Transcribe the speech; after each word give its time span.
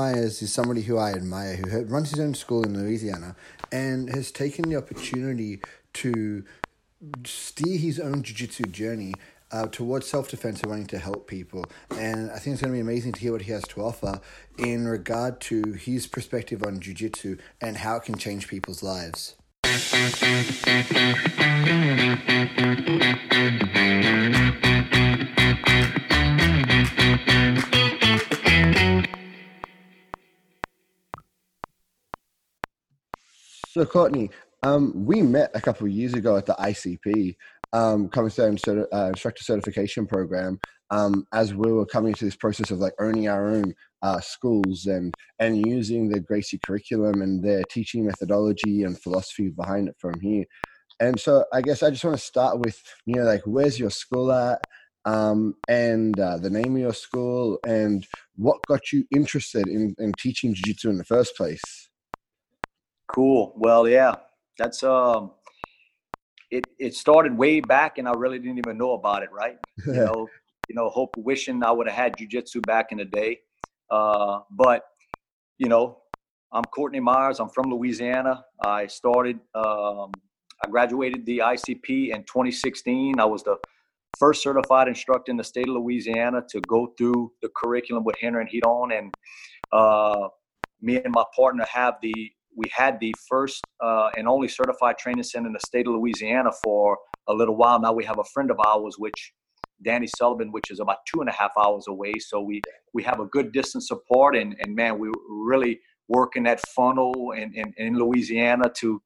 Myers 0.00 0.40
is 0.40 0.50
somebody 0.50 0.80
who 0.80 0.96
I 0.96 1.12
admire, 1.12 1.56
who 1.56 1.84
runs 1.84 2.08
his 2.08 2.20
own 2.20 2.32
school 2.32 2.62
in 2.64 2.72
Louisiana 2.74 3.36
and 3.70 4.08
has 4.08 4.32
taken 4.32 4.66
the 4.70 4.76
opportunity 4.76 5.60
to 5.92 6.42
steer 7.26 7.76
his 7.76 8.00
own 8.00 8.22
jiu-jitsu 8.22 8.62
journey 8.70 9.12
uh, 9.52 9.66
towards 9.66 10.06
self-defense 10.08 10.62
and 10.62 10.70
wanting 10.70 10.86
to 10.86 10.98
help 10.98 11.26
people. 11.26 11.66
And 11.90 12.30
I 12.30 12.38
think 12.38 12.54
it's 12.54 12.62
going 12.62 12.72
to 12.72 12.78
be 12.78 12.80
amazing 12.80 13.12
to 13.12 13.20
hear 13.20 13.32
what 13.32 13.42
he 13.42 13.52
has 13.52 13.64
to 13.64 13.82
offer 13.82 14.22
in 14.56 14.88
regard 14.88 15.38
to 15.42 15.74
his 15.74 16.06
perspective 16.06 16.62
on 16.62 16.80
jiu-jitsu 16.80 17.36
and 17.60 17.76
how 17.76 17.96
it 17.96 18.04
can 18.04 18.16
change 18.16 18.48
people's 18.48 18.82
lives. 18.82 19.36
So, 33.72 33.86
Courtney, 33.86 34.30
um, 34.64 34.92
we 35.06 35.22
met 35.22 35.52
a 35.54 35.60
couple 35.60 35.86
of 35.86 35.92
years 35.92 36.14
ago 36.14 36.36
at 36.36 36.44
the 36.44 36.54
ICP, 36.54 37.36
um, 37.72 38.08
Commissary 38.08 38.48
and 38.48 38.86
uh, 38.92 39.06
Instructor 39.10 39.44
Certification 39.44 40.08
Program, 40.08 40.58
um, 40.90 41.24
as 41.32 41.54
we 41.54 41.70
were 41.70 41.86
coming 41.86 42.12
to 42.14 42.24
this 42.24 42.34
process 42.34 42.72
of 42.72 42.80
like 42.80 42.94
owning 42.98 43.28
our 43.28 43.46
own 43.48 43.72
uh, 44.02 44.18
schools 44.18 44.86
and 44.86 45.14
and 45.38 45.64
using 45.64 46.08
the 46.08 46.18
Gracie 46.18 46.58
curriculum 46.66 47.22
and 47.22 47.44
their 47.44 47.62
teaching 47.70 48.04
methodology 48.04 48.82
and 48.82 49.00
philosophy 49.00 49.50
behind 49.50 49.86
it 49.86 49.94
from 50.00 50.18
here. 50.18 50.46
And 50.98 51.20
so, 51.20 51.44
I 51.52 51.62
guess 51.62 51.84
I 51.84 51.90
just 51.90 52.02
want 52.02 52.16
to 52.16 52.24
start 52.24 52.58
with 52.58 52.82
you 53.06 53.14
know 53.14 53.22
like 53.22 53.42
where's 53.44 53.78
your 53.78 53.90
school 53.90 54.32
at, 54.32 54.60
um, 55.04 55.54
and 55.68 56.18
uh, 56.18 56.38
the 56.38 56.50
name 56.50 56.74
of 56.74 56.82
your 56.82 56.92
school, 56.92 57.60
and 57.64 58.04
what 58.34 58.66
got 58.66 58.90
you 58.90 59.04
interested 59.14 59.68
in, 59.68 59.94
in 60.00 60.12
teaching 60.18 60.54
jiu-jitsu 60.54 60.90
in 60.90 60.98
the 60.98 61.04
first 61.04 61.36
place. 61.36 61.89
Cool. 63.12 63.52
Well, 63.56 63.88
yeah, 63.88 64.14
that's 64.56 64.82
um, 64.84 65.32
it. 66.50 66.64
It 66.78 66.94
started 66.94 67.36
way 67.36 67.60
back, 67.60 67.98
and 67.98 68.08
I 68.08 68.12
really 68.12 68.38
didn't 68.38 68.58
even 68.58 68.78
know 68.78 68.92
about 68.92 69.22
it. 69.22 69.30
Right? 69.32 69.58
you 69.86 69.92
know, 69.92 70.28
you 70.68 70.74
know, 70.74 70.88
hope 70.88 71.16
wishing 71.16 71.64
I 71.64 71.72
would 71.72 71.88
have 71.88 71.96
had 71.96 72.16
jujitsu 72.16 72.64
back 72.66 72.92
in 72.92 72.98
the 72.98 73.04
day. 73.04 73.40
Uh, 73.90 74.40
but 74.50 74.84
you 75.58 75.68
know, 75.68 75.98
I'm 76.52 76.62
Courtney 76.64 77.00
Myers. 77.00 77.40
I'm 77.40 77.48
from 77.48 77.70
Louisiana. 77.70 78.44
I 78.62 78.86
started. 78.86 79.40
Um, 79.54 80.12
I 80.62 80.68
graduated 80.68 81.26
the 81.26 81.38
ICP 81.38 82.14
in 82.14 82.22
2016. 82.24 83.18
I 83.18 83.24
was 83.24 83.42
the 83.42 83.56
first 84.18 84.42
certified 84.42 84.88
instructor 84.88 85.30
in 85.30 85.36
the 85.36 85.44
state 85.44 85.68
of 85.68 85.74
Louisiana 85.74 86.44
to 86.50 86.60
go 86.62 86.92
through 86.98 87.32
the 87.42 87.48
curriculum 87.56 88.04
with 88.04 88.16
Rener 88.22 88.40
and 88.40 88.50
Ryron, 88.50 88.96
and 88.96 89.14
uh, 89.72 90.28
me 90.80 91.02
and 91.02 91.12
my 91.12 91.24
partner 91.34 91.64
have 91.72 91.94
the 92.02 92.30
we 92.60 92.68
had 92.82 93.00
the 93.00 93.14
first 93.28 93.62
uh, 93.82 94.10
and 94.16 94.28
only 94.28 94.48
certified 94.48 94.96
training 94.98 95.22
center 95.22 95.46
in 95.46 95.54
the 95.54 95.66
state 95.70 95.86
of 95.86 95.94
Louisiana 95.94 96.50
for 96.62 96.98
a 97.26 97.34
little 97.40 97.56
while. 97.56 97.80
Now 97.80 97.94
we 97.94 98.04
have 98.04 98.18
a 98.18 98.28
friend 98.34 98.50
of 98.50 98.58
ours, 98.70 98.96
which 98.98 99.32
Danny 99.82 100.08
Sullivan, 100.18 100.52
which 100.52 100.70
is 100.70 100.78
about 100.78 100.98
two 101.10 101.20
and 101.22 101.30
a 101.30 101.32
half 101.32 101.52
hours 101.62 101.86
away. 101.88 102.14
So 102.18 102.42
we 102.42 102.60
we 102.92 103.02
have 103.04 103.18
a 103.20 103.26
good 103.36 103.48
distance 103.52 103.90
apart, 103.90 104.36
and 104.36 104.54
and 104.60 104.74
man, 104.74 104.98
we 104.98 105.08
really 105.28 105.80
working 106.08 106.42
that 106.42 106.60
funnel 106.76 107.32
in, 107.40 107.48
in, 107.54 107.72
in 107.78 107.90
Louisiana 108.02 108.70
to 108.80 109.00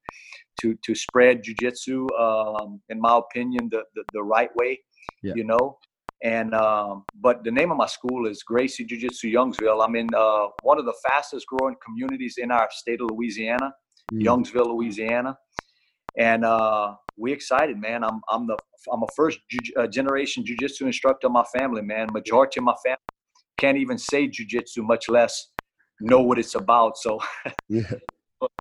to 0.61 0.75
to 0.85 0.95
spread 0.95 1.43
jujitsu, 1.45 2.07
um, 2.19 2.81
in 2.89 2.99
my 2.99 3.17
opinion, 3.23 3.69
the, 3.71 3.83
the, 3.95 4.03
the 4.13 4.23
right 4.23 4.49
way. 4.55 4.79
Yeah. 5.23 5.33
You 5.35 5.45
know, 5.45 5.77
and 6.23 6.53
um, 6.53 7.03
but 7.21 7.43
the 7.43 7.51
name 7.51 7.71
of 7.71 7.77
my 7.77 7.87
school 7.87 8.27
is 8.27 8.43
Gracie 8.43 8.85
Jiu 8.85 8.99
Jitsu 8.99 9.31
Youngsville. 9.31 9.85
I'm 9.85 9.95
in 9.95 10.09
uh, 10.15 10.47
one 10.63 10.79
of 10.79 10.85
the 10.85 10.95
fastest 11.05 11.45
growing 11.47 11.75
communities 11.83 12.35
in 12.37 12.51
our 12.51 12.67
state 12.71 13.01
of 13.01 13.09
Louisiana, 13.11 13.73
mm. 14.13 14.23
Youngsville, 14.23 14.67
Louisiana, 14.67 15.37
and 16.17 16.45
uh, 16.45 16.95
we 17.17 17.33
excited, 17.33 17.77
man. 17.77 18.03
I'm 18.03 18.21
I'm 18.29 18.47
the 18.47 18.57
I'm 18.91 19.03
a 19.03 19.07
first 19.15 19.39
ju- 19.49 19.73
uh, 19.77 19.87
generation 19.87 20.45
jiu-jitsu 20.45 20.85
instructor 20.85 21.27
in 21.27 21.33
my 21.33 21.43
family, 21.57 21.81
man. 21.81 22.07
Majority 22.11 22.59
of 22.59 22.63
my 22.63 22.75
family 22.83 22.99
can't 23.57 23.77
even 23.77 23.97
say 23.97 24.27
jiu-jitsu, 24.27 24.83
much 24.83 25.09
less 25.09 25.49
know 25.99 26.21
what 26.21 26.39
it's 26.39 26.55
about. 26.55 26.97
So, 26.97 27.19
yeah. 27.69 27.91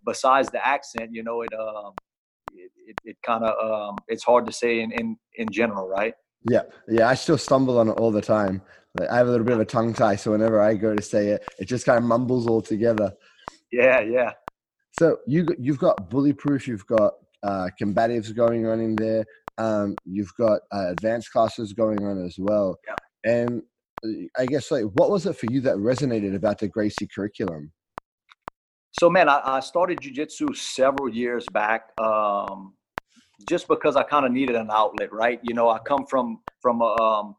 besides 0.04 0.50
the 0.50 0.64
accent, 0.66 1.10
you 1.12 1.22
know, 1.22 1.43
it 1.43 1.53
um, 1.54 1.93
it, 2.53 2.70
it, 2.88 2.97
it 3.04 3.16
kind 3.25 3.44
of 3.44 3.54
um, 3.64 3.97
it's 4.09 4.25
hard 4.25 4.47
to 4.47 4.53
say 4.53 4.81
in, 4.81 4.93
in 4.93 5.16
in 5.37 5.48
general, 5.50 5.88
right? 5.88 6.14
Yeah, 6.50 6.62
yeah. 6.88 7.09
I 7.09 7.15
still 7.15 7.38
stumble 7.38 7.78
on 7.78 7.88
it 7.88 7.93
all 7.93 8.10
the 8.10 8.21
time. 8.21 8.62
Like, 8.99 9.09
I 9.10 9.16
have 9.16 9.27
a 9.27 9.31
little 9.31 9.47
bit 9.47 9.55
of 9.55 9.60
a 9.60 9.65
tongue 9.65 9.93
tie, 9.93 10.16
so 10.16 10.32
whenever 10.32 10.60
I 10.60 10.75
go 10.75 10.94
to 10.94 11.03
say 11.03 11.28
it, 11.28 11.44
it 11.59 11.65
just 11.65 11.87
kind 11.87 11.99
of 11.99 12.05
mumbles 12.05 12.47
all 12.47 12.62
together. 12.62 13.12
Yeah, 13.72 14.00
yeah. 14.00 14.32
So 14.99 15.19
you 15.27 15.47
you've 15.59 15.78
got 15.78 16.10
bullyproof, 16.10 16.66
you've 16.66 16.87
got 16.87 17.15
uh, 17.43 17.69
combatives 17.81 18.34
going 18.34 18.66
on 18.66 18.81
in 18.81 18.94
there. 18.94 19.25
Um, 19.59 19.97
you've 20.05 20.34
got 20.38 20.60
uh, 20.72 20.91
advanced 20.91 21.32
classes 21.32 21.72
going 21.72 22.05
on 22.05 22.25
as 22.25 22.37
well. 22.38 22.76
Yeah. 22.87 22.94
And 23.25 23.62
uh, 24.05 24.26
I 24.38 24.47
guess 24.47 24.71
like, 24.71 24.84
what 24.94 25.11
was 25.11 25.26
it 25.26 25.37
for 25.37 25.47
you 25.50 25.61
that 25.62 25.76
resonated 25.76 26.34
about 26.34 26.59
the 26.59 26.69
Gracie 26.69 27.09
curriculum? 27.12 27.72
So, 28.93 29.11
man, 29.11 29.28
I, 29.28 29.41
I 29.44 29.61
started 29.61 29.99
jujitsu 29.99 30.56
several 30.56 31.09
years 31.09 31.44
back. 31.53 31.91
Um, 32.00 32.75
just 33.49 33.69
because 33.69 33.97
I 33.97 34.03
kind 34.03 34.25
of 34.25 34.33
needed 34.33 34.56
an 34.56 34.71
outlet, 34.71 35.12
right? 35.12 35.41
You 35.43 35.55
know, 35.55 35.69
I 35.69 35.78
come 35.78 36.06
from 36.06 36.41
from 36.61 36.81
a 36.81 37.00
um, 37.00 37.37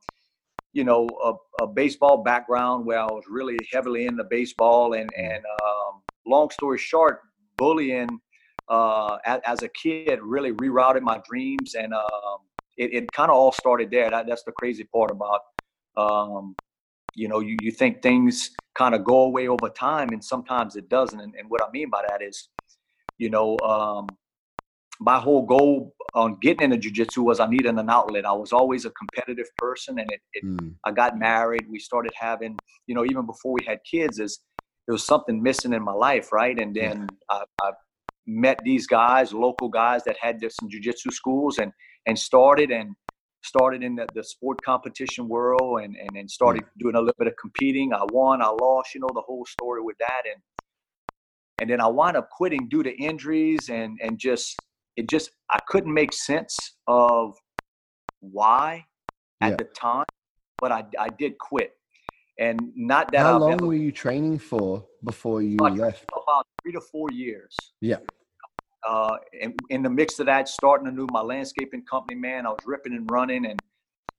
you 0.73 0.83
know 0.83 1.07
a, 1.23 1.63
a, 1.63 1.67
baseball 1.67 2.23
background 2.23 2.85
where 2.85 2.99
I 2.99 3.05
was 3.05 3.23
really 3.29 3.57
heavily 3.71 4.05
into 4.07 4.23
baseball, 4.23 4.93
and 4.93 5.09
and 5.15 5.43
um, 5.63 6.01
long 6.25 6.49
story 6.49 6.77
short, 6.77 7.21
bullying 7.57 8.19
uh, 8.67 9.17
as, 9.25 9.41
as, 9.45 9.63
a 9.63 9.69
kid 9.69 10.19
really 10.21 10.51
rerouted 10.51 11.01
my 11.01 11.21
dreams, 11.29 11.75
and 11.75 11.93
um, 11.93 12.39
it, 12.77 12.93
it 12.93 13.11
kind 13.11 13.29
of 13.29 13.37
all 13.37 13.51
started 13.51 13.91
there. 13.91 14.09
That, 14.09 14.27
that's 14.27 14.43
the 14.43 14.51
crazy 14.51 14.83
part 14.83 15.11
about 15.11 15.41
um, 15.97 16.55
you 17.15 17.27
know 17.27 17.39
you, 17.39 17.57
you 17.61 17.71
think 17.71 18.01
things 18.01 18.51
kind 18.75 18.93
of 18.93 19.03
go 19.03 19.21
away 19.21 19.47
over 19.47 19.69
time, 19.69 20.09
and 20.09 20.23
sometimes 20.23 20.75
it 20.75 20.89
doesn't. 20.89 21.19
And, 21.19 21.33
and 21.35 21.49
what 21.49 21.61
I 21.63 21.71
mean 21.71 21.89
by 21.89 22.03
that 22.09 22.21
is, 22.21 22.49
you 23.17 23.29
know, 23.29 23.57
um, 23.59 24.07
my 24.99 25.19
whole 25.19 25.45
goal 25.45 25.93
on 26.13 26.37
getting 26.41 26.71
into 26.71 26.77
jiu-jitsu 26.77 27.21
was 27.21 27.39
I 27.39 27.47
needed 27.47 27.77
an 27.77 27.89
outlet. 27.89 28.25
I 28.25 28.31
was 28.31 28.53
always 28.53 28.85
a 28.85 28.91
competitive 28.91 29.47
person 29.57 29.99
and 29.99 30.09
it, 30.11 30.21
it 30.33 30.45
mm. 30.45 30.73
I 30.85 30.91
got 30.91 31.17
married. 31.17 31.65
We 31.69 31.79
started 31.79 32.13
having, 32.15 32.57
you 32.87 32.95
know, 32.95 33.05
even 33.05 33.25
before 33.25 33.53
we 33.53 33.65
had 33.67 33.79
kids 33.89 34.19
is 34.19 34.39
there 34.87 34.93
was 34.93 35.05
something 35.05 35.41
missing 35.41 35.73
in 35.73 35.83
my 35.83 35.93
life. 35.93 36.31
Right. 36.31 36.57
And 36.57 36.75
then 36.75 37.07
yeah. 37.31 37.37
I, 37.61 37.67
I, 37.67 37.71
met 38.27 38.59
these 38.63 38.87
guys, 38.87 39.31
local 39.31 39.69
guys 39.69 40.03
that 40.03 40.15
had 40.19 40.41
some 40.49 40.67
jiu-jitsu 40.67 41.11
schools 41.11 41.59
and, 41.59 41.71
and 42.07 42.17
started 42.17 42.71
and 42.71 42.95
started 43.43 43.83
in 43.83 43.95
the, 43.95 44.07
the 44.15 44.23
sport 44.23 44.59
competition 44.63 45.27
world 45.27 45.81
and, 45.83 45.95
and, 45.95 46.17
and 46.17 46.29
started 46.29 46.63
mm. 46.63 46.67
doing 46.79 46.95
a 46.95 46.99
little 46.99 47.13
bit 47.19 47.27
of 47.27 47.35
competing. 47.39 47.93
I 47.93 48.03
won, 48.11 48.41
I 48.41 48.47
lost, 48.47 48.95
you 48.95 49.01
know, 49.01 49.09
the 49.13 49.21
whole 49.21 49.45
story 49.45 49.81
with 49.83 49.95
that. 49.99 50.23
And, 50.25 50.41
and 51.61 51.69
then 51.69 51.79
I 51.79 51.87
wound 51.87 52.17
up 52.17 52.29
quitting 52.31 52.67
due 52.67 52.81
to 52.81 52.91
injuries 52.95 53.69
and, 53.69 53.99
and 54.01 54.17
just 54.17 54.57
it 54.97 55.09
just 55.09 55.31
I 55.49 55.59
couldn't 55.67 55.93
make 55.93 56.13
sense 56.13 56.57
of 56.87 57.35
why 58.19 58.85
at 59.41 59.51
yeah. 59.51 59.55
the 59.57 59.63
time, 59.65 60.05
but 60.59 60.71
I 60.71 60.85
I 60.99 61.09
did 61.09 61.37
quit, 61.37 61.73
and 62.39 62.71
not 62.75 63.11
that. 63.11 63.19
How 63.19 63.35
I've 63.35 63.41
long 63.41 63.53
ever, 63.53 63.67
were 63.67 63.75
you 63.75 63.91
training 63.91 64.39
for 64.39 64.85
before 65.03 65.41
you 65.41 65.57
left? 65.57 66.05
About 66.11 66.47
three 66.61 66.73
to 66.73 66.81
four 66.81 67.11
years. 67.11 67.55
Yeah. 67.81 67.97
Uh, 68.87 69.17
and 69.41 69.57
in 69.71 69.81
the 69.81 69.89
mix 69.89 70.19
of 70.19 70.27
that, 70.27 70.47
starting 70.47 70.87
a 70.87 70.91
new 70.91 71.07
my 71.11 71.21
landscaping 71.21 71.83
company, 71.85 72.19
man, 72.19 72.45
I 72.45 72.49
was 72.49 72.59
ripping 72.65 72.93
and 72.93 73.09
running 73.09 73.45
and 73.47 73.59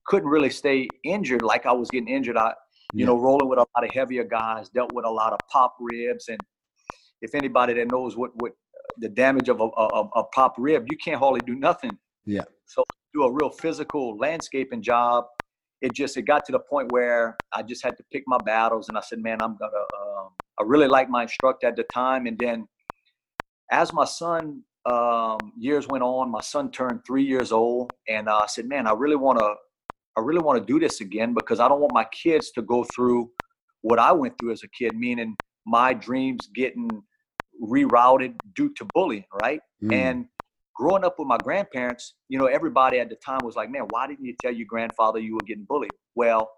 couldn't 0.06 0.28
really 0.28 0.50
stay 0.50 0.88
injured 1.04 1.42
like 1.42 1.66
I 1.66 1.72
was 1.72 1.88
getting 1.88 2.08
injured. 2.08 2.36
I, 2.36 2.52
you 2.92 3.00
yeah. 3.00 3.06
know, 3.06 3.16
rolling 3.16 3.48
with 3.48 3.58
a 3.58 3.66
lot 3.76 3.84
of 3.84 3.90
heavier 3.92 4.24
guys, 4.24 4.68
dealt 4.68 4.92
with 4.92 5.04
a 5.04 5.10
lot 5.10 5.32
of 5.32 5.38
pop 5.50 5.76
ribs, 5.78 6.28
and 6.28 6.40
if 7.22 7.34
anybody 7.34 7.74
that 7.74 7.90
knows 7.90 8.16
what 8.16 8.30
what 8.36 8.52
the 8.98 9.08
damage 9.08 9.48
of 9.48 9.60
a, 9.60 9.64
a, 9.64 10.08
a 10.16 10.24
pop 10.24 10.54
rib, 10.58 10.86
you 10.90 10.96
can't 10.96 11.18
hardly 11.18 11.40
do 11.46 11.54
nothing. 11.54 11.96
Yeah. 12.24 12.44
So 12.66 12.82
do 13.14 13.22
a 13.24 13.32
real 13.32 13.50
physical 13.50 14.16
landscaping 14.18 14.82
job. 14.82 15.24
It 15.82 15.92
just 15.92 16.16
it 16.16 16.22
got 16.22 16.44
to 16.46 16.52
the 16.52 16.58
point 16.58 16.90
where 16.92 17.36
I 17.52 17.62
just 17.62 17.84
had 17.84 17.96
to 17.98 18.04
pick 18.12 18.24
my 18.26 18.38
battles, 18.44 18.88
and 18.88 18.96
I 18.96 19.00
said, 19.02 19.18
"Man, 19.18 19.42
I'm 19.42 19.56
gonna." 19.56 19.72
Uh, 19.72 20.28
I 20.58 20.62
really 20.64 20.88
liked 20.88 21.10
my 21.10 21.22
instructor 21.22 21.66
at 21.66 21.76
the 21.76 21.84
time, 21.84 22.26
and 22.26 22.38
then 22.38 22.66
as 23.70 23.92
my 23.92 24.06
son 24.06 24.62
um, 24.86 25.38
years 25.58 25.86
went 25.86 26.02
on, 26.02 26.30
my 26.30 26.40
son 26.40 26.70
turned 26.70 27.00
three 27.06 27.24
years 27.24 27.52
old, 27.52 27.92
and 28.08 28.28
uh, 28.28 28.38
I 28.42 28.46
said, 28.46 28.66
"Man, 28.66 28.86
I 28.86 28.92
really 28.92 29.16
want 29.16 29.38
to, 29.38 29.54
I 30.16 30.20
really 30.20 30.40
want 30.40 30.58
to 30.58 30.64
do 30.64 30.80
this 30.80 31.00
again 31.00 31.34
because 31.34 31.60
I 31.60 31.68
don't 31.68 31.80
want 31.80 31.92
my 31.92 32.06
kids 32.06 32.50
to 32.52 32.62
go 32.62 32.84
through 32.84 33.30
what 33.82 33.98
I 33.98 34.12
went 34.12 34.34
through 34.38 34.52
as 34.52 34.62
a 34.62 34.68
kid, 34.68 34.96
meaning 34.96 35.36
my 35.66 35.92
dreams 35.92 36.48
getting 36.54 36.88
rerouted 37.62 38.34
due 38.54 38.72
to 38.74 38.84
bullying, 38.84 39.24
right? 39.34 39.60
Mm. 39.82 39.92
And 39.92 40.26
growing 40.74 41.04
up 41.04 41.16
with 41.18 41.28
my 41.28 41.38
grandparents, 41.38 42.14
you 42.28 42.38
know, 42.38 42.46
everybody 42.46 42.98
at 42.98 43.08
the 43.08 43.16
time 43.16 43.44
was 43.44 43.56
like, 43.56 43.70
man, 43.70 43.84
why 43.84 44.06
didn't 44.06 44.24
you 44.24 44.34
tell 44.38 44.52
your 44.52 44.66
grandfather 44.68 45.18
you 45.18 45.34
were 45.34 45.42
getting 45.42 45.64
bullied? 45.68 45.92
Well, 46.14 46.50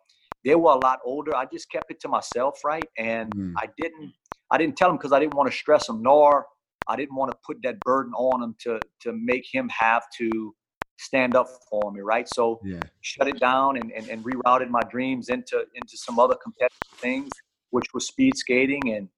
they 0.45 0.55
were 0.55 0.73
a 0.73 0.77
lot 0.79 1.01
older. 1.05 1.35
I 1.35 1.47
just 1.53 1.71
kept 1.71 1.91
it 1.91 2.01
to 2.01 2.09
myself, 2.09 2.61
right? 2.65 2.89
And 2.97 3.35
Mm. 3.35 3.55
I 3.59 3.69
didn't 3.77 4.13
I 4.51 4.57
didn't 4.59 4.77
tell 4.77 4.89
them 4.89 4.97
because 4.97 5.13
I 5.13 5.19
didn't 5.19 5.35
want 5.35 5.51
to 5.51 5.57
stress 5.57 5.87
them, 5.87 6.03
nor 6.03 6.47
I 6.89 6.97
didn't 6.97 7.17
want 7.17 7.31
to 7.31 7.39
put 7.47 7.59
that 7.65 7.85
burden 7.85 8.13
on 8.15 8.43
him 8.43 8.57
to 8.61 8.81
to 9.03 9.13
make 9.13 9.45
him 9.53 9.69
have 9.69 10.05
to 10.19 10.55
stand 10.99 11.37
up 11.37 11.49
for 11.71 11.93
me, 11.93 12.01
right? 12.01 12.29
So 12.29 12.61
Yeah. 12.65 12.85
shut 13.01 13.29
it 13.29 13.39
down 13.41 13.77
and, 13.77 13.93
and, 13.93 14.09
and 14.11 14.25
rerouted 14.25 14.69
my 14.71 14.85
dreams 14.85 15.29
into 15.29 15.65
into 15.75 15.97
some 15.97 16.19
other 16.19 16.37
competitive 16.43 16.73
things, 17.03 17.35
which 17.71 17.87
was 17.95 18.07
speed 18.07 18.37
skating 18.37 18.95
and 18.95 19.09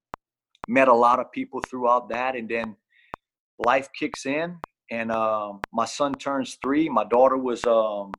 met 0.70 0.88
a 0.88 0.94
lot 0.94 1.18
of 1.18 1.30
people 1.32 1.60
throughout 1.68 2.08
that. 2.08 2.36
And 2.36 2.48
then 2.48 2.76
life 3.58 3.88
kicks 3.98 4.24
in 4.24 4.56
and 4.90 5.10
um, 5.10 5.60
my 5.72 5.84
son 5.84 6.14
turns 6.14 6.58
three. 6.62 6.88
My 6.88 7.04
daughter 7.04 7.36
was 7.36 7.64
um, 7.66 8.12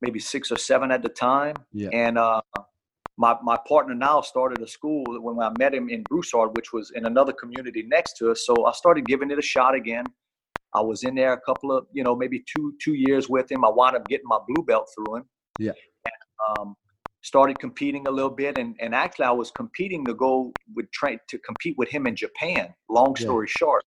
maybe 0.00 0.18
six 0.18 0.50
or 0.50 0.58
seven 0.58 0.90
at 0.90 1.02
the 1.02 1.08
time. 1.08 1.56
Yeah. 1.72 1.88
And 1.92 2.18
uh, 2.18 2.42
my, 3.16 3.36
my 3.42 3.56
partner 3.68 3.94
now 3.94 4.20
started 4.20 4.60
a 4.60 4.66
school 4.66 5.04
when 5.20 5.38
I 5.38 5.50
met 5.58 5.72
him 5.72 5.88
in 5.88 6.02
Broussard, 6.02 6.56
which 6.56 6.72
was 6.72 6.90
in 6.94 7.06
another 7.06 7.32
community 7.32 7.84
next 7.86 8.16
to 8.18 8.30
us. 8.32 8.44
So 8.44 8.66
I 8.66 8.72
started 8.72 9.06
giving 9.06 9.30
it 9.30 9.38
a 9.38 9.42
shot 9.42 9.74
again. 9.74 10.04
I 10.74 10.80
was 10.80 11.04
in 11.04 11.14
there 11.14 11.32
a 11.34 11.40
couple 11.40 11.70
of, 11.76 11.86
you 11.92 12.02
know, 12.02 12.16
maybe 12.16 12.42
two 12.56 12.74
two 12.82 12.94
years 12.94 13.28
with 13.28 13.52
him. 13.52 13.62
I 13.64 13.68
wound 13.68 13.94
up 13.94 14.08
getting 14.08 14.26
my 14.26 14.38
blue 14.48 14.64
belt 14.64 14.88
through 14.94 15.16
him. 15.16 15.24
Yeah. 15.58 15.72
And, 16.06 16.58
um, 16.58 16.74
started 17.22 17.58
competing 17.58 18.06
a 18.06 18.10
little 18.10 18.30
bit, 18.30 18.58
and 18.58 18.76
and 18.80 18.94
actually 18.94 19.26
I 19.26 19.30
was 19.32 19.50
competing 19.50 20.04
to 20.06 20.14
go 20.14 20.54
with 20.74 20.90
train 20.92 21.18
to 21.28 21.38
compete 21.38 21.76
with 21.78 21.88
him 21.88 22.06
in 22.06 22.16
Japan. 22.16 22.74
Long 22.88 23.14
Yeah. 23.16 23.24
story 23.24 23.48
short, 23.48 23.84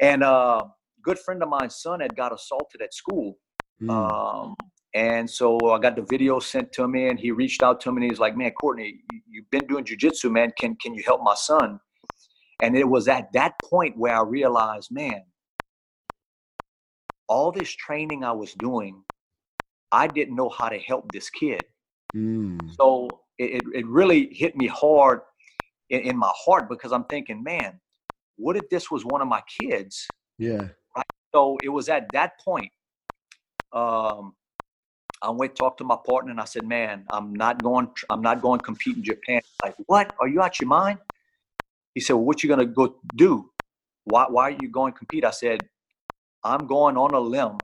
and 0.00 0.22
uh, 0.22 0.64
good 1.02 1.18
friend 1.18 1.42
of 1.42 1.48
mine's 1.48 1.76
son 1.76 2.00
had 2.00 2.16
got 2.16 2.32
assaulted 2.32 2.82
at 2.82 2.92
school. 2.92 3.38
Mm. 3.80 3.90
Um, 3.90 4.56
and 4.94 5.28
so 5.28 5.72
I 5.72 5.78
got 5.78 5.94
the 5.96 6.02
video 6.02 6.38
sent 6.40 6.72
to 6.72 6.88
me, 6.88 7.08
and 7.08 7.18
he 7.20 7.30
reached 7.30 7.62
out 7.62 7.80
to 7.82 7.92
me, 7.92 8.02
and 8.02 8.10
he's 8.10 8.18
like, 8.18 8.36
"Man, 8.36 8.50
Courtney, 8.52 9.00
you, 9.08 9.20
you've 9.28 9.50
been 9.50 9.66
doing 9.66 9.84
jujitsu, 9.84 10.30
man. 10.30 10.52
Can 10.58 10.76
can 10.76 10.94
you 10.94 11.02
help 11.04 11.22
my 11.22 11.34
son?" 11.34 11.80
And 12.62 12.76
it 12.76 12.88
was 12.88 13.06
at 13.06 13.32
that 13.34 13.54
point 13.62 13.98
where 13.98 14.16
I 14.16 14.22
realized, 14.22 14.90
man, 14.90 15.22
all 17.28 17.52
this 17.52 17.70
training 17.70 18.24
I 18.24 18.32
was 18.32 18.54
doing, 18.54 19.02
I 19.92 20.06
didn't 20.06 20.36
know 20.36 20.48
how 20.48 20.70
to 20.70 20.78
help 20.78 21.12
this 21.12 21.28
kid. 21.28 21.64
Mm. 22.14 22.74
So 22.76 23.08
it, 23.38 23.62
it, 23.74 23.86
really 23.86 24.32
hit 24.32 24.56
me 24.56 24.66
hard 24.66 25.20
in, 25.90 26.00
in 26.00 26.16
my 26.16 26.30
heart 26.34 26.68
because 26.68 26.92
I'm 26.92 27.04
thinking, 27.04 27.42
man, 27.42 27.80
what 28.36 28.56
if 28.56 28.68
this 28.70 28.90
was 28.90 29.04
one 29.04 29.20
of 29.20 29.28
my 29.28 29.42
kids? 29.58 30.06
Yeah. 30.38 30.68
So 31.34 31.58
it 31.62 31.68
was 31.68 31.88
at 31.88 32.10
that 32.12 32.40
point. 32.40 32.70
Um, 33.72 34.34
I 35.22 35.30
went 35.30 35.56
talked 35.56 35.78
to 35.78 35.84
my 35.84 35.96
partner 36.06 36.30
and 36.30 36.40
I 36.40 36.44
said, 36.44 36.66
"Man, 36.66 37.04
I'm 37.10 37.34
not 37.34 37.62
going. 37.62 37.88
I'm 38.10 38.22
not 38.22 38.40
going 38.40 38.60
to 38.60 38.64
compete 38.64 38.96
in 38.96 39.02
Japan." 39.02 39.40
Like, 39.62 39.74
what? 39.86 40.14
Are 40.20 40.28
you 40.28 40.40
out 40.40 40.60
your 40.60 40.68
mind? 40.68 40.98
He 41.94 42.00
said, 42.00 42.14
well, 42.14 42.24
"What 42.24 42.42
you 42.42 42.48
gonna 42.48 42.66
go 42.66 42.96
do? 43.14 43.50
Why? 44.04 44.26
Why 44.28 44.44
are 44.44 44.56
you 44.62 44.68
going 44.68 44.92
to 44.92 44.98
compete?" 44.98 45.24
I 45.24 45.30
said, 45.30 45.60
"I'm 46.44 46.66
going 46.66 46.96
on 46.96 47.12
a 47.14 47.20
limb. 47.20 47.58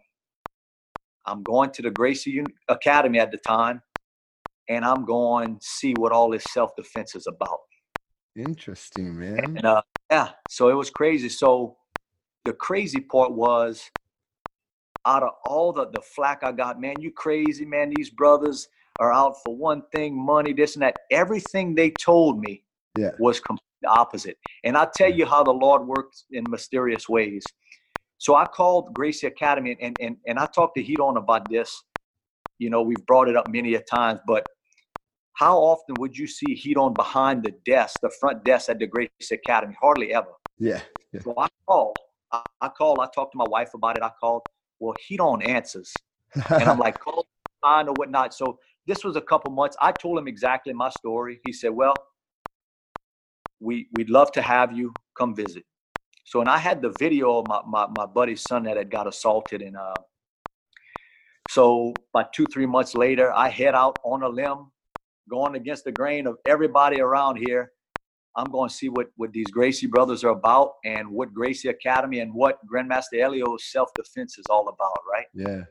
I'm 1.25 1.43
going 1.43 1.71
to 1.73 1.83
the 1.83 1.91
Gracie 1.91 2.44
Academy 2.69 3.19
at 3.21 3.31
the 3.31 3.39
time, 3.39 3.81
and 4.75 4.85
I'm 4.85 5.05
going 5.05 5.59
to 5.59 5.65
see 5.67 5.95
what 5.95 6.13
all 6.13 6.31
this 6.31 6.47
self 6.53 6.71
defense 6.77 7.15
is 7.15 7.27
about." 7.27 7.59
Interesting, 8.37 9.19
man. 9.19 9.57
And 9.57 9.67
uh, 9.67 9.83
yeah, 10.11 10.31
so 10.47 10.69
it 10.69 10.75
was 10.75 10.91
crazy. 10.91 11.29
So 11.29 11.77
the 12.45 12.53
crazy 12.53 13.01
part 13.01 13.33
was 13.33 13.91
out 15.07 15.23
of 15.23 15.31
all 15.45 15.73
the, 15.73 15.89
the 15.91 16.01
flack 16.01 16.43
I 16.43 16.53
got, 16.53 16.81
man, 16.81 17.01
you 17.01 17.11
crazy, 17.11 17.65
man. 17.65 17.91
These 17.91 18.11
brothers 18.11 18.69
are 18.99 19.13
out 19.13 19.35
for 19.43 19.57
one 19.57 19.83
thing, 19.93 20.15
money, 20.15 20.53
this 20.53 20.75
and 20.77 20.83
that. 20.83 20.97
Everything 21.11 21.75
they 21.75 21.91
told 21.91 22.39
me 22.39 22.65
Yeah. 22.95 23.11
was 23.19 23.41
completely 23.41 23.63
opposite. 23.89 24.39
And 24.65 24.77
I'll 24.77 24.91
tell 24.91 25.13
you 25.13 25.27
how 25.27 25.43
the 25.43 25.53
Lord 25.53 25.87
works 25.87 26.25
in 26.31 26.49
mysterious 26.49 27.09
ways. 27.09 27.53
So 28.19 28.37
I 28.37 28.45
called 28.47 28.95
Gracie 28.95 29.27
Academy 29.27 29.77
and, 29.81 29.97
and, 30.01 30.17
and 30.27 30.39
I 30.39 30.47
talked 30.47 30.77
to 30.77 30.85
Ryron 30.85 31.17
about 31.17 31.51
this. 31.51 31.83
You 32.59 32.71
know, 32.71 32.83
we've 32.83 33.05
brought 33.07 33.29
it 33.29 33.37
up 33.37 33.49
many 33.49 33.75
a 33.75 33.81
times, 33.81 34.21
but 34.27 34.47
how 35.34 35.58
often 35.58 35.94
would 35.99 36.17
you 36.17 36.26
see 36.26 36.55
Ryron 36.55 36.94
behind 36.94 37.43
the 37.43 37.52
desk, 37.64 38.00
the 38.02 38.11
front 38.20 38.44
desk 38.44 38.69
at 38.69 38.79
the 38.79 38.87
Gracie 38.87 39.11
Academy? 39.32 39.75
Hardly 39.81 40.12
ever. 40.14 40.32
Yeah. 40.58 40.81
So 41.23 41.34
I 41.38 41.49
called. 41.67 41.96
I, 42.32 42.43
I 42.61 42.69
called. 42.69 42.99
I 43.00 43.08
talked 43.14 43.32
to 43.32 43.38
my 43.38 43.49
wife 43.49 43.75
about 43.75 43.96
it. 43.96 44.02
I 44.02 44.11
called. 44.20 44.43
Well, 44.81 44.96
Ryron 45.08 45.46
answers, 45.46 45.94
and 46.34 46.64
I'm 46.64 46.79
like, 46.79 46.99
call 46.99 47.26
fine 47.61 47.87
or 47.88 47.94
whatnot. 47.94 48.34
So 48.34 48.58
this 48.87 49.05
was 49.05 49.14
a 49.14 49.20
couple 49.20 49.52
months. 49.52 49.76
I 49.81 49.93
told 49.93 50.19
him 50.19 50.26
exactly 50.26 50.73
my 50.73 50.90
story. 50.90 51.40
He 51.44 51.52
said, 51.52 51.70
well, 51.70 51.94
we 53.61 53.87
we'd 53.93 54.11
love 54.11 54.32
to 54.32 54.43
have 54.43 54.73
you 54.73 54.93
come 55.17 55.37
visit. 55.37 55.64
So 56.25 56.40
and 56.40 56.49
I 56.49 56.58
had 56.58 56.82
the 56.82 56.93
video 56.99 57.38
of 57.38 57.46
my 57.46 57.61
my, 57.64 57.87
my 57.96 58.06
buddy's 58.06 58.43
son 58.43 58.64
that 58.64 58.76
had 58.76 58.90
got 58.90 59.06
assaulted, 59.06 59.62
and 59.62 59.76
uh, 59.76 59.94
so 61.49 61.94
about 62.12 62.32
two 62.32 62.46
three 62.46 62.67
months 62.67 62.96
later, 62.96 63.32
I 63.32 63.50
head 63.50 63.76
out 63.76 63.99
on 64.02 64.25
a 64.25 64.29
limb, 64.29 64.72
going 65.31 65.55
against 65.57 65.85
the 65.85 65.93
grain 65.93 66.27
of 66.27 66.37
everybody 66.47 67.01
around 67.01 67.37
here. 67.37 67.73
I'm 68.37 68.51
going 68.51 68.71
to 68.71 68.75
see 68.75 68.89
what, 68.89 69.09
what 69.17 69.33
these 69.33 69.51
Gracie 69.51 69.87
brothers 69.87 70.25
are 70.25 70.31
about 70.31 70.73
and 70.85 71.11
what 71.11 71.35
Gracie 71.35 71.69
Academy 71.69 72.21
and 72.21 72.33
what 72.33 72.59
Grandmaster 72.67 73.15
Helio's 73.15 73.71
self 73.71 73.91
defense 73.95 74.39
is 74.39 74.47
all 74.49 74.69
about, 74.69 74.99
right? 75.11 75.27
yeah. 75.35 75.63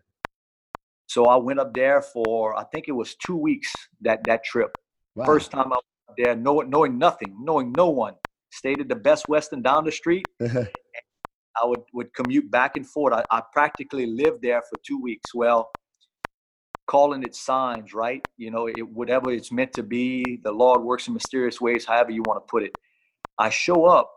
So 1.12 1.26
I 1.26 1.36
went 1.36 1.60
up 1.60 1.74
there 1.74 2.02
for 2.02 2.58
I 2.58 2.64
think 2.72 2.88
it 2.88 2.94
was 2.94 3.16
two 3.16 3.36
weeks 3.36 3.70
that 4.00 4.24
that 4.28 4.46
trip. 4.46 4.72
Wow. 5.16 5.26
First 5.26 5.52
time 5.52 5.66
I 5.66 5.76
was 5.76 5.84
up 6.08 6.16
there, 6.18 6.36
knowing 6.38 6.70
knowing 6.70 6.98
nothing, 6.98 7.36
knowing 7.38 7.74
no 7.76 7.90
one. 7.90 8.14
Stayed 8.54 8.80
at 8.80 8.88
the 8.88 8.96
Best 8.96 9.28
Western 9.28 9.62
down 9.62 9.84
the 9.84 9.92
street. 9.92 10.26
I 10.42 11.66
would 11.66 11.82
would 11.94 12.14
commute 12.14 12.50
back 12.50 12.78
and 12.78 12.88
forth. 12.88 13.14
I, 13.14 13.26
I 13.30 13.42
practically 13.52 14.06
lived 14.06 14.42
there 14.42 14.62
for 14.62 14.80
two 14.88 15.02
weeks. 15.02 15.36
Well, 15.36 15.70
calling 16.92 17.24
it 17.24 17.34
signs, 17.34 17.94
right? 17.94 18.22
You 18.38 18.52
know, 18.52 18.68
it, 18.68 18.82
whatever 18.82 19.32
it's 19.32 19.50
meant 19.50 19.72
to 19.74 19.84
be. 19.84 20.42
The 20.44 20.52
Lord 20.52 20.82
works 20.84 21.08
in 21.08 21.14
mysterious 21.14 21.62
ways, 21.62 21.86
however 21.86 22.12
you 22.12 22.22
want 22.24 22.46
to 22.46 22.52
put 22.52 22.64
it. 22.64 22.76
I 23.38 23.50
show 23.50 23.86
up, 23.86 24.12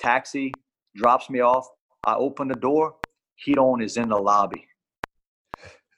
taxi 0.00 0.52
drops 0.96 1.30
me 1.30 1.38
off. 1.40 1.66
I 2.04 2.14
open 2.14 2.48
the 2.48 2.56
door. 2.56 2.96
Ryron 3.46 3.84
is 3.84 3.96
in 3.96 4.08
the 4.08 4.16
lobby. 4.16 4.66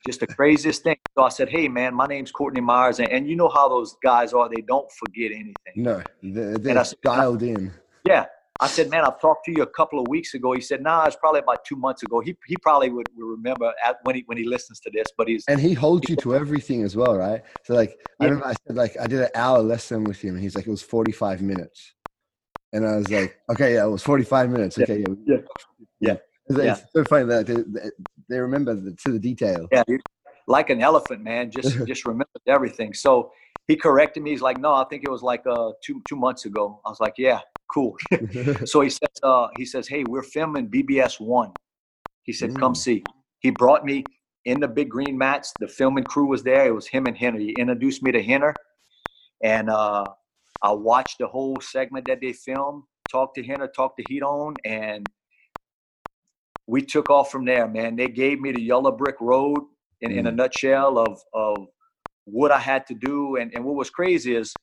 Just 0.06 0.20
the 0.20 0.26
craziest 0.26 0.82
thing. 0.82 0.98
So 1.16 1.24
I 1.24 1.30
said, 1.30 1.48
"Hey, 1.48 1.68
man, 1.68 1.94
my 1.94 2.06
name's 2.06 2.32
Courtney 2.32 2.60
Myers, 2.60 2.98
and, 2.98 3.08
and 3.10 3.26
you 3.26 3.36
know 3.36 3.48
how 3.48 3.68
those 3.68 3.96
guys 4.02 4.32
are. 4.34 4.48
They 4.48 4.62
don't 4.62 4.90
forget 4.92 5.30
anything." 5.30 5.74
no, 5.76 6.02
they're, 6.22 6.58
they're 6.58 6.84
said- 6.84 6.98
dialed 7.02 7.42
in. 7.42 7.72
Yeah. 8.06 8.26
I 8.62 8.68
said, 8.68 8.90
man, 8.90 9.04
I've 9.04 9.20
talked 9.20 9.44
to 9.46 9.50
you 9.50 9.62
a 9.62 9.66
couple 9.66 9.98
of 9.98 10.06
weeks 10.06 10.34
ago. 10.34 10.52
He 10.52 10.60
said, 10.60 10.82
nah, 10.82 11.04
it's 11.04 11.16
probably 11.16 11.40
about 11.40 11.64
two 11.64 11.74
months 11.74 12.04
ago. 12.04 12.20
He, 12.20 12.36
he 12.46 12.56
probably 12.58 12.90
would, 12.90 13.08
would 13.16 13.26
remember 13.26 13.72
at, 13.84 13.96
when 14.04 14.14
he 14.14 14.22
when 14.26 14.38
he 14.38 14.44
listens 14.44 14.78
to 14.80 14.90
this, 14.94 15.06
but 15.18 15.26
he's 15.26 15.44
And 15.48 15.60
he 15.60 15.74
holds 15.74 16.08
you 16.08 16.14
to 16.16 16.36
everything 16.42 16.84
as 16.84 16.96
well, 16.96 17.16
right? 17.16 17.42
So 17.64 17.74
like 17.74 17.98
I 18.20 18.26
remember 18.26 18.46
I 18.46 18.54
said 18.64 18.76
like 18.76 18.96
I 19.00 19.08
did 19.08 19.20
an 19.20 19.30
hour 19.34 19.58
lesson 19.58 20.04
with 20.04 20.20
him 20.22 20.34
and 20.34 20.40
he's 20.40 20.54
like 20.54 20.66
it 20.68 20.70
was 20.70 20.82
45 20.82 21.42
minutes. 21.42 21.94
And 22.72 22.86
I 22.86 22.96
was 22.96 23.10
like, 23.10 23.36
okay, 23.50 23.74
yeah, 23.74 23.84
it 23.84 23.90
was 23.90 24.02
45 24.02 24.48
minutes. 24.48 24.78
Okay, 24.78 25.00
yeah. 25.00 25.14
Yeah. 25.26 25.36
Yeah. 26.00 26.16
It's, 26.46 26.58
Yeah. 26.58 26.72
it's 26.72 26.92
so 26.94 27.04
funny 27.04 27.26
that 27.26 27.46
they, 27.46 27.90
they 28.28 28.38
remember 28.38 28.74
the, 28.74 28.96
to 29.04 29.12
the 29.12 29.18
detail. 29.18 29.66
yeah, 29.72 29.82
like 30.46 30.70
an 30.70 30.80
elephant, 30.80 31.22
man. 31.22 31.50
Just 31.56 31.84
just 31.86 32.06
remembered 32.06 32.46
everything. 32.46 32.94
So 32.94 33.32
he 33.66 33.76
corrected 33.76 34.22
me. 34.22 34.30
He's 34.30 34.42
like, 34.42 34.58
no, 34.58 34.72
I 34.74 34.84
think 34.84 35.02
it 35.04 35.10
was 35.10 35.22
like 35.22 35.42
uh 35.46 35.72
two 35.84 36.00
two 36.08 36.16
months 36.16 36.44
ago. 36.44 36.80
I 36.86 36.90
was 36.90 37.00
like, 37.00 37.14
yeah, 37.18 37.40
cool. 37.72 37.96
so 38.64 38.82
he 38.82 38.90
says, 38.90 39.10
uh, 39.22 39.48
he 39.54 39.66
says, 39.66 39.88
hey, 39.88 40.04
we're 40.04 40.22
filming 40.22 40.70
BBS 40.70 41.20
one. 41.20 41.52
He 42.24 42.32
said, 42.32 42.56
come 42.56 42.74
Mm. 42.74 42.76
see. 42.76 43.04
He 43.40 43.50
brought 43.50 43.84
me 43.84 44.10
in 44.44 44.60
the 44.60 44.68
big 44.68 44.90
green 44.90 45.18
mats. 45.18 45.54
The 45.60 45.68
filming 45.68 46.04
crew 46.04 46.26
was 46.28 46.42
there. 46.44 46.66
It 46.66 46.74
was 46.74 46.88
him 46.88 47.06
and 47.06 47.16
Rener. 47.16 47.40
He 47.40 47.52
introduced 47.52 48.02
me 48.02 48.12
to 48.12 48.22
Rener, 48.22 48.54
and 49.42 49.70
uh, 49.70 50.10
I 50.62 50.72
watched 50.72 51.18
the 51.18 51.28
whole 51.28 51.60
segment 51.60 52.06
that 52.08 52.20
they 52.20 52.32
filmed. 52.34 52.84
Talked 53.10 53.36
to 53.36 53.42
Rener, 53.44 53.72
talked 53.72 53.98
to 54.00 54.04
Ryron, 54.06 54.56
and 54.64 55.10
we 56.66 56.82
took 56.82 57.10
off 57.10 57.30
from 57.32 57.46
there. 57.46 57.68
Man, 57.68 57.96
they 57.96 58.08
gave 58.08 58.40
me 58.40 58.52
the 58.52 58.62
yellow 58.62 58.92
brick 58.92 59.16
road 59.20 59.62
in, 60.00 60.12
in 60.12 60.26
a 60.26 60.32
Mm. 60.32 60.36
nutshell 60.36 60.98
of 60.98 61.20
of 61.34 61.68
what 62.26 62.52
I 62.52 62.60
had 62.60 62.86
to 62.88 62.94
do. 62.94 63.36
And 63.36 63.54
and 63.54 63.64
what 63.64 63.76
was 63.76 63.90
crazy 63.90 64.36
is, 64.36 64.58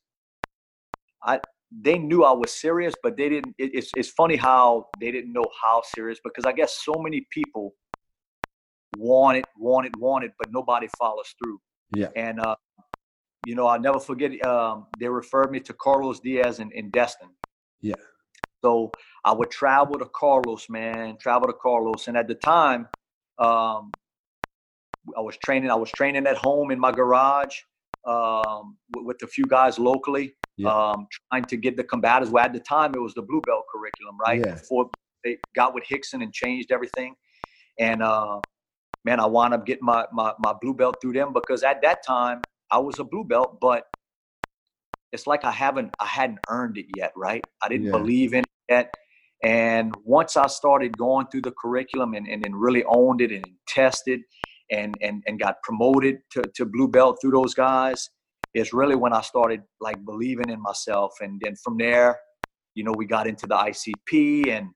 I 1.24 1.40
they 1.70 1.98
knew 1.98 2.24
I 2.24 2.32
was 2.32 2.52
serious, 2.52 2.94
but 3.02 3.16
they 3.16 3.28
didn't. 3.28 3.54
It, 3.58 3.70
it's 3.74 3.90
it's 3.96 4.10
funny 4.10 4.36
how 4.36 4.88
they 5.00 5.10
didn't 5.10 5.32
know 5.32 5.46
how 5.62 5.82
serious 5.94 6.18
because 6.24 6.44
I 6.44 6.52
guess 6.52 6.80
so 6.84 6.94
many 6.98 7.26
people 7.30 7.74
want 8.96 9.38
it, 9.38 9.44
want 9.56 9.86
it, 9.86 9.92
want 9.98 10.24
it, 10.24 10.32
but 10.38 10.50
nobody 10.52 10.88
follows 10.98 11.32
through. 11.42 11.58
Yeah. 11.94 12.08
And 12.16 12.40
uh, 12.40 12.56
you 13.46 13.54
know, 13.54 13.66
I'll 13.66 13.80
never 13.80 14.00
forget. 14.00 14.44
Um, 14.44 14.86
they 14.98 15.08
referred 15.08 15.50
me 15.50 15.60
to 15.60 15.72
Carlos 15.72 16.20
Diaz 16.20 16.58
in, 16.58 16.70
in 16.72 16.90
Destin. 16.90 17.28
Yeah. 17.80 17.94
So 18.62 18.90
I 19.24 19.32
would 19.32 19.50
travel 19.50 19.98
to 19.98 20.06
Carlos, 20.06 20.68
man, 20.68 21.16
travel 21.18 21.46
to 21.46 21.54
Carlos, 21.54 22.08
and 22.08 22.16
at 22.16 22.28
the 22.28 22.34
time, 22.34 22.88
um, 23.38 23.90
I 25.16 25.20
was 25.20 25.36
training. 25.38 25.70
I 25.70 25.76
was 25.76 25.90
training 25.92 26.26
at 26.26 26.36
home 26.36 26.70
in 26.70 26.78
my 26.78 26.92
garage. 26.92 27.56
Um, 28.06 28.78
with, 28.96 29.06
with, 29.06 29.22
a 29.22 29.26
few 29.26 29.44
guys 29.44 29.78
locally, 29.78 30.34
yeah. 30.56 30.70
um, 30.72 31.06
trying 31.28 31.44
to 31.44 31.56
get 31.58 31.76
the 31.76 31.84
combatives. 31.84 32.30
Well, 32.30 32.44
at 32.44 32.54
the 32.54 32.60
time, 32.60 32.94
it 32.94 32.98
was 32.98 33.12
the 33.12 33.20
blue 33.20 33.42
belt 33.42 33.64
curriculum, 33.70 34.16
right? 34.18 34.40
Yeah. 34.42 34.54
Before 34.54 34.90
they 35.22 35.38
got 35.54 35.74
with 35.74 35.84
Rickson 35.92 36.22
and 36.22 36.32
changed 36.32 36.72
everything. 36.72 37.14
And 37.78 38.02
uh, 38.02 38.40
man, 39.04 39.20
I 39.20 39.26
wound 39.26 39.54
up 39.54 39.66
getting 39.66 39.84
my, 39.84 40.06
my 40.12 40.32
my 40.38 40.54
blue 40.60 40.74
belt 40.74 40.96
through 41.00 41.14
them 41.14 41.32
because 41.32 41.62
at 41.62 41.82
that 41.82 42.04
time 42.06 42.40
I 42.70 42.78
was 42.78 42.98
a 42.98 43.04
blue 43.04 43.24
belt, 43.24 43.58
but 43.60 43.84
it's 45.12 45.26
like 45.26 45.44
I 45.44 45.50
haven't 45.50 45.94
I 46.00 46.06
hadn't 46.06 46.38
earned 46.48 46.78
it 46.78 46.86
yet, 46.96 47.12
right? 47.16 47.44
I 47.62 47.68
didn't 47.68 47.86
yeah. 47.86 47.92
believe 47.92 48.32
in 48.32 48.40
it 48.40 48.50
yet. 48.68 48.94
And 49.42 49.94
once 50.04 50.36
I 50.36 50.46
started 50.48 50.96
going 50.98 51.26
through 51.28 51.42
the 51.42 51.52
curriculum 51.52 52.12
and, 52.12 52.28
and, 52.28 52.44
and 52.44 52.54
really 52.54 52.84
owned 52.84 53.22
it 53.22 53.32
and 53.32 53.44
tested 53.66 54.20
and, 54.70 54.96
and, 55.00 55.22
and 55.26 55.38
got 55.38 55.60
promoted 55.62 56.18
to, 56.32 56.42
to 56.54 56.64
blue 56.64 56.88
belt 56.88 57.18
through 57.20 57.32
those 57.32 57.54
guys, 57.54 58.08
is 58.54 58.72
really 58.72 58.96
when 58.96 59.12
I 59.12 59.20
started 59.20 59.62
like 59.80 60.04
believing 60.04 60.50
in 60.50 60.60
myself. 60.60 61.12
And 61.20 61.40
then 61.42 61.54
from 61.56 61.76
there, 61.78 62.18
you 62.74 62.84
know, 62.84 62.92
we 62.96 63.06
got 63.06 63.26
into 63.26 63.46
the 63.46 63.54
ICP 63.54 64.48
and 64.48 64.70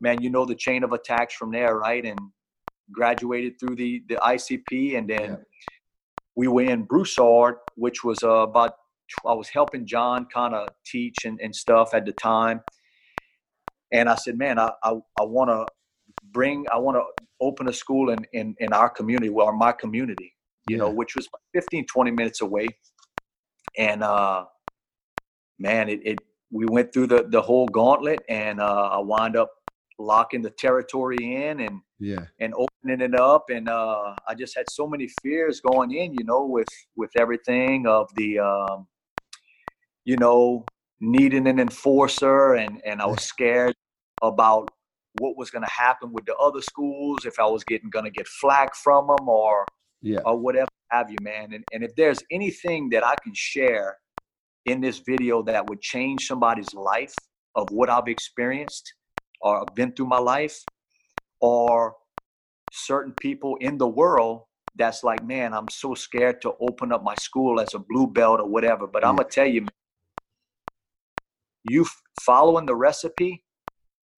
man, 0.00 0.22
you 0.22 0.30
know 0.30 0.44
the 0.44 0.54
chain 0.54 0.84
of 0.84 0.92
attacks 0.92 1.34
from 1.34 1.50
there, 1.50 1.76
right? 1.78 2.04
And 2.04 2.18
graduated 2.92 3.58
through 3.58 3.76
the 3.76 4.02
the 4.08 4.16
ICP, 4.16 4.98
and 4.98 5.08
then 5.08 5.30
yeah. 5.30 5.36
we 6.36 6.48
were 6.48 6.62
in 6.62 6.84
Broussard, 6.84 7.56
which 7.76 8.04
was 8.04 8.22
uh, 8.22 8.28
about 8.28 8.72
I 9.26 9.34
was 9.34 9.48
helping 9.48 9.86
John 9.86 10.26
kind 10.32 10.54
of 10.54 10.68
teach 10.86 11.24
and, 11.24 11.38
and 11.40 11.54
stuff 11.54 11.94
at 11.94 12.06
the 12.06 12.12
time. 12.12 12.60
And 13.92 14.08
I 14.08 14.16
said, 14.16 14.38
man, 14.38 14.58
I, 14.58 14.70
I, 14.82 14.92
I 15.20 15.24
want 15.24 15.50
to 15.50 15.66
bring, 16.34 16.66
I 16.70 16.76
want 16.76 16.98
to 16.98 17.04
open 17.40 17.68
a 17.68 17.72
school 17.72 18.10
in, 18.10 18.18
in, 18.34 18.54
in 18.58 18.74
our 18.74 18.90
community, 18.90 19.30
well, 19.30 19.48
in 19.48 19.58
my 19.58 19.72
community, 19.72 20.34
you 20.68 20.76
yeah. 20.76 20.82
know, 20.82 20.90
which 20.90 21.16
was 21.16 21.26
15, 21.54 21.86
20 21.86 22.10
minutes 22.10 22.42
away. 22.42 22.68
And, 23.78 24.02
uh, 24.02 24.44
man, 25.58 25.88
it, 25.88 26.00
it, 26.04 26.18
we 26.50 26.66
went 26.66 26.92
through 26.92 27.06
the, 27.06 27.26
the 27.30 27.40
whole 27.40 27.66
gauntlet 27.68 28.20
and, 28.28 28.60
uh, 28.60 28.90
I 28.92 28.98
wound 28.98 29.36
up 29.36 29.50
locking 29.98 30.42
the 30.42 30.50
territory 30.50 31.16
in 31.20 31.60
and, 31.60 31.80
yeah, 31.98 32.26
and 32.40 32.52
opening 32.54 33.00
it 33.00 33.18
up. 33.18 33.46
And, 33.48 33.68
uh, 33.68 34.14
I 34.28 34.34
just 34.34 34.56
had 34.56 34.66
so 34.68 34.86
many 34.86 35.08
fears 35.22 35.60
going 35.60 35.92
in, 35.92 36.12
you 36.12 36.24
know, 36.24 36.44
with, 36.44 36.68
with 36.96 37.10
everything 37.16 37.86
of 37.86 38.10
the, 38.16 38.40
um, 38.40 38.86
you 40.04 40.16
know, 40.16 40.64
needing 41.00 41.46
an 41.46 41.58
enforcer 41.58 42.54
and, 42.54 42.80
and 42.84 43.00
I 43.00 43.06
was 43.06 43.22
scared 43.22 43.74
about 44.22 44.70
what 45.18 45.36
was 45.36 45.50
going 45.50 45.64
to 45.64 45.70
happen 45.70 46.12
with 46.12 46.24
the 46.26 46.34
other 46.36 46.60
schools, 46.60 47.24
if 47.24 47.38
I 47.38 47.46
was 47.46 47.64
getting 47.64 47.90
going 47.90 48.04
to 48.04 48.10
get 48.10 48.26
flack 48.26 48.74
from 48.74 49.06
them 49.06 49.28
or, 49.28 49.64
yeah. 50.02 50.18
or 50.24 50.38
whatever 50.38 50.68
have 50.90 51.10
you, 51.10 51.16
man. 51.22 51.52
And, 51.52 51.64
and 51.72 51.82
if 51.82 51.94
there's 51.96 52.22
anything 52.30 52.90
that 52.90 53.04
I 53.04 53.14
can 53.22 53.32
share 53.34 53.96
in 54.66 54.80
this 54.80 54.98
video 54.98 55.42
that 55.42 55.68
would 55.68 55.80
change 55.80 56.26
somebody's 56.26 56.72
life 56.74 57.14
of 57.54 57.68
what 57.70 57.90
I've 57.90 58.08
experienced 58.08 58.94
or 59.40 59.64
been 59.74 59.92
through 59.92 60.06
my 60.06 60.18
life 60.18 60.58
or 61.40 61.94
certain 62.72 63.12
people 63.20 63.56
in 63.60 63.78
the 63.78 63.86
world 63.86 64.42
that's 64.76 65.04
like, 65.04 65.24
man, 65.24 65.54
I'm 65.54 65.68
so 65.68 65.94
scared 65.94 66.42
to 66.42 66.52
open 66.60 66.92
up 66.92 67.04
my 67.04 67.14
school 67.16 67.60
as 67.60 67.74
a 67.74 67.78
blue 67.78 68.08
belt 68.08 68.40
or 68.40 68.48
whatever. 68.48 68.86
But 68.86 69.02
yeah. 69.02 69.08
I'm 69.08 69.16
gonna 69.16 69.28
tell 69.28 69.46
you, 69.46 69.66
you 71.70 71.86
following 72.22 72.66
the 72.66 72.74
recipe, 72.74 73.44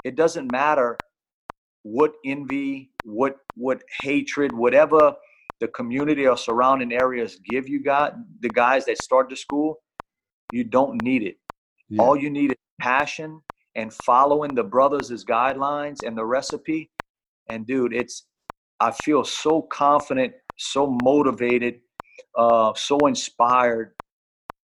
it 0.07 0.15
doesn't 0.15 0.53
matter 0.53 0.97
what 1.83 2.13
envy, 2.25 2.93
what 3.03 3.39
what 3.57 3.83
hatred, 4.03 4.53
whatever 4.53 5.15
the 5.59 5.69
community 5.69 6.29
or 6.29 6.37
surrounding 6.37 6.93
areas 6.93 7.41
give 7.45 7.69
you 7.69 7.83
got 7.83 8.15
the 8.41 8.49
guys 8.49 8.85
that 8.85 8.99
start 8.99 9.29
the 9.29 9.37
school, 9.37 9.83
you 10.53 10.63
don't 10.63 11.03
need 11.03 11.23
it. 11.25 11.37
Yeah. 11.89 12.03
All 12.03 12.17
you 12.17 12.31
need 12.31 12.51
is 12.53 12.57
passion 12.81 13.41
and 13.75 13.93
following 13.93 14.55
the 14.55 14.63
brothers' 14.63 15.25
guidelines 15.25 16.05
and 16.07 16.17
the 16.17 16.25
recipe. 16.25 16.91
And 17.49 17.67
dude, 17.67 17.93
it's 17.93 18.27
I 18.79 18.93
feel 18.93 19.25
so 19.25 19.63
confident, 19.63 20.35
so 20.57 20.97
motivated, 21.03 21.81
uh, 22.37 22.75
so 22.77 22.99
inspired 23.07 23.93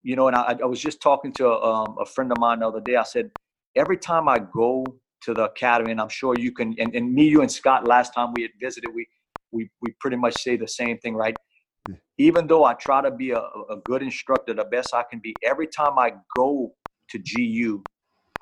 you 0.05 0.17
know, 0.17 0.27
and 0.27 0.35
I, 0.35 0.57
I 0.61 0.67
was 0.67 0.81
just 0.81 1.01
talking 1.01 1.33
to 1.35 1.47
a, 1.47 1.63
um, 1.63 1.97
a 2.01 2.05
friend 2.05 2.33
of 2.33 2.39
mine 2.39 2.59
the 2.59 2.67
other 2.67 2.81
day. 2.81 2.97
I 2.97 3.05
said, 3.05 3.31
every 3.77 3.97
time 3.97 4.29
I 4.29 4.41
go 4.41 4.85
to 5.25 5.35
the 5.35 5.45
academy, 5.45 5.93
and 5.93 6.01
I'm 6.01 6.09
sure 6.09 6.35
you 6.39 6.53
can, 6.53 6.75
and, 6.79 6.95
and 6.95 7.13
me, 7.13 7.29
you, 7.29 7.41
and 7.43 7.51
Scott, 7.51 7.87
last 7.87 8.13
time 8.15 8.33
we 8.35 8.43
had 8.43 8.53
visited, 8.61 8.91
we 8.95 9.07
we 9.53 9.71
we 9.81 9.95
pretty 10.01 10.17
much 10.17 10.43
say 10.43 10.57
the 10.57 10.69
same 10.69 10.99
thing, 10.99 11.15
right? 11.15 11.37
Even 12.19 12.47
though 12.47 12.65
I 12.65 12.75
try 12.75 13.03
to 13.03 13.11
be 13.11 13.31
a, 13.31 13.41
a 13.41 13.77
good 13.85 14.03
instructor, 14.03 14.55
the 14.55 14.65
best 14.65 14.95
I 14.95 15.03
can 15.11 15.21
be, 15.21 15.35
every 15.43 15.67
time 15.67 15.99
I 15.99 16.13
go 16.37 16.75
to 17.11 17.19
GU, 17.19 17.85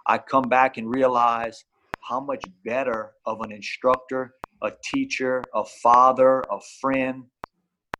I 0.06 0.18
come 0.18 0.48
back 0.48 0.76
and 0.76 0.88
realize 0.88 1.64
how 2.08 2.20
much 2.20 2.44
better 2.64 3.12
of 3.26 3.40
an 3.40 3.52
instructor, 3.52 4.34
a 4.62 4.72
teacher, 4.84 5.44
a 5.54 5.64
father, 5.64 6.40
a 6.50 6.58
friend, 6.80 7.24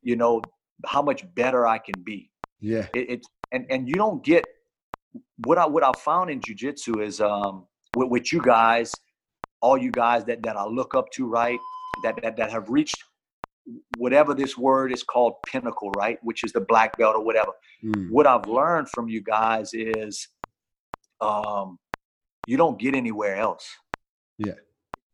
you 0.02 0.16
know, 0.16 0.42
how 0.86 1.02
much 1.02 1.24
better 1.34 1.66
I 1.66 1.78
can 1.78 2.00
be. 2.02 2.30
Yeah. 2.60 2.86
It, 2.92 3.10
it's 3.10 3.28
and 3.52 3.66
and 3.70 3.88
you 3.88 3.94
don't 3.94 4.24
get 4.24 4.44
what 5.38 5.58
I 5.58 5.66
what 5.66 5.82
I 5.82 5.92
found 5.92 6.30
in 6.30 6.40
jujitsu 6.40 7.04
is 7.04 7.20
um 7.20 7.66
with, 7.96 8.08
with 8.08 8.32
you 8.32 8.40
guys, 8.40 8.92
all 9.60 9.76
you 9.76 9.90
guys 9.90 10.24
that 10.24 10.42
that 10.42 10.56
I 10.56 10.64
look 10.64 10.94
up 10.94 11.10
to, 11.12 11.26
right? 11.26 11.58
That 12.02 12.20
that 12.22 12.36
that 12.36 12.50
have 12.50 12.68
reached 12.68 13.04
whatever 13.98 14.34
this 14.34 14.56
word 14.56 14.92
is 14.92 15.02
called 15.02 15.34
pinnacle, 15.46 15.90
right? 15.92 16.18
Which 16.22 16.44
is 16.44 16.52
the 16.52 16.60
black 16.60 16.96
belt 16.96 17.16
or 17.16 17.24
whatever. 17.24 17.52
Mm. 17.84 18.10
What 18.10 18.26
I've 18.26 18.46
learned 18.46 18.88
from 18.88 19.08
you 19.08 19.22
guys 19.22 19.70
is 19.74 20.28
um 21.20 21.78
you 22.46 22.56
don't 22.56 22.78
get 22.78 22.94
anywhere 22.94 23.36
else. 23.36 23.68
Yeah. 24.38 24.54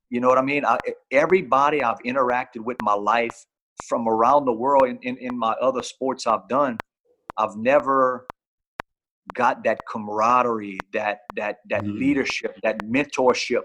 You 0.08 0.20
know 0.20 0.28
what 0.28 0.38
I 0.38 0.42
mean? 0.42 0.64
I, 0.64 0.78
everybody 1.10 1.82
I've 1.82 1.98
interacted 2.06 2.64
with 2.64 2.76
my 2.80 2.94
life 2.94 3.44
from 3.88 4.08
around 4.08 4.44
the 4.44 4.52
world 4.52 4.84
in, 4.84 4.98
in, 5.02 5.16
in 5.18 5.36
my 5.36 5.52
other 5.60 5.82
sports 5.82 6.26
I've 6.26 6.48
done, 6.48 6.78
I've 7.36 7.56
never 7.56 8.26
got 9.34 9.64
that 9.64 9.80
camaraderie, 9.90 10.78
that 10.92 11.20
that 11.36 11.58
that 11.68 11.84
mm. 11.84 11.98
leadership, 11.98 12.56
that 12.62 12.78
mentorship. 12.84 13.62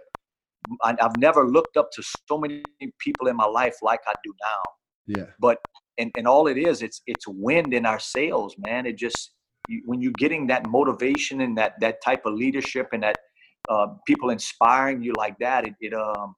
I, 0.83 0.95
I've 1.01 1.17
never 1.17 1.47
looked 1.47 1.75
up 1.75 1.89
to 1.93 2.03
so 2.03 2.37
many 2.37 2.63
people 2.99 3.27
in 3.27 3.35
my 3.35 3.45
life 3.45 3.75
like 3.81 3.99
I 4.07 4.13
do 4.23 4.33
now. 4.41 4.61
Yeah. 5.07 5.25
But 5.39 5.57
and 5.97 6.11
and 6.17 6.27
all 6.27 6.47
it 6.47 6.57
is, 6.57 6.81
it's 6.81 7.01
it's 7.07 7.25
wind 7.27 7.73
in 7.73 7.85
our 7.85 7.99
sails, 7.99 8.55
man. 8.57 8.85
It 8.85 8.97
just 8.97 9.31
when 9.85 10.01
you're 10.01 10.13
getting 10.17 10.47
that 10.47 10.67
motivation 10.67 11.41
and 11.41 11.57
that 11.57 11.79
that 11.81 12.03
type 12.03 12.25
of 12.25 12.33
leadership 12.33 12.89
and 12.93 13.03
that 13.03 13.17
uh, 13.69 13.87
people 14.07 14.29
inspiring 14.29 15.03
you 15.03 15.13
like 15.17 15.37
that, 15.39 15.65
it, 15.65 15.73
it 15.79 15.93
um 15.93 16.35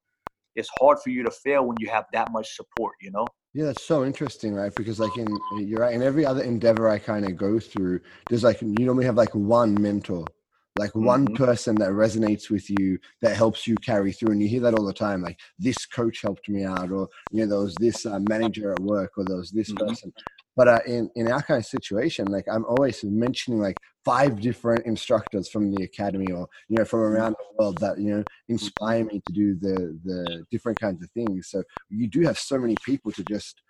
it's 0.56 0.70
hard 0.80 1.00
for 1.00 1.10
you 1.10 1.24
to 1.24 1.32
fail 1.32 1.65
when 1.65 1.77
you 1.80 1.89
have 1.89 2.06
that 2.13 2.32
much 2.32 2.56
support. 2.56 2.96
You 3.01 3.12
know. 3.12 3.27
Yeah, 3.53 3.65
that's 3.65 3.83
so 3.83 4.03
interesting, 4.03 4.53
right? 4.55 4.74
Because 4.75 5.00
like 5.00 5.17
in 5.17 5.43
you're 5.51 5.81
right, 5.81 5.93
in 5.93 6.01
every 6.01 6.25
other 6.25 6.41
endeavor 6.41 6.89
I 6.89 6.98
kind 7.00 7.25
of 7.25 7.38
go 7.38 7.60
through, 7.60 8.01
there's 8.27 8.43
like 8.43 8.62
you 8.62 8.86
normally 8.86 9.05
have 9.05 9.15
like 9.15 9.33
one 9.36 9.79
mentor, 9.79 10.31
like 10.77 10.92
mm-hmm. 10.92 11.06
one 11.06 11.36
person 11.36 11.75
that 11.75 11.92
resonates 11.92 12.50
with 12.50 12.70
you 12.70 12.98
that 13.22 13.36
helps 13.36 13.68
you 13.68 13.75
carry 13.75 14.12
through, 14.12 14.32
and 14.32 14.42
you 14.42 14.48
hear 14.48 14.62
that 14.62 14.74
all 14.74 14.86
the 14.86 14.94
time. 14.94 15.22
Like 15.22 15.39
this 15.60 15.86
coach 15.86 16.22
helped 16.22 16.50
me 16.50 16.63
out, 16.63 16.92
or 16.92 17.10
you 17.32 17.42
know, 17.42 17.48
there 17.48 17.60
was 17.60 17.75
this 17.75 18.06
uh, 18.06 18.20
manager 18.27 18.72
at 18.72 18.80
work, 18.80 19.12
or 19.18 19.25
there 19.25 19.38
was 19.38 19.51
this 19.51 19.72
mm-hmm. 19.72 19.88
person. 19.88 20.13
But 20.56 20.68
uh, 20.68 20.80
in 20.86 21.10
in 21.15 21.32
our 21.32 21.42
kind 21.42 21.60
of 21.60 21.65
situation, 21.65 22.25
like 22.25 22.46
I'm 22.51 22.65
always 22.65 23.03
mentioning 23.03 23.60
like 23.60 23.77
five 24.03 24.42
different 24.42 24.86
instructors 24.86 25.48
from 25.50 25.74
the 25.74 25.84
academy 25.84 26.32
or 26.32 26.48
you 26.70 26.77
know 26.77 26.86
from 26.86 27.01
mm-hmm. 27.01 27.15
around 27.15 27.36
the 27.38 27.63
world 27.63 27.77
that 27.80 28.00
you 28.00 28.15
know 28.15 28.24
inspire 28.50 29.06
me 29.06 29.22
to 29.25 29.34
do 29.34 29.56
the 29.56 30.00
the 30.03 30.46
different 30.51 30.80
kinds 30.80 31.03
of 31.03 31.10
things. 31.12 31.50
So 31.50 31.63
you 31.89 32.08
do 32.08 32.22
have 32.22 32.38
so 32.38 32.58
many 32.58 32.75
people 32.84 33.12
to 33.13 33.24
just 33.24 33.62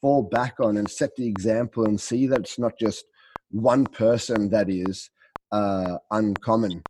fall 0.00 0.22
back 0.22 0.56
on 0.60 0.78
and 0.78 0.90
set 0.90 1.14
the 1.16 1.26
example 1.26 1.84
and 1.84 2.00
see 2.00 2.26
that 2.26 2.40
it's 2.40 2.58
not 2.58 2.72
just 2.78 3.04
one 3.50 3.86
person 3.86 4.48
that 4.50 4.68
is 4.68 5.10
uh, 5.52 5.98
uncommon 6.10 6.82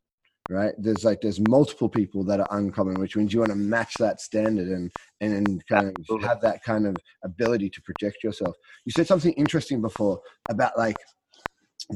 right? 0.48 0.74
There's 0.78 1.04
like 1.04 1.20
there's 1.20 1.40
multiple 1.48 1.88
people 1.88 2.24
that 2.24 2.40
are 2.40 2.48
uncommon 2.50 3.00
which 3.00 3.16
means 3.16 3.32
you 3.32 3.40
want 3.40 3.52
to 3.52 3.56
match 3.56 3.96
that 3.98 4.20
standard 4.20 4.68
and 4.68 4.90
and, 5.20 5.32
and 5.32 5.66
kind 5.66 5.96
Absolutely. 5.98 6.24
of 6.24 6.28
have 6.28 6.40
that 6.42 6.62
kind 6.62 6.86
of 6.86 6.96
ability 7.24 7.70
to 7.70 7.82
project 7.82 8.22
yourself. 8.22 8.54
You 8.84 8.92
said 8.92 9.06
something 9.06 9.32
interesting 9.32 9.80
before 9.80 10.20
about 10.48 10.76
like 10.76 10.96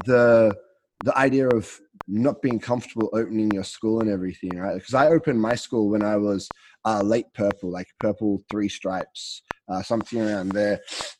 the 0.05 0.55
the 1.03 1.17
idea 1.17 1.47
of 1.49 1.79
not 2.07 2.41
being 2.41 2.59
comfortable 2.59 3.09
opening 3.13 3.51
your 3.51 3.63
school 3.63 3.99
and 3.99 4.09
everything 4.09 4.57
right? 4.57 4.75
Because 4.75 4.93
i 4.93 5.07
opened 5.07 5.41
my 5.41 5.55
school 5.55 5.89
when 5.89 6.03
i 6.03 6.15
was 6.15 6.47
uh, 6.85 7.01
late 7.01 7.25
purple 7.33 7.69
like 7.69 7.87
purple 7.99 8.41
three 8.49 8.69
stripes 8.69 9.41
uh, 9.69 9.81
something 9.81 10.21
around 10.21 10.51
there. 10.51 10.79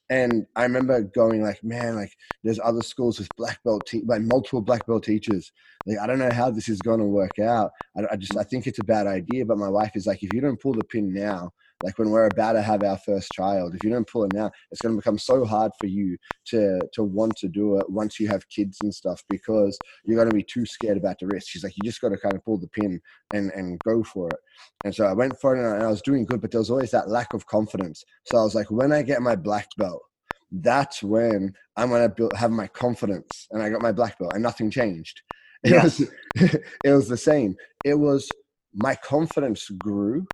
And 0.10 0.46
I 0.56 0.63
remember 0.63 1.01
going 1.01 1.42
like, 1.42 1.63
man, 1.63 1.96
like 1.96 2.13
there's 2.44 2.60
other 2.63 2.82
schools 2.82 3.20
with 3.20 3.27
black 3.38 3.62
belt, 3.63 3.86
te- 3.86 4.04
like 4.06 4.22
multiple 4.22 4.62
black 4.62 4.86
belt 4.86 5.04
teachers. 5.04 5.51
Like 5.86 6.00
I 6.00 6.08
don't 6.08 6.20
know 6.20 6.32
how 6.32 6.50
this 6.50 6.70
is 6.70 6.82
going 6.82 7.00
to 7.00 7.06
work 7.06 7.39
out. 7.39 7.72
I, 7.98 8.04
I, 8.12 8.16
just 8.16 8.38
I 8.38 8.44
think 8.44 8.68
it's 8.68 8.80
a 8.80 8.86
bad 8.86 9.08
idea. 9.08 9.46
But 9.46 9.58
my 9.58 9.70
wife 9.70 9.92
is 9.96 10.08
like, 10.08 10.24
if 10.24 10.34
you 10.34 10.42
don't 10.42 10.62
pull 10.62 10.74
the 10.74 10.84
pin 10.84 11.13
now, 11.13 11.51
like 11.81 11.98
when 12.00 12.10
we're 12.10 12.25
about 12.25 12.53
to 12.53 12.62
have 12.62 12.84
our 12.84 12.98
first 12.98 13.31
child 13.31 13.75
if 13.75 13.84
you 13.84 13.89
don't 13.89 14.07
pull 14.07 14.24
it 14.24 14.31
now 14.31 14.50
it's 14.72 14.81
going 14.81 14.93
to 14.93 15.00
become 15.00 15.17
so 15.17 15.46
hard 15.46 15.72
for 15.79 15.86
you 15.88 16.17
to 16.46 16.88
to 16.93 17.03
want 17.03 17.36
to 17.38 17.48
do 17.48 17.77
it 17.79 17.89
once 17.89 18.19
you 18.19 18.27
have 18.27 18.48
kids 18.50 18.81
and 18.81 18.93
stuff 18.93 19.22
because 19.29 19.79
you're 20.05 20.15
going 20.17 20.27
to 20.29 20.34
be 20.36 20.43
too 20.43 20.65
scared 20.65 20.98
about 20.98 21.17
the 21.19 21.27
risk. 21.27 21.48
She's 21.50 21.63
like 21.63 21.77
you 21.77 21.84
just 21.84 22.01
got 22.01 22.10
to 22.10 22.17
kind 22.17 22.36
of 22.36 22.43
pull 22.43 22.57
the 22.57 22.67
pin 22.67 23.00
and 23.31 23.51
and 23.51 23.81
go 23.84 24.03
for 24.03 24.34
it. 24.34 24.39
And 24.84 24.93
so 24.93 25.05
i 25.05 25.13
went 25.13 25.39
for 25.39 25.55
it 25.55 25.60
and 25.60 25.84
i 25.84 25.88
was 25.88 26.01
doing 26.01 26.25
good 26.25 26.41
but 26.41 26.51
there 26.51 26.60
was 26.62 26.69
always 26.69 26.91
that 26.91 27.10
lack 27.10 27.34
of 27.34 27.46
confidence. 27.48 28.03
So 28.24 28.38
i 28.38 28.43
was 28.43 28.55
like 28.55 28.72
when 28.72 28.91
i 28.91 29.01
get 29.01 29.22
my 29.22 29.36
black 29.36 29.67
belt 29.77 30.01
that's 30.50 31.03
when 31.03 31.53
i'm 31.75 31.89
going 31.89 32.01
to 32.07 32.13
build 32.13 32.36
have 32.36 32.51
my 32.51 32.67
confidence. 32.67 33.48
And 33.51 33.62
i 33.62 33.69
got 33.69 33.81
my 33.81 33.91
black 33.91 34.17
belt 34.19 34.34
and 34.34 34.43
nothing 34.43 34.72
changed. 34.72 35.22
It 35.63 35.74
Yes. 35.74 35.84
was 35.84 36.10
it 36.84 36.91
was 36.93 37.10
the 37.10 37.17
same. 37.17 37.55
It 37.84 37.96
was 37.96 38.31
my 38.74 38.96
confidence 38.96 39.69
grew 39.69 40.27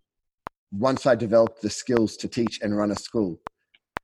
once 0.77 1.05
I 1.05 1.15
developed 1.15 1.61
the 1.61 1.69
skills 1.69 2.17
to 2.17 2.27
teach 2.27 2.59
and 2.61 2.75
run 2.75 2.91
a 2.91 2.95
school. 2.95 3.39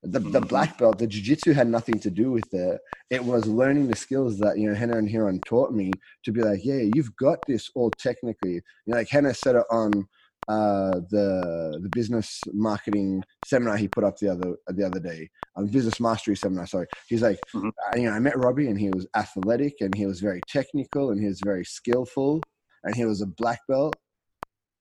The, 0.03 0.19
the 0.19 0.39
Mhm. 0.39 0.47
black 0.47 0.77
belt, 0.77 0.97
the 0.99 1.07
jiu-jitsu 1.07 1.51
had 1.51 1.67
nothing 1.67 1.99
to 1.99 2.09
do 2.09 2.31
with 2.31 2.53
it. 2.53 2.79
It 3.09 3.23
was 3.23 3.47
learning 3.47 3.87
the 3.87 3.95
skills 3.97 4.37
that, 4.39 4.57
you 4.57 4.69
know, 4.71 4.77
Rener 4.79 4.97
and 4.97 5.09
Ryron 5.09 5.43
taught 5.43 5.73
me 5.73 5.91
to 6.23 6.31
be 6.31 6.41
like, 6.41 6.63
yeah, 6.63 6.79
you've 6.81 7.13
got 7.17 7.39
this 7.47 7.69
all 7.75 7.91
technically. 7.91 8.53
You 8.53 8.61
know, 8.87 8.95
like 8.97 9.09
Rener 9.09 9.35
said 9.35 9.55
it 9.55 9.65
on 9.69 10.07
uh, 10.47 11.01
the 11.11 11.79
the 11.83 11.89
business 11.89 12.41
marketing 12.53 13.23
seminar 13.43 13.77
he 13.77 13.87
put 13.87 14.03
up 14.03 14.17
the 14.17 14.29
other 14.29 14.55
the 14.67 14.83
other 14.83 14.99
day, 14.99 15.29
um, 15.55 15.67
business 15.67 15.99
mastery 15.99 16.35
seminar. 16.35 16.65
Sorry, 16.65 16.87
he's 17.07 17.21
like, 17.21 17.39
Mhm. 17.53 17.69
uh, 17.69 17.95
you 17.95 18.03
know, 18.05 18.13
I 18.13 18.19
met 18.19 18.35
Robbie 18.37 18.67
and 18.67 18.79
he 18.79 18.89
was 18.89 19.05
athletic 19.15 19.75
and 19.81 19.93
he 19.93 20.07
was 20.07 20.21
very 20.21 20.41
technical 20.47 21.11
and 21.11 21.21
he 21.21 21.27
was 21.27 21.41
very 21.41 21.63
skillful 21.65 22.41
and 22.83 22.95
he 22.95 23.05
was 23.05 23.21
a 23.21 23.27
black 23.27 23.59
belt, 23.67 23.95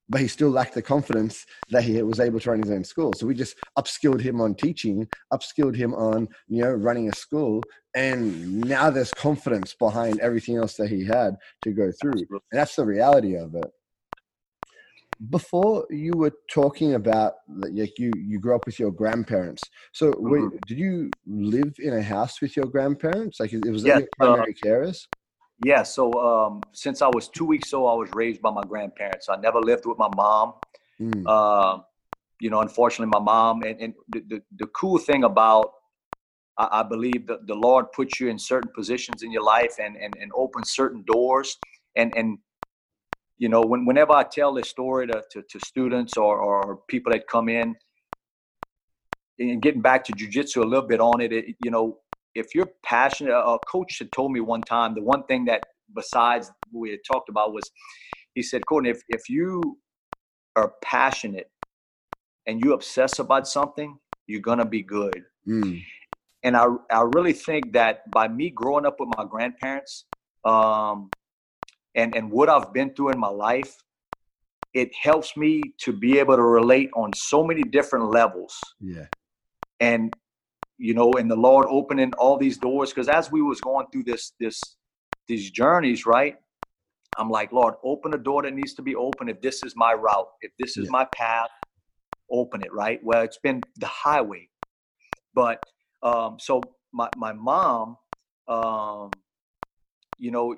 but 0.09 0.21
he 0.21 0.27
still 0.27 0.49
lacked 0.49 0.73
the 0.73 0.81
confidence 0.81 1.45
that 1.69 1.83
he 1.83 2.01
was 2.01 2.19
able 2.19 2.39
to 2.39 2.49
run 2.49 2.59
his 2.59 2.71
own 2.71 2.83
school. 2.83 3.13
So 3.13 3.27
we 3.27 3.35
just 3.35 3.55
upskilled 3.77 4.21
him 4.21 4.41
on 4.41 4.55
teaching, 4.55 5.07
upskilled 5.31 5.75
him 5.75 5.93
on 5.93 6.27
you 6.47 6.63
know 6.63 6.71
running 6.71 7.09
a 7.09 7.13
school, 7.13 7.67
and 7.95 8.67
now 8.67 8.89
there's 8.89 9.13
confidence 9.13 9.73
behind 9.73 10.19
everything 10.19 10.57
else 10.57 10.75
that 10.75 10.89
he 10.89 11.05
had 11.05 11.35
to 11.63 11.71
go 11.71 11.91
through. 11.91 12.27
And 12.51 12.59
that's 12.59 12.75
the 12.75 12.85
reality 12.85 13.35
of 13.35 13.55
it. 13.55 13.71
Before 15.29 15.85
you 15.89 16.15
were 16.15 16.31
talking 16.49 16.93
about 16.93 17.33
that, 17.59 17.73
like 17.75 17.99
you 17.99 18.13
you 18.15 18.39
grew 18.39 18.55
up 18.55 18.65
with 18.65 18.79
your 18.79 18.91
grandparents. 18.91 19.69
So 19.91 20.15
wait, 20.17 20.49
Mhm. 20.53 20.65
did 20.65 20.79
you 20.79 21.13
live 21.27 21.73
in 21.77 21.93
a 21.93 22.01
house 22.01 22.41
with 22.41 22.55
your 22.55 22.67
grandparents? 22.67 23.37
Like 23.39 23.51
it 23.51 23.69
was 23.69 23.83
your 23.83 24.07
primary 24.17 24.53
carers? 24.53 25.07
Yeah, 25.63 25.83
so 25.83 26.13
um, 26.13 26.61
since 26.71 27.01
I 27.01 27.07
was 27.07 27.27
two 27.27 27.45
weeks 27.45 27.73
old, 27.73 27.89
I 27.91 27.95
was 27.95 28.09
raised 28.13 28.41
by 28.41 28.51
my 28.51 28.63
grandparents. 28.63 29.27
I 29.27 29.35
never 29.35 29.59
lived 29.59 29.85
with 29.85 29.97
my 29.97 30.09
mom. 30.15 30.53
Mm, 31.01 31.23
Uh, 31.25 31.81
you 32.39 32.49
know, 32.49 32.61
unfortunately, 32.61 33.11
my 33.11 33.19
mom. 33.19 33.63
And, 33.63 33.79
and 33.81 33.93
the, 34.07 34.21
the, 34.29 34.41
the 34.57 34.67
cool 34.67 34.97
thing 34.97 35.25
about, 35.25 35.73
I, 36.57 36.79
I 36.79 36.83
believe 36.83 37.27
that 37.27 37.45
the 37.47 37.55
Lord 37.55 37.91
puts 37.91 38.19
you 38.19 38.29
in 38.29 38.39
certain 38.39 38.71
positions 38.73 39.23
in 39.23 39.31
your 39.31 39.43
life 39.43 39.75
and, 39.83 39.97
and, 39.97 40.15
and 40.21 40.31
opens 40.33 40.71
certain 40.71 41.03
doors. 41.05 41.57
And, 41.97 42.15
and 42.15 42.37
you 43.37 43.49
know, 43.49 43.61
when, 43.61 43.85
whenever 43.85 44.13
I 44.13 44.23
tell 44.23 44.53
this 44.53 44.69
story 44.69 45.07
to, 45.07 45.21
to, 45.31 45.41
to 45.41 45.59
students 45.59 46.15
or, 46.15 46.39
or 46.39 46.77
people 46.87 47.11
that 47.11 47.27
come 47.27 47.49
in, 47.49 47.75
and 49.39 49.61
getting 49.61 49.81
back 49.81 50.03
to 50.05 50.13
jujitsu 50.13 50.63
a 50.63 50.65
little 50.65 50.87
bit 50.87 50.99
on 50.99 51.21
it, 51.21 51.31
it, 51.31 51.55
you 51.59 51.71
know, 51.71 51.97
if 52.35 52.53
you're 52.53 52.71
passionate, 52.83 53.33
a 53.33 53.57
coach 53.69 53.99
had 53.99 54.11
told 54.11 54.31
me 54.31 54.39
one 54.39 54.63
time 54.63 54.93
the 54.93 55.01
one 55.01 55.23
thing 55.23 55.45
that 55.45 55.63
besides 55.95 56.51
we 56.71 56.91
had 56.91 56.99
talked 57.07 57.29
about 57.29 57.53
was 57.53 57.69
he 58.35 58.43
said, 58.43 58.65
Courtney, 58.65 58.91
if, 58.91 59.01
if 59.09 59.29
you 59.29 59.77
are 60.55 60.73
passionate 60.83 61.49
and 62.45 62.61
you 62.61 62.73
obsess 62.73 63.19
about 63.19 63.47
something, 63.47 63.97
you're 64.27 64.41
gonna 64.41 64.65
be 64.65 64.83
good. 64.83 65.23
mm, 65.47 65.81
And 66.43 66.55
I 66.55 66.67
I 66.91 67.01
really 67.01 67.33
think 67.33 67.73
that 67.73 68.11
by 68.11 68.27
me 68.27 68.49
growing 68.49 68.85
up 68.85 68.99
with 68.99 69.09
my 69.17 69.25
grandparents, 69.25 70.05
um, 70.45 71.11
and 71.95 72.15
and 72.15 72.31
what 72.31 72.49
I've 72.49 72.71
been 72.73 72.93
through 72.93 73.09
in 73.09 73.19
my 73.19 73.29
life, 73.29 73.75
it 74.73 74.93
helps 74.95 75.35
me 75.35 75.61
to 75.79 75.91
be 75.91 76.19
able 76.19 76.35
to 76.35 76.43
relate 76.43 76.89
on 76.95 77.13
so 77.13 77.43
many 77.43 77.63
different 77.63 78.11
levels 78.11 78.55
yeah. 78.79 79.05
and 79.79 80.13
you 80.79 80.95
know 80.95 81.17
and 81.17 81.31
the 81.31 81.37
lord 81.37 81.67
opening 81.69 82.13
all 82.15 82.37
these 82.37 82.57
doors. 82.59 82.91
Because 82.91 83.09
as 83.09 83.31
we 83.31 83.43
was 83.43 83.61
going 83.61 83.87
through 83.91 84.05
this 84.05 84.33
this 84.39 84.77
these 85.27 85.51
journeys 85.51 86.07
right 86.07 86.37
i'm 87.17 87.29
like 87.29 87.51
lord 87.53 87.75
open 87.83 88.13
a 88.15 88.19
door 88.19 88.43
that 88.43 88.53
needs 88.55 88.75
to 88.75 88.83
be 88.83 88.95
open 88.95 89.29
if 89.29 89.41
this 89.41 89.63
is 89.63 89.75
my 89.75 89.93
route 89.93 90.27
if 90.41 90.51
this 90.59 90.77
is 90.77 90.87
Yeah. 90.87 90.91
my 90.91 91.05
path 91.13 91.49
open 92.31 92.61
it 92.63 92.73
right? 92.73 92.99
Well 93.03 93.23
it's 93.23 93.39
been 93.39 93.65
the 93.77 93.87
highway. 93.87 94.49
But 95.33 95.63
um 96.03 96.37
so 96.39 96.75
my 96.93 97.09
my 97.15 97.33
mom 97.33 97.97
um 98.47 99.21
you 100.17 100.31
know 100.31 100.55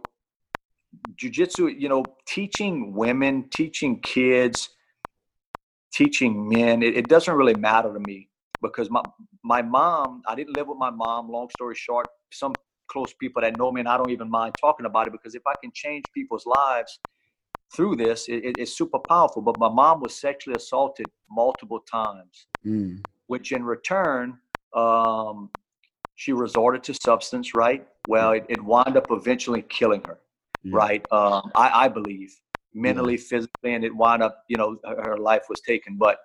jujitsu 1.16 1.74
you 1.80 1.90
know 1.90 2.16
teaching 2.28 2.94
women 2.96 3.50
teaching 3.50 4.02
kids 4.02 4.70
teaching 5.94 6.50
men 6.50 6.84
it, 6.84 6.98
it 6.98 7.10
doesn't 7.10 7.36
really 7.36 7.56
matter 7.56 7.94
to 7.94 8.00
me 8.00 8.30
because 8.62 8.90
my 8.90 9.04
my 9.44 9.62
mom 9.62 10.22
i 10.28 10.36
didn't 10.36 10.56
live 10.56 10.68
with 10.68 10.78
my 10.78 10.90
mom 10.92 11.30
long 11.30 11.50
story 11.50 11.76
short 11.76 12.08
some 12.32 12.58
close 12.90 13.14
people 13.20 13.42
that 13.42 13.56
know 13.56 13.72
me 13.72 13.82
and 13.82 13.90
i 13.90 13.98
don't 13.98 14.12
even 14.12 14.30
mind 14.30 14.54
talking 14.60 14.86
about 14.86 15.08
it 15.08 15.14
because 15.14 15.36
if 15.36 15.44
i 15.48 15.54
can 15.62 15.72
change 15.74 16.12
people's 16.14 16.46
lives 16.46 17.00
through 17.76 17.96
this 17.96 18.28
it, 18.30 18.44
it- 18.46 18.60
it's 18.60 18.74
super 18.78 19.00
powerful. 19.00 19.42
But 19.42 19.60
my 19.60 19.70
mom 19.70 20.02
was 20.02 20.20
sexually 20.20 20.56
assaulted 20.58 21.12
multiple 21.30 21.82
times 21.82 22.48
Mm, 22.66 23.04
which 23.28 23.52
in 23.54 23.64
return 23.64 24.40
um, 24.76 25.52
she 26.16 26.34
resorted 26.34 26.84
to 26.86 26.94
substance 26.96 27.56
right? 27.56 27.88
Well 28.06 28.34
it, 28.34 28.46
it 28.50 28.64
wound 28.64 28.98
up 28.98 29.08
eventually 29.12 29.64
killing 29.64 30.02
her 30.04 30.20
right? 30.72 31.04
Um, 31.12 31.52
I, 31.56 31.86
I 31.86 31.90
believe 31.90 32.34
mentally 32.74 33.18
physically 33.18 33.74
and 33.76 33.84
it 33.86 33.96
wound 33.96 34.24
up 34.24 34.44
you 34.50 34.58
know 34.58 34.78
her, 34.86 35.04
her 35.04 35.18
life 35.18 35.44
was 35.50 35.62
taken. 35.62 35.98
But 35.98 36.20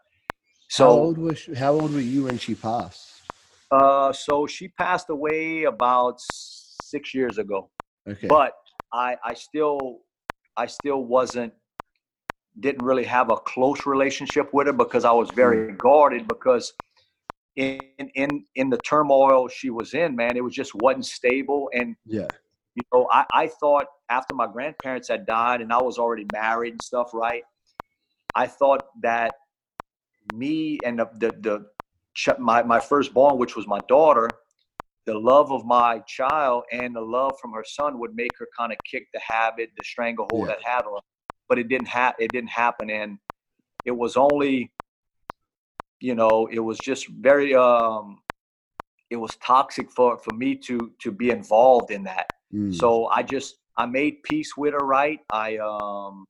so 0.69 0.85
how 0.85 0.91
old 0.91 1.19
was 1.19 1.39
she, 1.39 1.55
how 1.55 1.73
old 1.73 1.93
were 1.93 2.01
you 2.01 2.25
when 2.25 2.39
she 2.39 2.55
passed? 2.55 3.23
Uh, 3.71 4.13
so 4.13 4.47
she 4.47 4.69
passed 4.69 5.11
away 5.11 5.65
about 5.65 6.21
six 6.21 7.15
years 7.15 7.39
ago, 7.39 7.69
Okay. 8.09 8.27
but 8.29 8.53
I, 8.93 9.17
I 9.25 9.35
still, 9.35 10.01
I 10.57 10.67
still 10.67 11.05
wasn't, 11.05 11.53
didn't 12.61 12.85
really 12.85 13.05
have 13.05 13.31
a 13.31 13.37
close 13.37 13.85
relationship 13.85 14.55
with 14.55 14.67
her 14.67 14.73
because 14.73 15.05
I 15.05 15.13
was 15.13 15.31
very 15.31 15.73
guarded 15.73 16.27
because 16.27 16.73
in, 17.57 17.81
in, 18.15 18.45
in 18.55 18.71
the 18.71 18.79
turmoil 18.79 19.49
she 19.49 19.71
was 19.71 19.95
in, 19.95 20.15
man, 20.17 20.37
it 20.37 20.45
was 20.45 20.55
just 20.55 20.75
wasn't 20.75 21.07
stable. 21.07 21.69
And, 21.75 21.97
yeah. 22.07 22.29
you 22.75 22.83
know, 22.93 23.09
I, 23.11 23.25
I 23.33 23.47
thought 23.49 23.87
after 24.09 24.35
my 24.35 24.47
grandparents 24.47 25.09
had 25.09 25.27
died 25.27 25.61
and 25.61 25.73
I 25.73 25.83
was 25.83 25.99
already 25.99 26.27
married 26.33 26.73
and 26.73 26.83
stuff, 26.83 27.11
right? 27.13 27.43
I 28.35 28.47
thought 28.47 28.87
that 29.03 29.35
me 30.33 30.81
and 30.85 30.99
the, 30.99 31.09
the, 31.19 31.31
the 31.41 32.37
my, 32.39 32.62
my 32.62 32.81
firstborn, 32.81 33.39
which 33.39 33.57
was 33.57 33.67
my 33.67 33.81
daughter, 33.89 34.31
the 35.07 35.15
love 35.19 35.53
of 35.53 35.65
my 35.65 36.01
child 36.01 36.65
and 36.73 36.95
the 36.95 37.01
love 37.01 37.35
from 37.41 37.53
her 37.53 37.65
son 37.65 37.99
would 38.01 38.15
make 38.15 38.33
her 38.39 38.49
kind 38.59 38.73
of 38.73 38.79
kick 38.91 39.07
the 39.15 39.21
habit, 39.21 39.71
the 39.77 39.85
stranglehold 39.85 40.49
Yeah. 40.49 40.55
that 40.57 40.65
had 40.65 40.83
her. 40.85 40.99
But 41.49 41.59
it 41.59 41.69
didn't 41.69 41.89
ha- 41.89 42.15
it 42.19 42.33
didn't 42.33 42.51
happen. 42.51 42.91
And 42.91 43.19
it 43.85 43.93
was 43.93 44.17
only, 44.17 44.73
you 46.01 46.15
know, 46.15 46.47
it 46.49 46.59
was 46.59 46.81
just 46.81 47.09
very 47.09 47.55
um 47.55 48.21
it 49.11 49.17
was 49.17 49.37
toxic 49.37 49.91
for, 49.93 50.19
for 50.19 50.33
me 50.33 50.57
to 50.57 50.93
to 51.03 51.12
be 51.12 51.31
involved 51.31 51.93
in 51.93 52.03
that. 52.05 52.27
Mm, 52.53 52.75
So 52.75 53.07
I 53.07 53.23
just 53.23 53.57
I 53.77 53.87
made 53.87 54.23
peace 54.25 54.57
with 54.57 54.73
her, 54.75 54.85
right? 54.85 55.21
I 55.31 55.59
um 55.59 56.27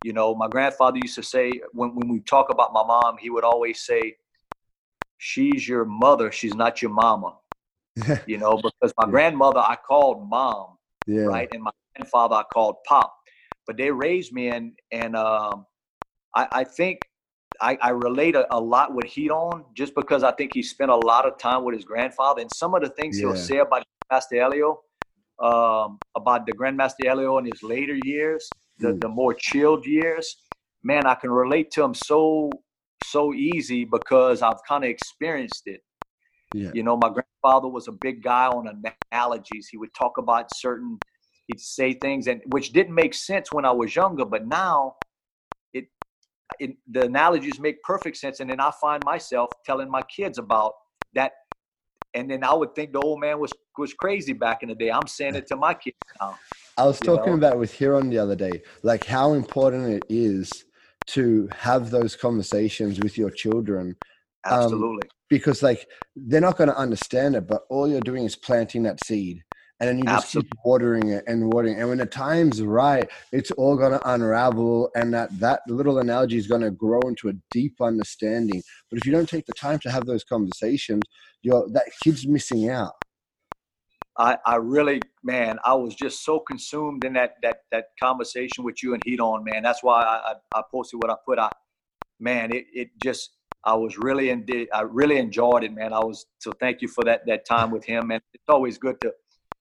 you 0.00 0.12
know, 0.12 0.34
my 0.34 0.48
grandfather 0.48 0.98
used 0.98 1.16
to 1.16 1.22
say 1.22 1.60
when 1.72 1.94
when 1.94 2.08
we 2.08 2.20
talk 2.20 2.50
about 2.50 2.72
my 2.72 2.84
mom, 2.84 3.16
he 3.18 3.30
would 3.30 3.44
always 3.44 3.80
say, 3.80 4.16
She's 5.18 5.66
your 5.66 5.84
mother, 5.84 6.30
she's 6.30 6.54
not 6.54 6.80
your 6.82 6.92
mama. 6.92 7.36
You 8.26 8.38
know, 8.38 8.58
because 8.58 8.92
my 8.98 9.06
Yeah. 9.06 9.10
grandmother 9.10 9.60
I 9.60 9.76
called 9.76 10.28
mom, 10.28 10.76
yeah. 11.06 11.22
right? 11.24 11.48
And 11.50 11.62
my 11.62 11.70
grandfather 11.96 12.36
I 12.36 12.42
called 12.52 12.76
pop. 12.86 13.14
But 13.66 13.76
they 13.76 13.90
raised 13.90 14.32
me 14.32 14.48
and 14.48 14.72
and 14.92 15.16
um 15.16 15.66
I, 16.34 16.48
I 16.52 16.64
think 16.64 17.00
I, 17.60 17.76
I 17.82 17.90
relate 17.90 18.36
a, 18.36 18.46
a 18.54 18.60
lot 18.60 18.94
with 18.94 19.06
Ryron 19.06 19.64
just 19.74 19.94
because 19.94 20.22
I 20.22 20.32
think 20.32 20.52
he 20.52 20.62
spent 20.62 20.90
a 20.90 20.96
lot 20.96 21.26
of 21.26 21.38
time 21.38 21.64
with 21.64 21.74
his 21.74 21.84
grandfather 21.84 22.40
and 22.40 22.52
some 22.52 22.74
of 22.74 22.82
the 22.82 22.90
things 22.90 23.18
he'll 23.18 23.34
say 23.34 23.58
about 23.58 23.84
Master 24.12 24.36
Helio, 24.36 24.80
um, 25.42 26.00
about 26.14 26.46
the 26.46 26.52
Grandmaster 26.52 27.00
Helio 27.00 27.38
in 27.38 27.46
his 27.46 27.62
later 27.62 27.94
years, 27.94 28.54
the, 28.78 28.88
Mm. 28.88 29.00
the 29.00 29.08
more 29.08 29.34
chilled 29.34 29.86
years, 29.86 30.36
man, 30.82 31.06
I 31.06 31.14
can 31.14 31.30
relate 31.30 31.70
to 31.72 31.82
him 31.82 31.94
so 31.94 32.50
so 33.04 33.32
easy 33.32 33.84
because 33.84 34.42
I've 34.42 34.62
kind 34.68 34.84
of 34.84 34.90
experienced 34.90 35.62
it. 35.66 35.82
Yeah. 36.52 36.70
You 36.74 36.82
know, 36.82 36.96
my 36.96 37.10
grandfather 37.10 37.68
was 37.68 37.86
a 37.88 37.92
big 37.92 38.22
guy 38.22 38.46
on 38.46 38.82
analogies. 39.12 39.68
He 39.70 39.76
would 39.76 39.94
talk 39.94 40.18
about 40.18 40.50
certain, 40.54 40.98
he'd 41.46 41.60
say 41.60 41.94
things 41.94 42.26
and 42.26 42.40
which 42.48 42.72
didn't 42.72 42.94
make 42.94 43.14
sense 43.14 43.52
when 43.52 43.64
I 43.64 43.70
was 43.70 43.94
younger, 43.94 44.24
but 44.24 44.46
now 44.46 44.96
it 45.72 45.86
it, 46.58 46.76
the 46.90 47.04
analogies 47.04 47.60
make 47.60 47.82
perfect 47.82 48.16
sense. 48.16 48.40
And 48.40 48.50
then 48.50 48.60
I 48.60 48.70
find 48.80 49.04
myself 49.04 49.48
telling 49.64 49.90
my 49.90 50.02
kids 50.02 50.38
about 50.38 50.72
that. 51.14 51.32
And 52.14 52.30
then 52.30 52.42
I 52.42 52.54
would 52.54 52.74
think 52.74 52.92
the 52.92 53.00
old 53.00 53.20
man 53.20 53.38
was 53.38 53.52
was 53.76 53.94
crazy 53.94 54.32
back 54.32 54.62
in 54.62 54.70
the 54.70 54.74
day. 54.74 54.90
I'm 54.90 55.06
saying 55.06 55.36
it 55.36 55.46
to 55.48 55.56
my 55.56 55.74
kids 55.74 55.96
now. 56.20 56.36
I 56.78 56.86
was 56.86 57.00
talking 57.00 57.32
know? 57.32 57.38
about 57.38 57.58
with 57.58 57.76
Ryron 57.76 58.10
the 58.10 58.18
other 58.18 58.36
day, 58.36 58.62
like 58.82 59.04
how 59.04 59.34
important 59.34 59.92
it 59.92 60.04
is 60.08 60.64
to 61.08 61.48
have 61.56 61.90
those 61.90 62.16
conversations 62.16 63.00
with 63.00 63.18
your 63.18 63.30
children. 63.30 63.96
Um, 64.44 64.62
Absolutely. 64.62 65.02
Um, 65.04 65.08
because 65.28 65.62
like 65.62 65.86
they're 66.16 66.40
not 66.40 66.56
going 66.56 66.70
to 66.70 66.76
understand 66.76 67.36
it, 67.36 67.46
but 67.46 67.62
all 67.68 67.88
you're 67.88 68.00
doing 68.00 68.24
is 68.24 68.36
planting 68.36 68.84
that 68.84 69.04
seed 69.04 69.42
and 69.80 69.88
then 69.88 69.98
you 69.98 70.04
just 70.04 70.26
Absolutely. 70.26 70.50
keep 70.50 70.58
watering 70.64 71.08
it 71.10 71.24
and 71.26 71.52
watering 71.52 71.78
and 71.78 71.88
when 71.88 71.98
the 71.98 72.06
time's 72.06 72.62
right 72.62 73.08
it's 73.32 73.50
all 73.52 73.76
going 73.76 73.92
to 73.92 74.10
unravel 74.10 74.90
and 74.96 75.12
that 75.14 75.28
that 75.38 75.60
little 75.68 75.98
analogy 75.98 76.36
is 76.36 76.46
going 76.46 76.60
to 76.60 76.70
grow 76.70 77.00
into 77.02 77.28
a 77.28 77.32
deep 77.50 77.80
understanding 77.80 78.62
but 78.90 78.98
if 78.98 79.06
you 79.06 79.12
don't 79.12 79.28
take 79.28 79.46
the 79.46 79.52
time 79.52 79.78
to 79.78 79.90
have 79.90 80.06
those 80.06 80.24
conversations 80.24 81.02
you're 81.42 81.68
that 81.72 81.84
kid's 82.02 82.26
missing 82.26 82.68
out 82.68 82.94
I, 84.18 84.36
I 84.44 84.56
really, 84.56 85.00
man, 85.22 85.58
I 85.64 85.74
was 85.74 85.94
just 85.94 86.24
so 86.24 86.40
consumed 86.40 87.04
in 87.04 87.12
that 87.14 87.36
that 87.42 87.62
that 87.70 87.86
conversation 88.00 88.64
with 88.64 88.82
you 88.82 88.94
and 88.94 89.02
Ryron, 89.04 89.44
man. 89.44 89.62
That's 89.62 89.82
why 89.82 90.02
I, 90.02 90.32
I, 90.32 90.58
I 90.58 90.62
posted 90.70 91.00
what 91.02 91.10
I 91.10 91.16
put. 91.24 91.38
I, 91.38 91.50
man, 92.18 92.52
it, 92.52 92.66
it 92.72 92.88
just 93.02 93.30
I 93.64 93.74
was 93.74 93.96
really 93.98 94.30
in, 94.30 94.44
I 94.72 94.82
really 94.82 95.18
enjoyed 95.18 95.62
it, 95.64 95.72
man. 95.72 95.92
I 95.92 96.00
was 96.00 96.26
so 96.38 96.52
thank 96.60 96.82
you 96.82 96.88
for 96.88 97.04
that 97.04 97.26
that 97.26 97.46
time 97.46 97.70
with 97.70 97.84
him, 97.84 98.10
and 98.10 98.20
it's 98.34 98.48
always 98.48 98.76
good 98.76 99.00
to 99.02 99.12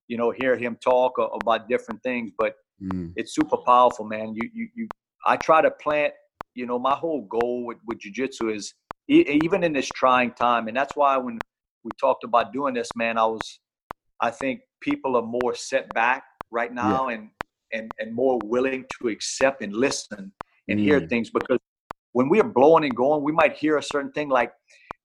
you 0.07 0.17
know, 0.17 0.31
hear 0.31 0.57
him 0.57 0.77
talk 0.81 1.13
about 1.41 1.69
different 1.69 2.01
things. 2.03 2.31
But 2.37 2.55
mm. 2.81 3.11
it's 3.15 3.35
super 3.35 3.57
powerful, 3.57 4.05
man. 4.05 4.33
You, 4.35 4.49
you, 4.53 4.67
you. 4.75 4.87
I 5.25 5.37
try 5.37 5.61
to 5.61 5.71
plant. 5.71 6.13
You 6.55 6.65
know, 6.65 6.79
my 6.79 6.95
whole 6.95 7.21
goal 7.21 7.65
with 7.65 7.77
with 7.85 7.99
jujitsu 7.99 8.55
is 8.55 8.73
even 9.07 9.63
in 9.63 9.73
this 9.73 9.87
trying 9.89 10.31
time, 10.31 10.67
and 10.67 10.75
that's 10.75 10.95
why 10.95 11.17
when 11.17 11.37
we 11.83 11.91
talked 11.99 12.23
about 12.23 12.53
doing 12.53 12.73
this, 12.73 12.89
man, 12.95 13.17
I 13.17 13.25
was. 13.25 13.59
I 14.21 14.31
think 14.31 14.61
people 14.81 15.15
are 15.15 15.23
more 15.23 15.55
set 15.55 15.93
back 15.93 16.23
right 16.51 16.73
now, 16.73 17.09
yeah. 17.09 17.15
and 17.15 17.29
and 17.73 17.91
and 17.99 18.13
more 18.13 18.39
willing 18.45 18.85
to 18.99 19.09
accept 19.09 19.61
and 19.61 19.73
listen 19.73 20.31
and 20.67 20.79
mm. 20.79 20.83
hear 20.83 20.99
things 21.01 21.29
because 21.29 21.59
when 22.13 22.29
we're 22.29 22.43
blowing 22.43 22.83
and 22.83 22.95
going, 22.95 23.23
we 23.23 23.31
might 23.31 23.55
hear 23.57 23.77
a 23.77 23.83
certain 23.83 24.11
thing 24.11 24.29
like 24.29 24.51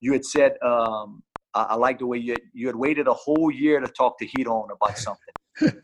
you 0.00 0.12
had 0.12 0.24
said. 0.24 0.52
Um, 0.62 1.22
I, 1.54 1.62
I 1.70 1.74
like 1.74 1.98
the 1.98 2.06
way 2.06 2.18
you 2.18 2.36
you 2.52 2.66
had 2.66 2.76
waited 2.76 3.06
a 3.08 3.14
whole 3.14 3.50
year 3.50 3.80
to 3.80 3.88
talk 3.88 4.18
to 4.18 4.26
Ryron 4.26 4.68
about 4.72 4.98
something, 5.06 5.82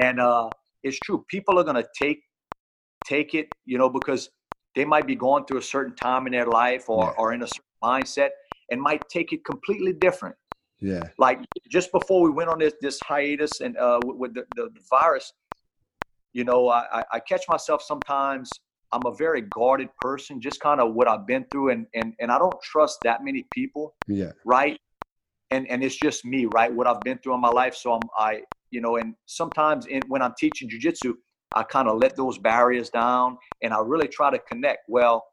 and 0.00 0.20
uh, 0.20 0.48
it's 0.82 0.98
true. 1.00 1.24
People 1.28 1.58
are 1.58 1.64
gonna 1.64 1.84
take 1.98 2.20
take 3.04 3.34
it, 3.34 3.48
you 3.64 3.78
know, 3.78 3.88
because 3.88 4.28
they 4.74 4.84
might 4.84 5.06
be 5.06 5.14
going 5.14 5.44
through 5.44 5.58
a 5.58 5.62
certain 5.62 5.94
time 5.96 6.26
in 6.26 6.32
their 6.32 6.46
life 6.46 6.88
or, 6.88 7.04
yeah. 7.04 7.14
or 7.18 7.32
in 7.32 7.42
a 7.42 7.46
certain 7.46 7.62
mindset 7.82 8.30
and 8.70 8.80
might 8.80 9.02
take 9.08 9.32
it 9.32 9.44
completely 9.44 9.92
different. 9.92 10.36
Yeah. 10.80 11.02
Like 11.18 11.40
just 11.68 11.90
before 11.92 12.22
we 12.22 12.30
went 12.30 12.50
on 12.50 12.58
this 12.58 12.74
this 12.80 13.00
hiatus 13.00 13.60
and 13.60 13.76
uh, 13.76 14.00
with, 14.04 14.16
with 14.16 14.34
the, 14.34 14.44
the, 14.56 14.70
the, 14.74 14.80
virus, 14.88 15.32
you 16.32 16.44
know, 16.44 16.68
I, 16.68 17.04
I 17.12 17.20
catch 17.20 17.42
myself 17.48 17.82
sometimes. 17.82 18.50
I'm 18.92 19.04
a 19.04 19.14
very 19.14 19.42
guarded 19.42 19.90
person, 20.00 20.40
just 20.40 20.60
kind 20.60 20.80
of 20.80 20.94
what 20.94 21.08
I've 21.08 21.26
been 21.26 21.44
through, 21.50 21.70
and 21.70 21.86
and 21.94 22.14
and 22.20 22.30
I 22.30 22.38
don't 22.38 22.60
trust 22.62 22.98
that 23.02 23.24
many 23.24 23.46
people. 23.52 23.94
Yeah. 24.06 24.32
Right 24.44 24.78
and 25.50 25.68
and 25.68 25.82
it's 25.82 25.96
just 25.96 26.24
me, 26.24 26.46
right? 26.46 26.72
What 26.72 26.86
I've 26.86 27.00
been 27.00 27.18
through 27.18 27.34
in 27.34 27.40
my 27.40 27.48
life. 27.48 27.74
So 27.74 27.94
I'm 27.94 28.02
I, 28.16 28.42
you 28.70 28.80
know, 28.80 28.96
and 28.96 29.14
sometimes 29.26 29.86
in, 29.86 30.02
when 30.08 30.22
I'm 30.22 30.34
teaching 30.38 30.68
jujitsu, 30.68 31.14
I 31.54 31.62
kind 31.62 31.88
of 31.88 31.98
let 31.98 32.16
those 32.16 32.38
barriers 32.38 32.90
down 32.90 33.38
and 33.62 33.72
I 33.72 33.80
really 33.80 34.08
try 34.08 34.30
to 34.30 34.38
connect. 34.38 34.80
Well, 34.88 35.24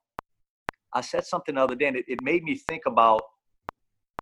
I 0.94 1.02
said 1.02 1.26
something 1.26 1.56
the 1.56 1.62
other 1.62 1.76
day, 1.76 1.88
and 1.88 1.98
it, 1.98 2.06
it 2.08 2.22
made 2.22 2.44
me 2.44 2.56
think 2.56 2.84
about 2.86 3.22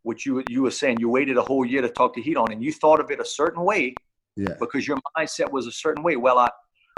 what 0.03 0.25
you 0.25 0.43
you 0.49 0.61
were 0.61 0.71
saying. 0.71 0.99
You 0.99 1.09
waited 1.09 1.37
a 1.37 1.41
whole 1.41 1.65
year 1.65 1.81
to 1.81 1.89
talk 1.89 2.13
to 2.15 2.21
Ryron, 2.21 2.51
and 2.51 2.63
you 2.63 2.71
thought 2.71 2.99
of 2.99 3.11
it 3.11 3.19
a 3.19 3.25
certain 3.25 3.63
way, 3.63 3.95
yeah, 4.35 4.55
because 4.59 4.87
your 4.87 4.99
mindset 5.17 5.51
was 5.51 5.67
a 5.67 5.71
certain 5.71 6.03
way. 6.03 6.15
Well, 6.15 6.37
I 6.37 6.49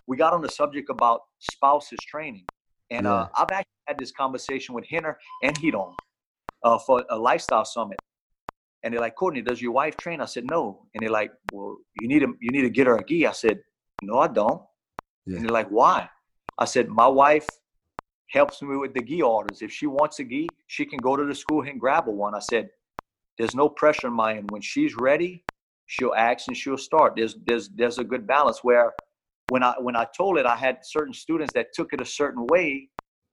we 0.08 0.18
got 0.18 0.34
on 0.34 0.42
the 0.42 0.50
subject 0.50 0.90
about 0.90 1.22
spouses 1.40 2.00
training, 2.08 2.46
and 2.92 3.06
yeah. 3.06 3.14
uh, 3.14 3.28
I've 3.36 3.52
actually 3.52 3.84
had 3.88 3.98
this 3.98 4.12
conversation 4.12 4.76
with 4.76 4.86
Rener 4.92 5.16
and 5.44 5.56
Ryron 5.60 5.94
uh, 6.64 6.80
for 6.80 7.06
a 7.10 7.18
lifestyle 7.18 7.66
summit. 7.66 8.00
And 8.84 8.94
they're 8.94 9.02
like, 9.02 9.16
Courtney, 9.16 9.42
does 9.42 9.60
your 9.60 9.72
wife 9.72 9.98
train? 9.98 10.22
I 10.22 10.26
said, 10.26 10.46
no. 10.46 10.86
And 10.94 11.02
they're 11.02 11.10
like, 11.10 11.32
well, 11.52 11.78
you 12.00 12.08
need 12.08 12.20
to, 12.20 12.36
you 12.40 12.52
need 12.52 12.62
to 12.62 12.70
get 12.70 12.86
her 12.86 12.96
a 12.96 13.04
gi. 13.04 13.26
I 13.26 13.32
said, 13.32 13.58
no, 14.04 14.20
I 14.20 14.28
don't. 14.28 14.62
Yeah. 15.26 15.38
And 15.38 15.46
they're 15.46 15.54
like, 15.54 15.70
why? 15.70 16.08
I 16.60 16.66
said, 16.66 16.88
my 16.88 17.08
wife 17.08 17.48
helps 18.30 18.62
me 18.62 18.76
with 18.78 18.94
the 18.94 19.02
gi 19.02 19.24
orders. 19.24 19.64
If 19.64 19.72
she 19.72 19.88
wants 19.88 20.20
a 20.20 20.24
gi, 20.24 20.50
she 20.68 20.86
can 20.86 21.00
go 21.00 21.16
to 21.16 21.26
the 21.26 21.34
school 21.34 21.64
and 21.64 21.80
grab 21.80 22.08
a 22.08 22.12
one. 22.12 22.36
I 22.36 22.40
said, 22.40 22.70
there's 23.38 23.56
no 23.56 23.70
pressure 23.70 24.08
on 24.08 24.14
my 24.14 24.38
end. 24.38 24.52
When 24.52 24.62
she's 24.62 24.96
ready, 24.96 25.44
she'll 25.88 26.14
ask 26.16 26.48
and 26.48 26.58
she'll 26.58 26.78
start. 26.78 27.14
There's, 27.16 27.36
there's, 27.46 27.70
there's 27.70 27.98
a 27.98 28.04
good 28.04 28.26
balance 28.26 28.60
where 28.64 28.94
when 29.50 29.64
I, 29.64 29.74
when 29.80 29.96
I 29.96 30.08
told 30.18 30.38
it, 30.38 30.46
I 30.46 30.56
had 30.56 30.80
certain 30.84 31.14
students 31.14 31.54
that 31.54 31.74
took 31.74 31.94
it 31.94 32.02
a 32.02 32.06
certain 32.06 32.46
way. 32.48 32.90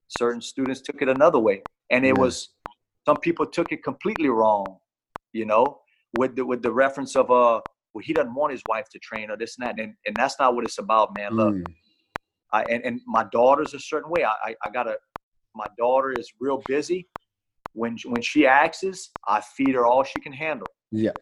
Certain 0.09 0.41
students 0.41 0.81
took 0.81 1.01
it 1.01 1.09
another 1.09 1.38
way. 1.38 1.62
And 1.91 2.05
it 2.05 2.15
yeah. 2.17 2.21
was, 2.21 2.51
some 3.07 3.17
people 3.17 3.47
took 3.47 3.73
it 3.73 3.83
completely 3.83 4.29
wrong 4.29 4.79
you 5.33 5.47
know, 5.47 5.79
with 6.19 6.37
the 6.37 6.45
with 6.45 6.62
the 6.62 6.73
reference 6.73 7.17
of 7.17 7.31
uh 7.31 7.61
well 7.95 8.03
he 8.03 8.12
doesn't 8.12 8.35
want 8.35 8.53
his 8.53 8.62
wife 8.69 8.88
to 8.91 8.99
train 8.99 9.31
or 9.31 9.37
this 9.37 9.57
and 9.59 9.67
that. 9.67 9.81
And 9.83 9.95
and 10.07 10.15
that's 10.17 10.37
not 10.38 10.55
what 10.55 10.65
it's 10.65 10.79
about, 10.79 11.17
man. 11.17 11.35
Look. 11.35 11.55
Mm. 11.55 11.65
I 12.53 12.62
and, 12.65 12.85
and 12.85 13.01
my 13.07 13.25
daughter's 13.33 13.73
a 13.75 13.81
certain 13.81 14.11
way. 14.11 14.25
I, 14.25 14.35
I, 14.45 14.55
I 14.65 14.71
gotta 14.71 14.97
my 15.55 15.67
daughter 15.79 16.12
is 16.12 16.33
real 16.41 16.62
busy. 16.67 17.09
When 17.74 17.96
when 18.04 18.22
she 18.22 18.46
asks, 18.46 19.11
I 19.26 19.40
feed 19.40 19.74
her 19.74 19.87
all 19.87 20.04
she 20.04 20.20
can 20.20 20.32
handle. 20.32 20.66
Yeah. 20.90 21.12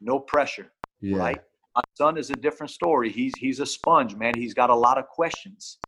No 0.00 0.18
pressure. 0.18 0.72
Yeah. 1.00 1.18
Right. 1.18 1.40
My 1.74 1.82
son 1.94 2.16
is 2.18 2.30
a 2.30 2.34
different 2.34 2.70
story. 2.70 3.10
He's 3.10 3.32
he's 3.36 3.60
a 3.60 3.66
sponge, 3.66 4.14
man. 4.16 4.34
He's 4.36 4.54
got 4.54 4.70
a 4.70 4.74
lot 4.74 4.98
of 4.98 5.06
questions. 5.06 5.78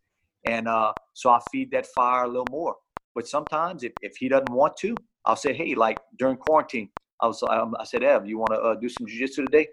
And 0.45 0.67
uh, 0.67 0.93
so 1.13 1.29
I 1.29 1.39
feed 1.51 1.71
that 1.71 1.85
fire 1.87 2.23
a 2.25 2.27
little 2.27 2.47
more. 2.51 2.75
But 3.15 3.27
sometimes 3.27 3.83
if, 3.83 3.93
if 4.01 4.17
he 4.17 4.27
doesn't 4.27 4.49
want 4.49 4.75
to, 4.77 4.95
I'll 5.25 5.35
say, 5.35 5.53
hey, 5.53 5.75
like 5.75 5.97
during 6.19 6.35
quarantine, 6.35 6.89
I 7.21 7.27
was 7.27 7.41
um, 7.43 7.75
I 7.79 7.85
said, 7.85 8.03
Ev, 8.03 8.25
you 8.25 8.37
want 8.37 8.51
to 8.53 8.59
uh, 8.59 8.75
do 8.75 8.89
some 8.89 9.07
jujitsu 9.07 9.45
today? 9.45 9.67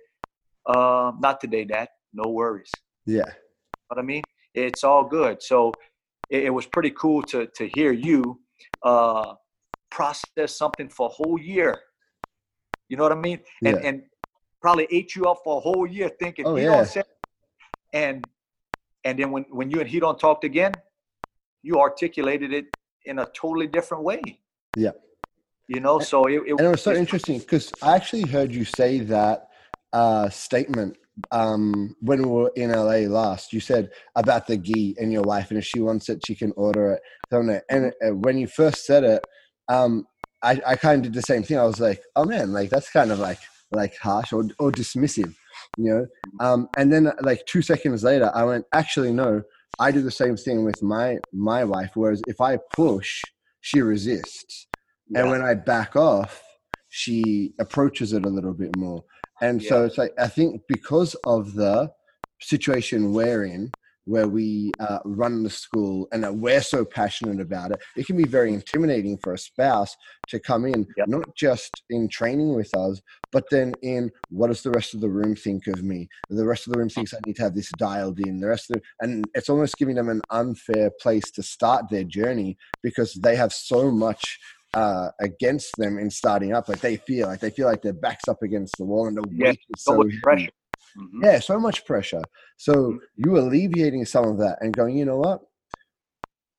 Uh, 0.66 1.12
not 1.18 1.40
today, 1.40 1.64
Dad. 1.64 1.88
No 2.12 2.30
worries. 2.30 2.70
Yeah. 3.06 3.30
But 3.88 3.98
I 3.98 4.02
mean, 4.02 4.22
it's 4.54 4.84
all 4.84 5.04
good. 5.04 5.42
So 5.42 5.72
it, 6.28 6.44
it 6.44 6.50
was 6.50 6.66
pretty 6.66 6.90
cool 6.90 7.22
to 7.24 7.46
to 7.46 7.68
hear 7.68 7.92
you 7.92 8.40
uh, 8.82 9.34
process 9.90 10.57
something 10.57 10.88
for 10.88 11.07
a 11.07 11.11
whole 11.11 11.38
year. 11.38 11.79
You 12.88 12.96
know 12.96 13.03
what 13.03 13.12
I 13.12 13.16
mean? 13.16 13.40
And 13.64 13.76
yeah. 13.76 13.88
and 13.88 14.03
probably 14.61 14.87
ate 14.90 15.14
you 15.14 15.26
up 15.26 15.38
for 15.44 15.59
a 15.59 15.61
whole 15.61 15.87
year 15.87 16.11
thinking, 16.20 16.46
oh, 16.46 16.57
yeah. 16.57 16.85
and 17.92 18.24
and 19.05 19.18
then 19.18 19.31
when 19.31 19.44
when 19.50 19.70
you 19.70 19.81
and 19.81 19.90
Ryron 19.90 20.18
talked 20.18 20.44
again, 20.44 20.72
you 21.62 21.79
articulated 21.79 22.53
it 22.53 22.66
in 23.05 23.20
a 23.20 23.26
totally 23.26 23.66
different 23.66 24.05
way. 24.05 24.20
Yeah 24.76 24.92
you 25.70 25.79
know 25.79 26.00
so 26.00 26.26
it, 26.26 26.42
it 26.46 26.50
and 26.50 26.61
it 26.61 26.68
was 26.68 26.83
so 26.83 26.92
interesting 26.92 27.38
because 27.38 27.72
i 27.83 27.94
actually 27.94 28.22
heard 28.22 28.53
you 28.53 28.64
say 28.64 28.98
that 28.98 29.46
uh, 29.92 30.29
statement 30.29 30.96
um, 31.33 31.96
when 32.00 32.22
we 32.22 32.29
were 32.29 32.53
in 32.57 32.70
la 32.70 32.96
last 33.20 33.53
you 33.53 33.61
said 33.61 33.90
about 34.14 34.46
the 34.46 34.57
gi 34.57 34.96
and 34.98 35.12
your 35.12 35.22
wife 35.22 35.50
and 35.50 35.59
if 35.59 35.64
she 35.64 35.81
wants 35.81 36.09
it 36.09 36.20
she 36.26 36.35
can 36.35 36.53
order 36.57 36.92
it 36.92 37.62
and 37.68 37.92
uh, 38.05 38.14
when 38.14 38.37
you 38.38 38.46
first 38.46 38.85
said 38.85 39.05
it 39.05 39.24
um, 39.70 40.06
i, 40.42 40.61
I 40.66 40.76
kind 40.76 41.04
of 41.04 41.12
did 41.12 41.18
the 41.18 41.22
same 41.22 41.42
thing 41.42 41.59
i 41.59 41.64
was 41.64 41.80
like 41.80 42.02
oh 42.16 42.24
man 42.24 42.52
like 42.52 42.70
that's 42.70 42.90
kind 42.90 43.11
of 43.11 43.18
like 43.18 43.38
like 43.72 43.96
harsh 43.96 44.33
or, 44.33 44.44
or 44.59 44.70
dismissive 44.72 45.35
you 45.78 45.85
know 45.85 46.06
um, 46.40 46.68
and 46.76 46.92
then 46.92 47.12
like 47.22 47.44
two 47.46 47.62
seconds 47.62 48.02
later 48.04 48.30
i 48.35 48.44
went 48.44 48.64
actually 48.74 49.12
no 49.12 49.42
i 49.78 49.90
do 49.90 50.02
the 50.02 50.11
same 50.11 50.37
thing 50.37 50.64
with 50.64 50.83
my 50.83 51.18
my 51.33 51.64
wife 51.64 51.90
whereas 51.94 52.20
if 52.26 52.40
i 52.40 52.59
push 52.74 53.22
she 53.61 53.80
resists 53.80 54.66
yeah. 55.11 55.20
and 55.20 55.30
when 55.30 55.42
I 55.42 55.54
back 55.54 55.96
off, 55.96 56.42
she 56.88 57.52
approaches 57.61 58.12
it 58.12 58.24
a 58.24 58.28
little 58.28 58.54
bit 58.54 58.76
more. 58.76 59.04
And 59.40 59.62
yeah. 59.62 59.68
so 59.68 59.85
it's 59.85 59.98
like 59.98 60.12
I 60.18 60.28
think 60.28 60.62
because 60.68 61.14
of 61.24 61.54
the 61.54 61.90
situation 62.40 63.12
we're 63.12 63.44
in, 63.44 63.70
where 64.11 64.27
we 64.27 64.73
uh, 64.81 64.99
run 65.05 65.44
the 65.44 65.51
school 65.51 66.09
and 66.11 66.25
that 66.25 66.35
we're 66.35 66.61
so 66.61 66.85
passionate 66.85 67.40
about 67.40 67.70
it, 67.70 67.79
it 67.96 68.07
can 68.07 68.16
be 68.16 68.25
very 68.25 68.53
intimidating 68.53 69.16
for 69.18 69.35
a 69.35 69.38
spouse 69.38 69.96
to 70.27 70.40
come 70.40 70.64
in, 70.64 70.85
yep. 70.96 71.07
not 71.07 71.25
just 71.37 71.83
in 71.90 72.09
training 72.09 72.55
with 72.55 72.75
us, 72.75 73.01
but 73.31 73.44
then 73.53 73.73
in 73.83 74.11
what 74.29 74.49
does 74.49 74.62
the 74.62 74.70
rest 74.73 74.94
of 74.94 75.01
the 75.01 75.09
room 75.09 75.37
think 75.37 75.68
of 75.68 75.85
me? 75.85 76.09
The 76.29 76.44
rest 76.44 76.66
of 76.66 76.73
the 76.73 76.81
room 76.81 76.88
thinks 76.88 77.14
I 77.14 77.18
need 77.25 77.37
to 77.37 77.42
have 77.42 77.55
this 77.55 77.70
dialed 77.79 78.18
in. 78.18 78.40
The 78.40 78.49
rest 78.49 78.70
of 78.70 78.79
the, 78.79 78.83
and 78.99 79.25
it's 79.35 79.49
almost 79.49 79.79
giving 79.79 79.94
them 79.94 80.09
an 80.09 80.23
unfair 80.31 80.90
place 81.01 81.31
to 81.37 81.42
start 81.44 81.85
their 81.88 82.05
journey 82.05 82.59
because 82.83 83.14
they 83.14 83.37
have 83.37 83.53
so 83.53 83.92
much 83.92 84.40
uh, 84.75 85.11
against 85.20 85.70
them 85.77 85.99
in 85.99 86.11
starting 86.11 86.53
up. 86.53 86.68
Like 86.68 86.81
they 86.81 86.96
feel 86.96 87.29
like 87.29 87.38
they 87.38 87.51
feel 87.51 87.68
like 87.68 87.83
their 87.83 87.92
backs 87.92 88.27
up 88.27 88.42
against 88.42 88.75
the 88.77 88.85
wall 88.85 89.07
and 89.07 89.16
the 89.16 89.25
yeah, 89.31 89.49
weight 89.51 89.61
is 89.77 89.85
so, 89.85 90.03
so 90.03 90.09
pressure. 90.20 90.51
Mm-hmm. 90.98 91.24
Yeah, 91.24 91.38
so 91.38 91.59
much 91.59 91.85
pressure. 91.85 92.22
So 92.57 92.74
mm-hmm. 92.74 92.96
you 93.16 93.38
alleviating 93.38 94.05
some 94.05 94.26
of 94.26 94.38
that 94.38 94.59
and 94.61 94.74
going, 94.74 94.96
you 94.96 95.05
know 95.05 95.18
what? 95.18 95.42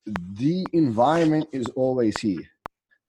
the 0.06 0.66
environment 0.72 1.48
is 1.52 1.66
always 1.76 2.18
here 2.18 2.42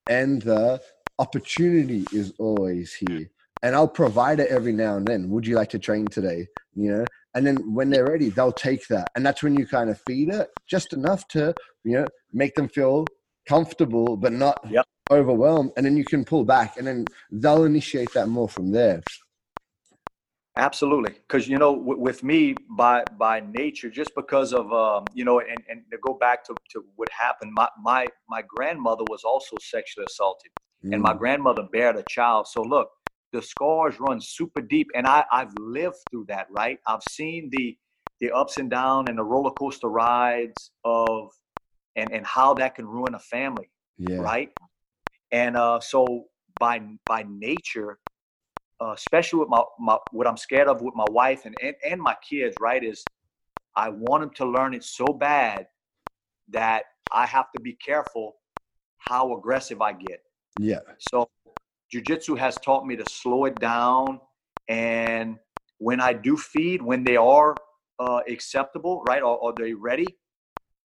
and 0.10 0.42
the 0.42 0.82
opportunity 1.20 2.06
is 2.12 2.34
always 2.40 2.94
here 2.94 3.30
and 3.62 3.76
i'll 3.76 3.88
provide 3.88 4.40
it 4.40 4.50
every 4.50 4.74
now 4.74 4.98
and 4.98 5.08
then 5.08 5.30
would 5.30 5.46
you 5.46 5.56
like 5.56 5.70
to 5.70 5.80
train 5.80 6.06
today 6.08 6.48
you 6.76 6.92
know 6.92 7.06
and 7.36 7.46
then 7.46 7.74
when 7.74 7.90
they're 7.90 8.06
ready 8.06 8.30
they'll 8.30 8.52
take 8.52 8.88
that 8.88 9.08
and 9.16 9.26
that's 9.26 9.42
when 9.44 9.56
you 9.56 9.66
kind 9.66 9.90
of 9.90 10.00
feed 10.08 10.30
it 10.30 10.50
just 10.68 10.94
enough 10.94 11.28
to 11.28 11.54
you 11.84 11.94
know 11.94 12.06
make 12.32 12.54
them 12.56 12.68
feel 12.68 13.06
comfortable 13.48 14.18
but 14.18 14.34
not 14.34 14.60
yep. 14.70 14.86
overwhelmed 15.12 15.72
and 15.78 15.86
then 15.86 15.98
you 15.98 16.06
can 16.06 16.24
pull 16.24 16.44
back 16.44 16.78
and 16.78 16.88
then 16.88 17.06
they'll 17.32 17.66
initiate 17.66 18.12
that 18.14 18.28
more 18.28 18.50
from 18.50 18.72
there 18.72 19.02
Absolutely, 20.56 21.14
because 21.14 21.48
you 21.48 21.58
know, 21.58 21.76
w- 21.76 22.00
with 22.00 22.24
me 22.24 22.56
by 22.78 23.06
by 23.18 23.40
nature, 23.40 23.90
just 23.90 24.14
because 24.16 24.54
of 24.54 24.72
um, 24.72 25.04
you 25.16 25.26
know, 25.26 25.40
and, 25.40 25.58
and 25.68 25.82
to 25.92 25.98
go 25.98 26.14
back 26.14 26.46
to, 26.46 26.56
to 26.72 26.84
what 26.96 27.10
happened, 27.10 27.52
my, 27.54 27.68
my 27.82 28.08
my 28.30 28.44
grandmother 28.48 29.04
was 29.06 29.24
also 29.24 29.58
sexually 29.60 30.06
assaulted, 30.06 30.52
mm. 30.86 30.94
and 30.94 31.02
my 31.02 31.12
mm. 31.14 31.18
grandmother 31.18 31.64
bared 31.72 31.96
a 31.96 32.04
child. 32.04 32.48
So 32.48 32.62
look, 32.62 32.90
the 33.32 33.42
scars 33.42 34.00
run 34.00 34.22
super 34.22 34.62
deep, 34.62 34.90
and 34.94 35.08
I 35.08 35.26
I've 35.32 35.54
lived 35.58 35.96
through 36.12 36.26
that. 36.28 36.46
Right, 36.52 36.78
I've 36.88 37.02
seen 37.04 37.50
the 37.52 37.76
the 38.22 38.30
ups 38.30 38.60
and 38.60 38.70
downs 38.70 39.10
and 39.10 39.18
the 39.18 39.24
roller 39.24 39.52
coaster 39.52 39.90
rides 39.90 40.70
of, 40.86 41.32
and 41.96 42.12
and 42.12 42.28
how 42.28 42.54
that 42.56 42.76
can 42.76 42.86
ruin 42.86 43.16
a 43.16 43.20
family. 43.20 43.72
Yeah. 43.98 44.18
Right, 44.18 44.52
and 45.32 45.58
uh, 45.58 45.80
so 45.80 46.26
by 46.60 46.80
by 47.08 47.26
nature 47.28 47.98
uh, 48.82 48.92
especially 48.92 49.40
with 49.40 49.50
my, 49.50 49.62
my 49.80 49.98
what 50.12 50.28
I'm 50.28 50.38
scared 50.38 50.68
of 50.68 50.82
with 50.82 50.96
my 50.96 51.06
wife 51.06 51.46
and, 51.46 51.56
and 51.62 51.76
and 51.86 52.02
my 52.02 52.16
kids, 52.28 52.58
right? 52.60 52.84
Is 52.84 53.08
I 53.76 53.90
want 53.90 54.22
them 54.22 54.32
to 54.36 54.46
learn 54.46 54.74
it 54.74 54.84
so 54.84 55.08
bad 55.08 55.68
that 56.50 56.84
I 57.12 57.26
have 57.26 57.52
to 57.56 57.62
be 57.62 57.74
careful 57.74 58.36
how 58.98 59.36
aggressive 59.36 59.82
I 59.82 59.94
get. 59.94 60.22
Yeah. 60.56 60.80
So 61.00 61.30
jujitsu 61.94 62.38
has 62.38 62.60
taught 62.60 62.86
me 62.86 62.96
to 62.96 63.06
slow 63.06 63.46
it 63.46 63.60
down, 63.60 64.20
and 64.68 65.38
when 65.78 66.00
I 66.00 66.14
do 66.14 66.38
feed, 66.38 66.82
when 66.82 67.04
they 67.04 67.18
are 67.18 67.58
uh, 68.00 68.22
acceptable, 68.28 69.04
right, 69.04 69.22
or, 69.22 69.38
or 69.38 69.54
they 69.54 69.74
ready, 69.74 70.18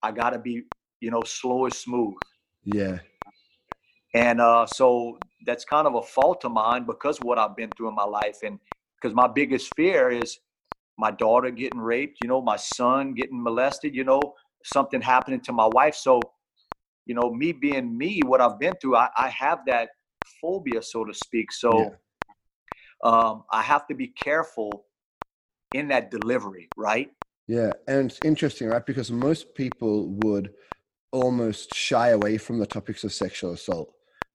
I 0.03 0.13
gotta 0.13 0.39
be, 0.39 0.65
you 1.01 1.11
know, 1.11 1.23
slow 1.23 1.65
and 1.65 1.75
smooth. 1.75 2.15
Yeah. 2.65 2.99
And 4.15 4.41
uh, 4.41 4.67
so 4.67 5.19
that's 5.47 5.65
kind 5.65 5.87
of 5.87 5.95
a 5.95 6.03
fault 6.03 6.45
of 6.45 6.53
mine 6.53 6.85
because 6.85 7.19
of 7.19 7.25
what 7.25 7.39
I've 7.39 7.57
been 7.57 7.71
through 7.77 7.89
in 7.89 7.95
my 7.95 8.05
life. 8.05 8.39
And 8.45 8.59
because 9.01 9.15
my 9.15 9.29
biggest 9.29 9.75
fear 9.77 10.11
is 10.11 10.39
my 10.99 11.11
daughter 11.11 11.51
getting 11.51 11.81
raped, 11.81 12.19
you 12.21 12.29
know, 12.29 12.43
my 12.43 12.57
son 12.57 13.15
getting 13.15 13.43
molested, 13.43 13.95
you 13.95 14.05
know, 14.05 14.21
something 14.65 15.01
happening 15.01 15.41
to 15.41 15.53
my 15.53 15.67
wife. 15.67 15.95
So, 15.95 16.21
you 17.07 17.15
know, 17.15 17.33
me 17.33 17.53
being 17.53 17.97
me, 17.97 18.21
what 18.25 18.41
I've 18.41 18.59
been 18.59 18.75
through, 18.81 18.97
I, 18.97 19.09
I 19.17 19.29
have 19.29 19.61
that 19.67 19.91
phobia, 20.41 20.83
so 20.83 21.05
to 21.05 21.15
speak. 21.15 21.53
So 21.53 21.79
yeah. 21.79 21.89
um, 23.05 23.45
I 23.53 23.63
have 23.63 23.87
to 23.87 23.95
be 23.95 24.09
careful 24.09 24.87
in 25.73 25.89
that 25.89 26.11
delivery, 26.11 26.69
right? 26.77 27.11
Yeah. 27.47 27.73
And 27.87 28.11
it's 28.11 28.19
interesting, 28.25 28.69
right? 28.69 28.85
Because 28.85 29.11
most 29.11 29.55
people 29.55 30.09
would 30.25 30.53
almost 31.13 31.75
shy 31.75 32.09
away 32.09 32.37
from 32.37 32.59
the 32.59 32.67
topics 32.67 33.05
of 33.05 33.13
sexual 33.13 33.53
assault 33.53 33.95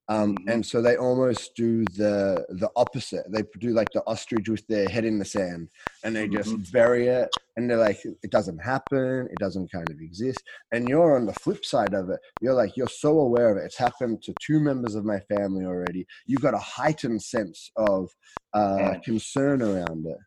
um, 0.10 0.36
mm-hmm. 0.36 0.50
and 0.50 0.66
so 0.66 0.82
they 0.82 0.98
almost 0.98 1.56
do 1.56 1.86
the 1.96 2.46
the 2.50 2.70
opposite. 2.76 3.24
They 3.30 3.44
do 3.60 3.70
like 3.70 3.90
the 3.94 4.04
ostrich 4.06 4.50
with 4.50 4.66
their 4.68 4.90
head 4.90 5.06
in 5.06 5.18
the 5.18 5.26
sand, 5.26 5.70
and 6.04 6.16
they 6.16 6.28
just 6.28 6.50
mm-hmm. 6.50 6.72
bury 6.72 7.08
it. 7.08 7.30
And 7.56 7.70
they're 7.70 7.78
like, 7.78 8.04
it 8.04 8.32
doesn't 8.32 8.58
happen. 8.58 9.28
It 9.32 9.38
doesn't 9.40 9.72
kind 9.72 9.90
of 9.90 10.02
exist. 10.02 10.42
And 10.72 10.90
you're 10.90 11.16
on 11.16 11.28
the 11.28 11.34
flip 11.34 11.64
side 11.64 11.94
of 11.94 12.10
it. 12.10 12.20
You're 12.42 12.56
like, 12.56 12.76
you're 12.76 12.88
so 12.88 13.20
aware 13.20 13.52
of 13.52 13.58
it. 13.58 13.66
It's 13.66 13.78
happened 13.78 14.24
to 14.24 14.34
two 14.42 14.60
members 14.60 14.96
of 14.96 15.06
my 15.06 15.20
family 15.20 15.64
already. 15.64 16.06
You've 16.26 16.42
got 16.42 16.56
a 16.56 16.60
heightened 16.60 17.22
sense 17.22 17.70
of 17.78 18.10
uh, 18.54 18.96
concern 19.06 19.62
around 19.62 20.08
it. 20.08 20.18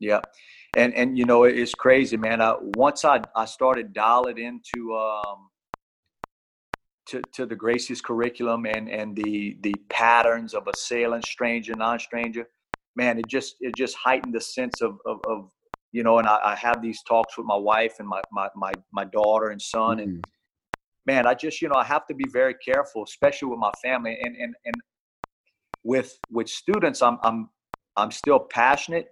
Yeah, 0.00 0.20
and 0.76 0.94
and 0.94 1.16
you 1.16 1.26
know 1.26 1.44
it's 1.44 1.74
crazy, 1.74 2.16
man. 2.16 2.40
I, 2.40 2.54
once 2.76 3.04
I 3.04 3.20
I 3.36 3.44
started 3.44 3.92
dialing 3.92 4.38
into 4.38 4.96
um, 4.96 5.49
to, 7.10 7.20
to 7.32 7.44
the 7.44 7.56
Gracie's 7.56 8.00
curriculum 8.00 8.66
and 8.66 8.88
and 8.88 9.16
the 9.16 9.56
the 9.62 9.74
patterns 9.88 10.54
of 10.54 10.68
assailant, 10.68 11.24
stranger, 11.24 11.74
non-stranger, 11.74 12.46
man, 12.94 13.18
it 13.18 13.26
just 13.26 13.56
it 13.60 13.74
just 13.76 13.96
heightened 13.96 14.34
the 14.34 14.40
sense 14.40 14.80
of 14.80 14.98
of, 15.04 15.18
of 15.26 15.50
you 15.92 16.04
know. 16.04 16.18
And 16.18 16.28
I, 16.28 16.38
I, 16.44 16.54
have 16.54 16.80
these 16.80 17.02
talks 17.02 17.36
with 17.36 17.46
my 17.46 17.56
wife 17.56 17.94
and 17.98 18.08
my 18.08 18.22
my 18.32 18.48
my, 18.54 18.72
my 18.92 19.04
daughter 19.04 19.48
and 19.48 19.60
son, 19.60 19.98
mm-hmm. 19.98 20.08
and 20.08 20.24
man, 21.06 21.26
I 21.26 21.34
just 21.34 21.60
you 21.60 21.68
know 21.68 21.74
I 21.74 21.84
have 21.84 22.06
to 22.06 22.14
be 22.14 22.26
very 22.32 22.54
careful, 22.54 23.02
especially 23.02 23.48
with 23.48 23.58
my 23.58 23.72
family 23.82 24.16
and 24.22 24.36
and 24.36 24.54
and 24.64 24.74
with 25.82 26.16
with 26.30 26.48
students. 26.48 27.02
I'm 27.02 27.18
I'm 27.24 27.50
I'm 27.96 28.12
still 28.12 28.38
passionate, 28.38 29.08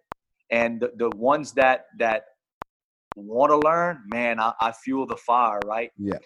and 0.51 0.81
the, 0.81 0.93
the 0.97 1.11
ones 1.17 1.53
that 1.55 1.87
that 1.99 2.27
want 3.17 3.51
to 3.51 3.59
learn, 3.59 4.05
man, 4.07 4.39
I, 4.39 4.53
I 4.61 4.71
fuel 4.71 5.05
the 5.05 5.17
fire, 5.17 5.59
right? 5.67 5.91
Yeah 5.99 6.19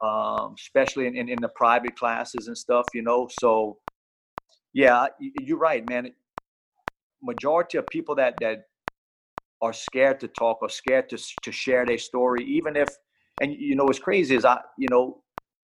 um, 0.00 0.54
especially 0.58 1.06
in, 1.06 1.16
in, 1.16 1.28
in, 1.28 1.38
the 1.40 1.48
private 1.48 1.96
classes 1.96 2.48
and 2.48 2.56
stuff, 2.56 2.86
you 2.94 3.02
know. 3.02 3.28
So, 3.30 3.78
yeah, 4.72 5.06
you're 5.20 5.58
right, 5.58 5.86
man. 5.88 6.10
Majority 7.22 7.78
of 7.78 7.88
people 7.88 8.14
that 8.16 8.34
that 8.40 8.64
are 9.62 9.72
scared 9.72 10.20
to 10.20 10.28
talk 10.28 10.58
or 10.62 10.68
scared 10.68 11.08
to 11.10 11.18
to 11.42 11.52
share 11.52 11.84
their 11.86 11.98
story, 11.98 12.44
even 12.44 12.76
if, 12.76 12.88
and 13.40 13.54
you 13.54 13.76
know, 13.76 13.84
what's 13.84 13.98
crazy 13.98 14.34
is 14.34 14.44
I, 14.44 14.60
you 14.78 14.88
know, 14.90 15.22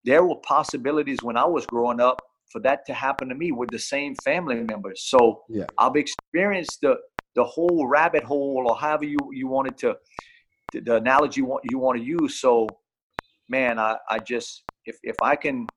there 0.06 0.24
were 0.24 0.36
possibilities 0.38 1.20
when 1.22 1.38
I 1.38 1.46
was 1.46 1.66
growing 1.66 2.00
up 2.00 2.22
for 2.52 2.62
that 2.62 2.86
to 2.86 2.94
happen 2.94 3.28
to 3.30 3.36
me 3.36 3.52
with 3.52 3.70
the 3.70 3.80
same 3.80 4.16
family 4.24 4.64
members. 4.64 5.04
So 5.08 5.42
yeah. 5.50 5.66
I've 5.78 5.96
experienced 5.96 6.80
the 6.82 6.98
the 7.36 7.44
whole 7.44 7.86
rabbit 7.86 8.24
hole, 8.24 8.64
or 8.68 8.78
however 8.78 9.04
you 9.04 9.18
you 9.34 9.48
wanted 9.48 9.78
to, 9.80 9.98
the 10.74 10.96
analogy 10.96 11.42
you 11.42 11.46
want 11.46 11.64
you 11.70 11.80
want 11.80 11.98
to 11.98 12.04
use. 12.04 12.40
So 12.40 12.68
man, 13.50 13.80
I, 13.80 13.98
I 14.10 14.20
just 14.20 14.64
if 14.86 14.98
if 15.04 15.18
I 15.22 15.36
can, 15.36 15.68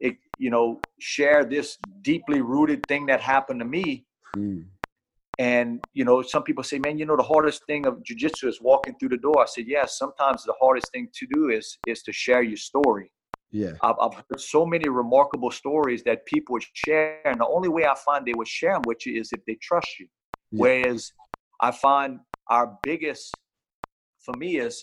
it, 0.00 0.16
you 0.38 0.50
know, 0.50 0.80
share 0.98 1.44
this 1.44 1.78
deeply 2.02 2.40
rooted 2.40 2.86
thing 2.88 3.06
that 3.06 3.20
happened 3.20 3.60
to 3.60 3.66
me. 3.66 4.06
Mm. 4.34 4.66
And 5.38 5.80
you 5.94 6.04
know, 6.04 6.22
some 6.22 6.42
people 6.42 6.62
say, 6.62 6.78
"Man, 6.78 6.98
you 6.98 7.06
know, 7.06 7.16
the 7.16 7.22
hardest 7.22 7.64
thing 7.66 7.86
of 7.86 8.02
jujitsu 8.02 8.48
is 8.48 8.60
walking 8.60 8.94
through 8.98 9.10
the 9.10 9.16
door." 9.16 9.42
I 9.42 9.46
said, 9.46 9.64
"Yes. 9.66 9.70
Yeah, 9.70 9.86
sometimes 9.86 10.44
the 10.44 10.54
hardest 10.60 10.92
thing 10.92 11.08
to 11.14 11.26
do 11.26 11.50
is 11.50 11.78
is 11.86 12.02
to 12.02 12.12
share 12.12 12.42
your 12.42 12.58
story." 12.58 13.10
Yeah, 13.50 13.72
I've, 13.82 13.96
I've 14.00 14.14
heard 14.14 14.40
so 14.40 14.64
many 14.64 14.88
remarkable 14.88 15.50
stories 15.50 16.02
that 16.04 16.26
people 16.26 16.52
would 16.52 16.64
share, 16.74 17.26
and 17.26 17.40
the 17.40 17.46
only 17.46 17.68
way 17.68 17.86
I 17.86 17.94
find 17.94 18.24
they 18.24 18.34
would 18.34 18.48
share 18.48 18.74
them 18.74 18.84
with 18.84 19.04
you 19.06 19.18
is 19.20 19.32
if 19.32 19.40
they 19.46 19.56
trust 19.60 19.98
you. 19.98 20.06
Yeah. 20.52 20.60
Whereas 20.60 21.12
I 21.60 21.70
find 21.70 22.20
our 22.48 22.78
biggest, 22.82 23.38
for 24.24 24.34
me, 24.36 24.58
is 24.58 24.82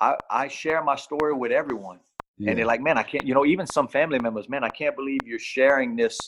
I, 0.00 0.16
I 0.30 0.48
share 0.48 0.82
my 0.82 0.96
story 0.96 1.34
with 1.34 1.52
everyone. 1.52 2.00
Yeah. 2.38 2.50
And 2.50 2.58
they're 2.58 2.66
like, 2.66 2.82
man, 2.82 2.98
I 2.98 3.02
can't, 3.02 3.26
you 3.26 3.34
know, 3.34 3.46
even 3.46 3.66
some 3.66 3.88
family 3.88 4.18
members, 4.18 4.48
man, 4.48 4.62
I 4.62 4.68
can't 4.68 4.94
believe 4.94 5.20
you're 5.24 5.38
sharing 5.38 5.96
this, 5.96 6.18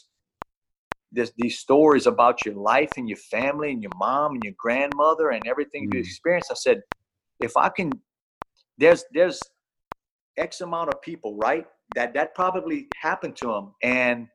this, 1.12 1.32
these 1.36 1.58
stories 1.58 2.06
about 2.06 2.46
your 2.46 2.54
life 2.54 2.92
and 2.96 3.08
your 3.08 3.18
family 3.18 3.72
and 3.72 3.82
your 3.82 3.92
mom 3.96 4.32
and 4.32 4.42
your 4.42 4.54
grandmother 4.58 5.30
and 5.30 5.46
everything 5.46 5.88
mm. 5.88 5.94
you 5.94 6.00
experienced. 6.00 6.50
I 6.50 6.54
said, 6.54 6.82
if 7.40 7.56
I 7.56 7.68
can, 7.68 7.92
there's, 8.78 9.04
there's 9.12 9.38
X 10.38 10.62
amount 10.62 10.88
of 10.88 11.02
people, 11.02 11.36
right? 11.36 11.66
That, 11.94 12.14
that 12.14 12.34
probably 12.34 12.88
happened 13.00 13.36
to 13.36 13.48
them. 13.48 13.74
And 13.82 14.28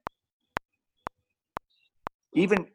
even 2.34 2.67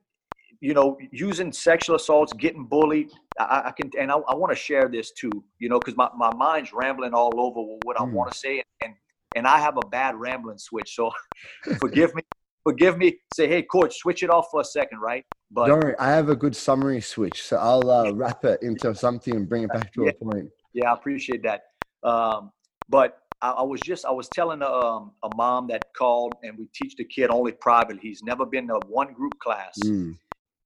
you 0.60 0.74
know, 0.74 0.98
using 1.12 1.52
sexual 1.52 1.96
assaults, 1.96 2.32
getting 2.32 2.64
bullied. 2.64 3.10
I, 3.38 3.64
I 3.66 3.70
can, 3.70 3.90
and 3.98 4.10
I, 4.10 4.16
I 4.16 4.34
want 4.34 4.50
to 4.50 4.56
share 4.56 4.88
this 4.88 5.12
too, 5.12 5.30
you 5.58 5.68
know, 5.68 5.78
because 5.78 5.96
my, 5.96 6.08
my 6.16 6.34
mind's 6.34 6.72
rambling 6.72 7.14
all 7.14 7.32
over 7.40 7.60
what 7.84 7.96
mm. 7.96 8.00
I 8.00 8.04
want 8.04 8.32
to 8.32 8.38
say, 8.38 8.62
and 8.82 8.94
and 9.36 9.46
I 9.46 9.58
have 9.58 9.76
a 9.76 9.86
bad 9.86 10.16
rambling 10.16 10.58
switch. 10.58 10.94
So 10.94 11.10
forgive 11.78 12.14
me, 12.14 12.22
forgive 12.64 12.98
me. 12.98 13.18
Say, 13.32 13.46
hey, 13.46 13.62
coach, 13.62 13.96
switch 13.96 14.22
it 14.22 14.30
off 14.30 14.48
for 14.50 14.60
a 14.60 14.64
second, 14.64 14.98
right? 14.98 15.24
But 15.50 15.68
don't 15.68 15.80
worry, 15.80 15.94
I 15.98 16.10
have 16.10 16.28
a 16.28 16.36
good 16.36 16.56
summary 16.56 17.00
switch, 17.00 17.42
so 17.42 17.56
I'll 17.56 17.88
uh, 17.88 18.12
wrap 18.12 18.44
it 18.44 18.60
into 18.62 18.94
something 18.94 19.36
and 19.36 19.48
bring 19.48 19.62
it 19.62 19.72
back 19.72 19.92
to 19.94 20.04
yeah, 20.04 20.10
a 20.10 20.24
point. 20.24 20.50
Yeah, 20.72 20.90
I 20.90 20.94
appreciate 20.94 21.42
that. 21.44 21.62
Um, 22.02 22.50
but 22.88 23.18
I, 23.42 23.50
I, 23.50 23.62
was 23.62 23.80
just 23.80 24.04
I 24.04 24.10
was 24.10 24.28
telling 24.28 24.62
a, 24.62 24.66
um, 24.66 25.12
a 25.22 25.34
mom 25.36 25.68
that 25.68 25.82
called, 25.96 26.34
and 26.42 26.58
we 26.58 26.66
teach 26.74 26.96
the 26.96 27.04
kid 27.04 27.30
only 27.30 27.52
privately. 27.52 28.00
He's 28.02 28.22
never 28.22 28.44
been 28.44 28.66
to 28.68 28.80
one 28.88 29.12
group 29.12 29.38
class. 29.38 29.78
Mm 29.84 30.16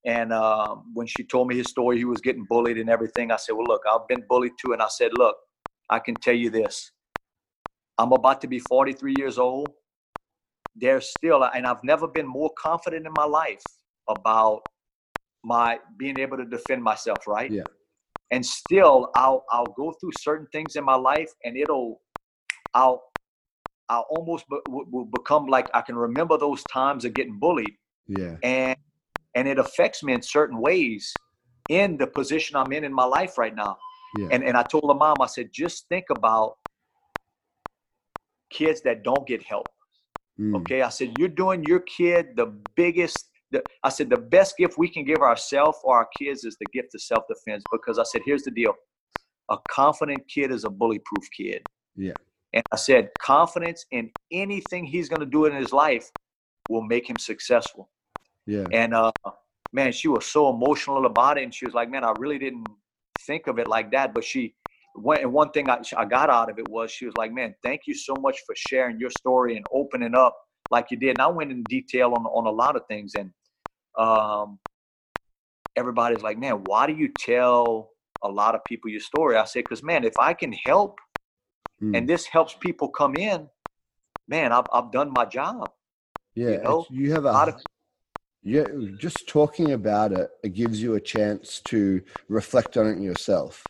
and 0.04 0.32
um, 0.32 0.90
when 0.94 1.06
she 1.06 1.24
told 1.24 1.48
me 1.48 1.56
his 1.56 1.68
story, 1.68 1.96
he 1.96 2.04
was 2.04 2.20
getting 2.20 2.44
bullied 2.48 2.78
and 2.78 2.90
everything. 2.90 3.30
I 3.30 3.36
said, 3.36 3.52
Well, 3.52 3.66
look, 3.66 3.82
I've 3.90 4.08
been 4.08 4.24
bullied 4.28 4.52
too. 4.60 4.72
And 4.72 4.82
I 4.82 4.88
said, 4.88 5.12
Look, 5.12 5.36
I 5.90 6.00
can 6.00 6.14
tell 6.16 6.34
you 6.34 6.50
this. 6.50 6.90
I'm 7.98 8.12
about 8.12 8.40
to 8.40 8.48
be 8.48 8.58
43 8.58 9.14
years 9.14 9.38
old. 9.38 9.70
There's 10.74 11.08
still, 11.10 11.44
and 11.44 11.66
I've 11.66 11.84
never 11.84 12.08
been 12.08 12.26
more 12.26 12.50
confident 12.58 13.06
in 13.06 13.12
my 13.12 13.26
life 13.26 13.64
about 14.08 14.62
my 15.44 15.78
being 15.98 16.18
able 16.18 16.36
to 16.38 16.44
defend 16.44 16.82
myself, 16.82 17.26
right? 17.26 17.50
Yeah. 17.50 17.62
And 18.30 18.44
still, 18.44 19.10
I'll 19.14 19.44
I'll 19.50 19.74
go 19.76 19.92
through 20.00 20.12
certain 20.12 20.46
things 20.52 20.76
in 20.76 20.84
my 20.84 20.94
life, 20.94 21.30
and 21.44 21.56
it'll 21.56 22.00
I'll 22.74 23.02
I'll 23.88 24.06
almost 24.08 24.48
be, 24.48 24.56
will 24.66 25.04
become 25.04 25.46
like 25.46 25.68
I 25.74 25.82
can 25.82 25.96
remember 25.96 26.38
those 26.38 26.64
times 26.64 27.04
of 27.04 27.12
getting 27.12 27.38
bullied. 27.38 27.74
Yeah. 28.08 28.36
And 28.42 28.76
and 29.34 29.48
it 29.48 29.58
affects 29.58 30.02
me 30.02 30.12
in 30.12 30.22
certain 30.22 30.60
ways 30.60 31.12
in 31.68 31.96
the 31.96 32.06
position 32.06 32.56
I'm 32.56 32.72
in 32.72 32.84
in 32.84 32.92
my 32.92 33.04
life 33.04 33.38
right 33.38 33.54
now. 33.54 33.76
Yeah. 34.18 34.28
And 34.30 34.44
and 34.44 34.56
I 34.56 34.62
told 34.62 34.84
the 34.88 34.94
mom, 34.94 35.16
I 35.20 35.26
said, 35.26 35.50
just 35.52 35.88
think 35.88 36.06
about 36.10 36.56
kids 38.50 38.82
that 38.82 39.02
don't 39.02 39.26
get 39.26 39.42
help. 39.42 39.66
Mm. 40.38 40.56
Okay. 40.60 40.82
I 40.82 40.88
said, 40.90 41.14
you're 41.18 41.28
doing 41.28 41.64
your 41.64 41.80
kid 41.80 42.36
the 42.36 42.52
biggest. 42.76 43.28
The, 43.50 43.62
I 43.82 43.90
said, 43.90 44.08
the 44.08 44.16
best 44.16 44.56
gift 44.56 44.78
we 44.78 44.88
can 44.88 45.04
give 45.04 45.18
ourselves 45.18 45.78
or 45.84 45.96
our 45.96 46.08
kids 46.18 46.44
is 46.44 46.56
the 46.58 46.66
gift 46.72 46.94
of 46.94 47.02
self 47.02 47.24
defense. 47.28 47.62
Because 47.70 47.98
I 47.98 48.04
said, 48.04 48.22
here's 48.24 48.42
the 48.42 48.50
deal 48.50 48.74
a 49.50 49.56
confident 49.70 50.22
kid 50.28 50.50
is 50.50 50.64
a 50.64 50.70
bully 50.70 51.00
proof 51.04 51.28
kid. 51.36 51.62
Yeah. 51.96 52.12
And 52.54 52.62
I 52.72 52.76
said, 52.76 53.10
confidence 53.20 53.84
in 53.90 54.10
anything 54.30 54.84
he's 54.84 55.08
going 55.08 55.20
to 55.20 55.26
do 55.26 55.46
in 55.46 55.54
his 55.54 55.72
life 55.72 56.10
will 56.68 56.82
make 56.82 57.08
him 57.08 57.16
successful. 57.18 57.90
Yeah. 58.46 58.66
And 58.72 58.94
uh, 58.94 59.12
man, 59.72 59.92
she 59.92 60.08
was 60.08 60.26
so 60.26 60.50
emotional 60.50 61.06
about 61.06 61.38
it, 61.38 61.44
and 61.44 61.54
she 61.54 61.64
was 61.64 61.74
like, 61.74 61.90
"Man, 61.90 62.04
I 62.04 62.12
really 62.18 62.38
didn't 62.38 62.66
think 63.26 63.46
of 63.46 63.58
it 63.58 63.68
like 63.68 63.90
that." 63.92 64.12
But 64.14 64.24
she, 64.24 64.54
went, 64.96 65.22
and 65.22 65.32
one 65.32 65.50
thing 65.50 65.70
I, 65.70 65.80
I 65.96 66.04
got 66.04 66.28
out 66.28 66.50
of 66.50 66.58
it 66.58 66.68
was 66.68 66.90
she 66.90 67.06
was 67.06 67.14
like, 67.14 67.32
"Man, 67.32 67.54
thank 67.62 67.82
you 67.86 67.94
so 67.94 68.14
much 68.16 68.38
for 68.46 68.54
sharing 68.56 68.98
your 68.98 69.10
story 69.10 69.56
and 69.56 69.64
opening 69.72 70.14
up 70.14 70.36
like 70.70 70.90
you 70.90 70.96
did." 70.96 71.10
And 71.10 71.22
I 71.22 71.28
went 71.28 71.50
in 71.52 71.62
detail 71.64 72.14
on 72.14 72.24
on 72.26 72.46
a 72.46 72.50
lot 72.50 72.76
of 72.76 72.82
things, 72.86 73.14
and 73.14 73.30
um, 73.98 74.58
everybody's 75.76 76.22
like, 76.22 76.38
"Man, 76.38 76.64
why 76.64 76.86
do 76.86 76.94
you 76.94 77.08
tell 77.08 77.90
a 78.22 78.28
lot 78.28 78.54
of 78.54 78.64
people 78.64 78.90
your 78.90 79.00
story?" 79.00 79.36
I 79.36 79.44
said, 79.44 79.64
"Because 79.64 79.82
man, 79.82 80.04
if 80.04 80.18
I 80.18 80.34
can 80.34 80.52
help, 80.52 80.98
Mm. 81.80 81.96
and 81.96 82.08
this 82.08 82.26
helps 82.26 82.54
people 82.54 82.88
come 82.88 83.16
in, 83.16 83.48
man, 84.28 84.52
I've 84.52 84.66
I've 84.72 84.90
done 84.92 85.12
my 85.12 85.24
job." 85.24 85.70
yeah. 86.34 86.50
you 86.50 86.62
know, 86.62 86.86
you 86.90 87.12
have 87.12 87.24
a 87.24 87.32
lot 87.32 87.48
of- 87.48 87.60
yeah. 88.42 88.64
Just 88.98 89.28
talking 89.28 89.72
about 89.72 90.12
it, 90.12 90.30
it 90.42 90.54
gives 90.54 90.82
you 90.82 90.94
a 90.94 91.00
chance 91.00 91.60
to 91.66 92.02
reflect 92.28 92.76
on 92.76 92.86
it 92.86 92.98
yourself, 93.00 93.64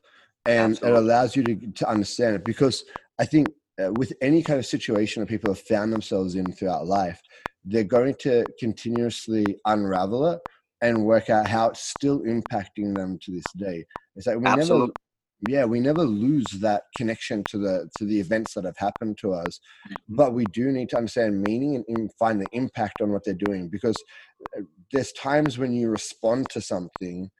and 0.46 0.72
Absolutely. 0.72 0.98
it 0.98 1.02
allows 1.02 1.36
you 1.36 1.42
to 1.44 1.72
to 1.72 1.88
understand 1.88 2.36
it. 2.36 2.44
Because 2.44 2.84
I 3.18 3.26
think 3.26 3.48
uh, 3.82 3.92
with 3.92 4.12
any 4.20 4.42
kind 4.42 4.58
of 4.58 4.66
situation 4.66 5.20
that 5.20 5.28
people 5.28 5.50
have 5.52 5.60
found 5.62 5.92
themselves 5.92 6.34
in 6.34 6.52
throughout 6.52 6.86
life, 6.86 7.20
they're 7.64 7.84
going 7.84 8.14
to 8.20 8.44
continuously 8.58 9.44
unravel 9.66 10.26
it 10.28 10.40
and 10.80 11.04
work 11.04 11.30
out 11.30 11.46
how 11.46 11.68
it's 11.70 11.80
still 11.84 12.20
impacting 12.20 12.94
them 12.94 13.18
to 13.22 13.30
this 13.32 13.44
day. 13.56 13.84
It's 14.16 14.26
like 14.26 14.36
we 14.36 14.42
never 14.42 14.60
Absolutely. 14.60 14.94
yeah 15.48 15.64
we 15.64 15.80
never 15.80 16.04
lose 16.04 16.46
that 16.60 16.82
connection 16.96 17.42
to 17.44 17.58
the 17.58 17.88
to 17.96 18.04
the 18.04 18.18
events 18.20 18.54
that 18.54 18.64
have 18.64 18.76
happened 18.76 19.18
to 19.18 19.32
us 19.32 19.58
Mm-hmm. 19.88 20.14
but 20.16 20.34
we 20.34 20.44
do 20.52 20.70
need 20.70 20.88
to 20.90 20.96
understand 20.96 21.42
meaning 21.42 21.82
and, 21.88 22.10
find 22.18 22.40
the 22.40 22.46
impact 22.52 23.00
on 23.00 23.10
what 23.10 23.24
they're 23.24 23.34
doing 23.34 23.68
because 23.68 23.96
there's 24.92 25.12
times 25.12 25.58
when 25.58 25.72
you 25.72 25.88
respond 25.88 26.48
to 26.50 26.60
something 26.60 27.30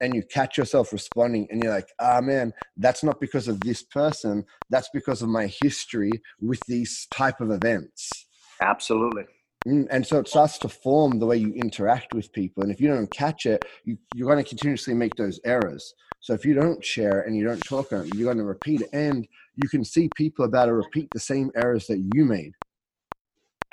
and 0.00 0.14
you 0.14 0.22
catch 0.32 0.56
yourself 0.56 0.92
responding 0.92 1.46
and 1.50 1.62
you're 1.62 1.72
like 1.72 1.88
ah 2.00 2.20
man 2.20 2.52
that's 2.76 3.02
not 3.02 3.20
because 3.20 3.48
of 3.48 3.60
this 3.60 3.82
person. 3.82 4.44
That's 4.70 4.88
because 4.92 5.22
of 5.22 5.28
my 5.28 5.46
history 5.60 6.12
with 6.40 6.60
these 6.66 7.06
type 7.10 7.40
of 7.40 7.50
events. 7.50 8.26
Absolutely. 8.60 9.24
Mm, 9.66 9.86
and 9.90 10.06
so 10.06 10.20
it 10.20 10.28
starts 10.28 10.58
to 10.58 10.68
form 10.68 11.18
the 11.18 11.26
way 11.26 11.36
you 11.36 11.52
interact 11.54 12.14
with 12.14 12.32
people. 12.32 12.62
And 12.62 12.72
if 12.72 12.80
you 12.80 12.88
don't 12.88 13.10
catch 13.10 13.46
it 13.46 13.64
you, 13.84 13.98
you're 14.14 14.30
going 14.30 14.42
to 14.42 14.48
continuously 14.48 14.94
make 14.94 15.14
those 15.16 15.40
errors. 15.44 15.94
So 16.20 16.34
if 16.34 16.44
you 16.44 16.54
don't 16.54 16.84
share 16.84 17.20
and 17.22 17.36
you 17.36 17.44
don't 17.44 17.62
talk 17.64 17.92
on 17.92 18.06
it 18.06 18.14
you're 18.14 18.32
going 18.32 18.38
to 18.38 18.44
repeat 18.44 18.82
it. 18.82 18.90
And 18.92 19.26
you 19.56 19.68
can 19.68 19.84
see 19.84 20.08
people 20.16 20.44
about 20.44 20.66
to 20.66 20.74
repeat 20.74 21.08
the 21.12 21.20
same 21.20 21.50
errors 21.56 21.86
that 21.88 21.98
you 22.14 22.24
made. 22.24 22.52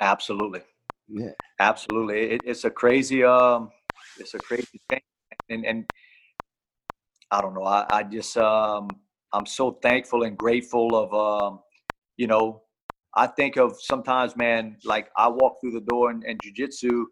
Absolutely. 0.00 0.60
Yeah 1.08 1.30
Absolutely. 1.58 2.32
It, 2.32 2.42
it's 2.44 2.64
a 2.64 2.70
crazy, 2.70 3.24
um, 3.24 3.70
it's 4.18 4.34
a 4.34 4.38
crazy 4.38 4.80
thing. 4.90 5.00
And, 5.48 5.64
and 5.64 5.84
I 7.30 7.40
don't 7.40 7.54
know. 7.54 7.64
I, 7.64 7.86
I 7.98 8.02
just, 8.02 8.36
um, 8.36 8.88
I'm 9.32 9.46
so 9.46 9.72
thankful 9.82 10.22
and 10.24 10.36
grateful 10.36 10.94
of, 10.94 11.14
um, 11.14 11.60
you 12.16 12.26
know, 12.26 12.62
I 13.14 13.26
think 13.26 13.56
of 13.56 13.80
sometimes, 13.80 14.36
man, 14.36 14.76
like 14.84 15.08
I 15.16 15.28
walk 15.28 15.60
through 15.60 15.72
the 15.72 15.80
door 15.80 16.10
and, 16.10 16.22
and 16.24 16.40
jujitsu 16.40 17.04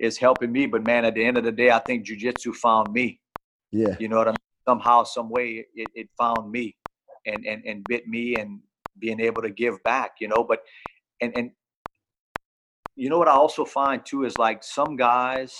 is 0.00 0.18
helping 0.18 0.50
me, 0.50 0.66
but 0.66 0.82
man, 0.84 1.04
at 1.04 1.14
the 1.14 1.24
end 1.24 1.38
of 1.38 1.44
the 1.44 1.52
day, 1.52 1.70
I 1.70 1.78
think 1.78 2.06
jujitsu 2.06 2.54
found 2.54 2.92
me. 2.92 3.20
yeah 3.70 3.94
You 4.00 4.08
know 4.08 4.16
what 4.16 4.28
I 4.28 4.32
mean? 4.32 4.38
Somehow, 4.68 5.04
some 5.04 5.28
way, 5.28 5.64
it, 5.74 5.90
it 5.94 6.08
found 6.16 6.50
me, 6.50 6.76
and 7.26 7.44
and 7.44 7.64
and 7.64 7.86
bit 7.86 8.06
me, 8.06 8.36
and 8.36 8.60
being 8.98 9.18
able 9.20 9.42
to 9.42 9.50
give 9.50 9.82
back. 9.82 10.12
You 10.20 10.28
know, 10.28 10.44
but 10.44 10.60
and 11.20 11.36
and 11.36 11.50
you 12.96 13.08
know 13.08 13.18
what 13.18 13.28
I 13.28 13.32
also 13.32 13.64
find 13.64 14.04
too 14.04 14.24
is 14.24 14.38
like 14.38 14.62
some 14.62 14.96
guys, 14.96 15.56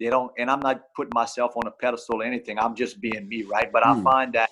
they 0.00 0.06
don't, 0.10 0.32
and 0.38 0.50
I'm 0.50 0.62
not 0.62 0.82
putting 0.96 1.12
myself 1.12 1.56
on 1.56 1.66
a 1.66 1.70
pedestal 1.72 2.22
or 2.22 2.24
anything. 2.24 2.58
I'm 2.58 2.74
just 2.74 3.00
being 3.00 3.28
me, 3.28 3.44
right? 3.44 3.70
But 3.72 3.84
I 3.84 3.94
Hmm. 3.94 4.02
find 4.02 4.32
that 4.34 4.50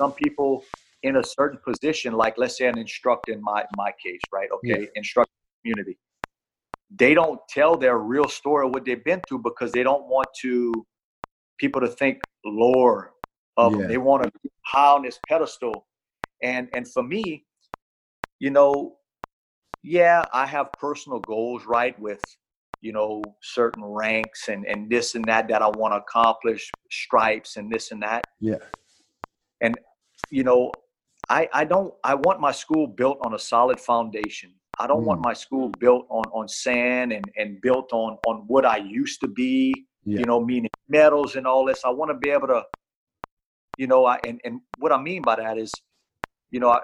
some 0.00 0.12
people 0.14 0.64
in 1.02 1.16
a 1.16 1.24
certain 1.24 1.58
position, 1.64 2.12
like 2.14 2.34
let's 2.38 2.58
say 2.58 2.66
an 2.68 2.78
instructor 2.78 3.32
in 3.32 3.42
my 3.42 3.64
my 3.72 3.92
case, 4.02 4.22
right? 4.32 4.48
Okay, 4.52 4.88
instructor 4.94 5.32
community, 5.62 5.98
they 6.94 7.14
don't 7.14 7.40
tell 7.48 7.76
their 7.76 7.98
real 7.98 8.28
story 8.28 8.66
of 8.66 8.72
what 8.72 8.84
they've 8.84 9.04
been 9.04 9.22
through 9.28 9.40
because 9.40 9.72
they 9.72 9.82
don't 9.82 10.06
want 10.08 10.28
to 10.42 10.86
people 11.58 11.80
to 11.80 11.88
think 11.88 12.22
lower 12.44 13.12
of 13.56 13.72
them. 13.72 13.86
They 13.86 13.98
want 13.98 14.22
to 14.24 14.30
be 14.42 14.50
high 14.66 14.92
on 14.94 15.02
this 15.02 15.18
pedestal, 15.28 15.86
and 16.42 16.68
and 16.74 16.86
for 16.90 17.02
me, 17.02 17.44
you 18.38 18.50
know, 18.50 18.96
yeah, 19.82 20.26
I 20.32 20.46
have 20.46 20.76
personal 20.78 21.20
goals, 21.20 21.64
right? 21.66 21.98
With 22.00 22.22
you 22.80 22.92
know 22.92 23.22
certain 23.42 23.84
ranks 23.84 24.48
and 24.48 24.66
and 24.66 24.88
this 24.90 25.14
and 25.14 25.28
that 25.28 25.48
that 25.48 25.62
I 25.62 25.68
want 25.68 25.92
to 25.94 25.98
accomplish, 25.98 26.70
stripes 26.90 27.56
and 27.56 27.70
this 27.70 27.90
and 27.92 28.02
that. 28.02 28.24
yeah 28.40 28.58
And 29.60 29.78
You 30.30 30.44
know, 30.44 30.72
I 31.28 31.48
I 31.52 31.64
don't 31.64 31.92
I 32.04 32.14
want 32.14 32.40
my 32.40 32.52
school 32.52 32.86
built 32.86 33.18
on 33.22 33.34
a 33.34 33.38
solid 33.38 33.80
foundation. 33.80 34.54
I 34.78 34.86
don't 34.86 35.04
want 35.04 35.20
Mm. 35.20 35.24
my 35.24 35.34
school 35.34 35.68
built 35.80 36.06
on 36.08 36.24
on 36.32 36.48
sand 36.48 37.12
and 37.12 37.30
and 37.36 37.60
built 37.60 37.92
on 37.92 38.18
on 38.26 38.44
what 38.46 38.64
I 38.64 38.78
used 38.78 39.20
to 39.20 39.28
be. 39.28 39.86
Yeah. 40.04 40.20
You 40.20 40.26
know, 40.26 40.40
meaning 40.40 40.70
medals 40.88 41.36
and 41.36 41.46
all 41.46 41.64
this. 41.66 41.84
I 41.84 41.90
want 41.90 42.10
to 42.10 42.18
be 42.18 42.30
able 42.30 42.48
to, 42.48 42.62
you 43.76 43.86
know, 43.86 44.04
I 44.06 44.18
and 44.24 44.40
and 44.44 44.60
what 44.78 44.92
I 44.92 44.98
mean 45.02 45.22
by 45.22 45.36
that 45.36 45.58
is, 45.58 45.72
you 46.50 46.60
know, 46.60 46.70
I, 46.70 46.80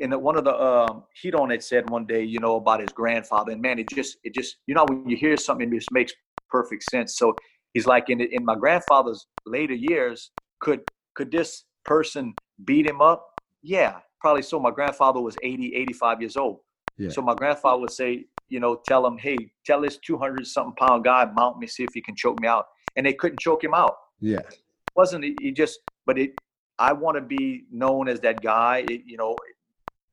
in 0.00 0.10
the, 0.10 0.18
one 0.18 0.36
of 0.36 0.44
the 0.44 0.54
um, 0.54 1.04
Ryron 1.24 1.50
had 1.50 1.62
said 1.62 1.88
one 1.90 2.06
day, 2.06 2.22
you 2.22 2.40
know, 2.40 2.56
about 2.56 2.80
his 2.80 2.90
grandfather, 2.90 3.52
and 3.52 3.62
man, 3.62 3.78
it 3.78 3.88
just 3.88 4.18
it 4.24 4.34
just 4.34 4.56
you 4.66 4.74
know 4.74 4.84
when 4.88 5.08
you 5.08 5.16
hear 5.16 5.36
something, 5.36 5.72
it 5.72 5.76
just 5.76 5.92
makes 5.92 6.12
perfect 6.50 6.84
sense. 6.84 7.16
So 7.16 7.34
he's 7.72 7.86
like 7.86 8.10
in 8.10 8.20
in 8.20 8.44
my 8.44 8.54
grandfather's 8.56 9.26
later 9.46 9.74
years, 9.74 10.30
could 10.60 10.80
could 11.14 11.30
this 11.30 11.64
person 11.84 12.34
beat 12.64 12.86
him 12.86 13.00
up? 13.00 13.26
Yeah, 13.62 13.98
probably 14.20 14.42
so. 14.42 14.58
My 14.58 14.70
grandfather 14.70 15.20
was 15.20 15.36
80, 15.42 15.74
85 15.74 16.20
years 16.20 16.36
old. 16.36 16.58
Yeah. 16.98 17.10
So 17.10 17.22
my 17.22 17.34
grandfather 17.34 17.80
would 17.80 17.90
say, 17.90 18.26
you 18.48 18.60
know, 18.60 18.80
tell 18.86 19.06
him, 19.06 19.18
hey, 19.18 19.36
tell 19.66 19.80
this 19.80 19.98
200 19.98 20.46
something 20.46 20.74
pound 20.76 21.04
guy, 21.04 21.26
mount 21.34 21.58
me, 21.58 21.66
see 21.66 21.84
if 21.84 21.90
he 21.94 22.00
can 22.00 22.14
choke 22.14 22.40
me 22.40 22.48
out. 22.48 22.66
And 22.96 23.04
they 23.04 23.12
couldn't 23.12 23.40
choke 23.40 23.64
him 23.64 23.74
out. 23.74 23.96
yeah 24.20 24.38
It 24.38 24.60
wasn't 24.94 25.24
he 25.40 25.50
just, 25.50 25.80
but 26.06 26.18
it, 26.18 26.32
I 26.78 26.92
want 26.92 27.16
to 27.16 27.20
be 27.20 27.64
known 27.70 28.08
as 28.08 28.20
that 28.20 28.42
guy, 28.42 28.84
it, 28.88 29.02
you 29.06 29.16
know, 29.16 29.34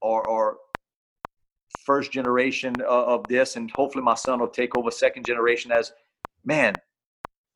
or, 0.01 0.25
or 0.27 0.57
first 1.85 2.11
generation 2.11 2.81
of, 2.81 3.21
of 3.21 3.27
this. 3.27 3.55
And 3.55 3.69
hopefully 3.71 4.03
my 4.03 4.15
son 4.15 4.39
will 4.39 4.47
take 4.47 4.75
over 4.75 4.91
second 4.91 5.25
generation 5.25 5.71
as, 5.71 5.91
man, 6.43 6.79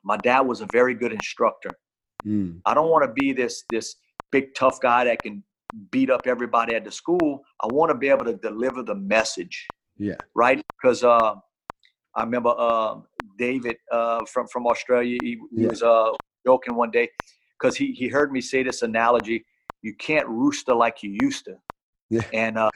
my 0.04 0.16
dad 0.16 0.40
was 0.40 0.60
a 0.60 0.66
very 0.66 0.94
good 0.94 1.12
instructor. 1.12 1.78
Mm. 2.26 2.60
I 2.64 2.74
don't 2.74 2.90
want 2.90 3.04
to 3.04 3.12
be 3.12 3.32
this 3.32 3.64
this 3.70 3.96
big 4.32 4.54
tough 4.54 4.80
guy 4.80 5.04
that 5.04 5.22
can 5.22 5.42
beat 5.90 6.10
up 6.10 6.26
everybody 6.26 6.74
at 6.74 6.84
the 6.84 6.92
school. 6.92 7.42
I 7.62 7.66
want 7.66 7.90
to 7.90 7.94
be 7.96 8.08
able 8.08 8.24
to 8.24 8.34
deliver 8.36 8.82
the 8.82 8.94
message, 8.94 9.72
yeah 9.98 10.16
right? 10.34 10.62
Because 10.80 11.04
uh, 11.04 11.34
I 12.14 12.22
remember 12.22 12.54
uh, 12.56 12.96
David 13.38 13.76
uh, 13.92 14.24
from 14.26 14.46
from 14.48 14.66
Australia. 14.66 15.18
He, 15.22 15.38
he 15.54 15.62
Yeah. 15.62 15.68
was 15.68 15.82
uh, 15.82 16.10
joking 16.46 16.74
one 16.76 16.90
day 16.90 17.08
because 17.58 17.76
he 17.76 17.92
he 17.92 18.08
heard 18.08 18.32
me 18.32 18.40
say 18.40 18.62
this 18.62 18.82
analogy: 18.82 19.44
"You 19.82 19.94
can't 19.96 20.28
rooster 20.28 20.74
like 20.74 21.02
you 21.02 21.10
used 21.10 21.44
to," 21.46 21.56
Yeah. 22.10 22.22
and 22.32 22.56
uh, 22.56 22.70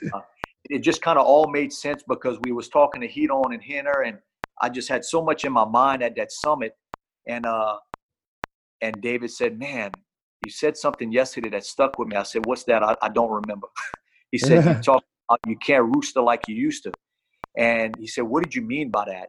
it 0.69 0.81
just 0.81 1.03
kind 1.03 1.19
of 1.19 1.27
all 1.27 1.49
made 1.49 1.73
sense 1.73 2.03
because 2.07 2.39
we 2.43 2.53
was 2.53 2.69
talking 2.69 3.01
to 3.01 3.09
Ryron 3.09 3.55
and 3.55 3.63
Rener, 3.63 4.07
and 4.07 4.19
I 4.61 4.69
just 4.69 4.89
had 4.89 5.05
so 5.05 5.23
much 5.23 5.45
in 5.45 5.53
my 5.53 5.65
mind 5.65 6.03
at 6.03 6.17
that 6.17 6.33
summit, 6.33 6.77
and 7.27 7.47
uh, 7.47 7.79
and 8.81 9.01
David 9.01 9.31
said, 9.31 9.59
"Man, 9.59 9.91
you 10.43 10.51
said 10.51 10.77
something 10.77 11.13
yesterday 11.13 11.49
that 11.51 11.65
stuck 11.65 11.99
with 11.99 12.09
me." 12.09 12.17
I 12.17 12.25
said, 12.25 12.47
"What's 12.47 12.65
that?" 12.65 12.83
I, 12.83 12.97
I 13.01 13.09
don't 13.09 13.31
remember. 13.31 13.69
he 14.33 14.39
said, 14.39 14.65
"You 14.65 14.75
talk 14.83 15.05
about 15.29 15.41
you 15.47 15.57
can't 15.57 15.85
rooster 15.85 16.21
like 16.21 16.49
you 16.49 16.55
used 16.55 16.83
to," 16.85 16.93
and 17.57 17.95
he 17.99 18.07
said, 18.07 18.25
"What 18.25 18.43
did 18.43 18.55
you 18.55 18.63
mean 18.63 18.91
by 18.91 19.07
that?" 19.07 19.29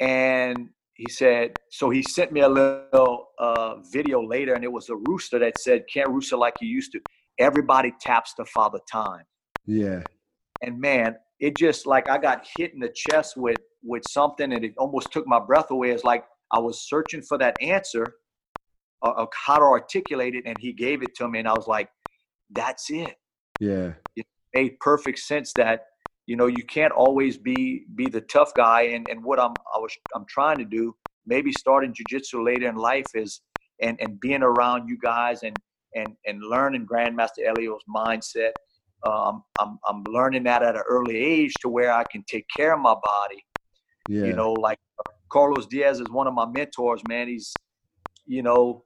And 0.00 0.70
he 0.94 1.08
said, 1.08 1.54
so 1.70 1.90
he 1.90 2.02
sent 2.02 2.32
me 2.32 2.40
a 2.40 2.48
little 2.48 3.28
uh, 3.38 3.76
video 3.90 4.22
later, 4.22 4.54
and 4.54 4.62
it 4.62 4.70
was 4.70 4.88
a 4.88 4.96
rooster 4.96 5.38
that 5.38 5.58
said, 5.58 5.84
"Can't 5.92 6.10
rooster 6.10 6.36
like 6.36 6.56
you 6.60 6.68
used 6.68 6.92
to." 6.92 7.00
Everybody 7.42 7.92
taps 8.00 8.34
to 8.34 8.44
Father 8.44 8.78
Time. 8.90 9.24
Yeah. 9.66 10.02
And 10.62 10.80
man, 10.80 11.16
it 11.40 11.56
just 11.56 11.86
like 11.86 12.08
I 12.08 12.18
got 12.18 12.46
hit 12.56 12.72
in 12.72 12.80
the 12.80 12.92
chest 12.94 13.36
with 13.36 13.58
with 13.82 14.04
something, 14.08 14.52
and 14.52 14.64
it 14.64 14.74
almost 14.78 15.12
took 15.12 15.26
my 15.26 15.40
breath 15.40 15.70
away. 15.70 15.90
It's 15.90 16.04
like 16.04 16.24
I 16.52 16.60
was 16.60 16.88
searching 16.88 17.22
for 17.22 17.36
that 17.38 17.56
answer 17.60 18.14
of, 19.02 19.28
how 19.34 19.56
to 19.56 19.64
articulate 19.64 20.36
it, 20.36 20.44
and 20.46 20.56
he 20.60 20.72
gave 20.72 21.02
it 21.02 21.16
to 21.16 21.28
me, 21.28 21.40
and 21.40 21.48
I 21.48 21.52
was 21.52 21.66
like, 21.66 21.88
"That's 22.50 22.90
it." 22.90 23.16
Yeah. 23.58 23.94
It 24.14 24.26
made 24.54 24.78
perfect 24.78 25.18
sense 25.18 25.52
that 25.56 25.86
you 26.26 26.36
know 26.36 26.46
you 26.46 26.64
can't 26.64 26.92
always 26.92 27.36
be 27.36 27.84
be 27.96 28.08
the 28.08 28.20
tough 28.20 28.54
guy, 28.54 28.82
and 28.82 29.08
and 29.10 29.24
what 29.24 29.40
I'm 29.40 29.54
I 29.74 29.78
was 29.78 29.92
I'm 30.14 30.26
trying 30.28 30.58
to 30.58 30.64
do 30.64 30.94
maybe 31.26 31.52
starting 31.52 31.92
jujitsu 31.92 32.44
later 32.44 32.68
in 32.68 32.76
life 32.76 33.06
is 33.14 33.40
and 33.80 34.00
and 34.00 34.20
being 34.20 34.44
around 34.44 34.88
you 34.88 34.96
guys 35.02 35.42
and 35.42 35.56
and 35.94 36.08
and 36.26 36.42
learning 36.42 36.86
Grandmaster 36.86 37.38
Helio's 37.38 37.82
mindset. 37.88 38.52
Um, 39.06 39.42
I'm 39.58 39.78
I'm 39.86 40.02
learning 40.04 40.44
that 40.44 40.62
at 40.62 40.76
an 40.76 40.82
early 40.88 41.16
age 41.16 41.54
to 41.60 41.68
where 41.68 41.92
I 41.92 42.04
can 42.04 42.24
take 42.28 42.46
care 42.54 42.74
of 42.74 42.80
my 42.80 42.94
body. 43.02 43.44
Yeah. 44.08 44.24
You 44.24 44.32
know, 44.32 44.52
like 44.52 44.78
Carlos 45.32 45.66
Diaz 45.66 46.00
is 46.00 46.08
one 46.10 46.26
of 46.26 46.34
my 46.34 46.46
mentors, 46.46 47.00
man. 47.08 47.28
He's, 47.28 47.54
you 48.26 48.42
know, 48.42 48.84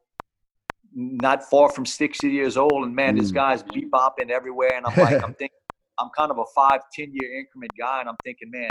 not 0.95 1.43
far 1.45 1.71
from 1.71 1.85
60 1.85 2.29
years 2.31 2.57
old, 2.57 2.85
and 2.85 2.95
man, 2.95 3.17
mm. 3.17 3.21
this 3.21 3.33
guy's 3.33 3.63
bebopping 3.63 4.31
everywhere. 4.31 4.75
And 4.75 4.87
I'm 4.87 4.97
like, 4.97 5.23
I'm 5.23 5.35
thinking, 5.39 5.59
I'm 5.99 6.09
kind 6.17 6.31
of 6.31 6.39
a 6.39 6.45
five, 6.55 6.81
10 6.95 7.13
year 7.13 7.39
increment 7.39 7.73
guy, 7.79 8.01
and 8.01 8.09
I'm 8.09 8.17
thinking, 8.25 8.51
man, 8.51 8.71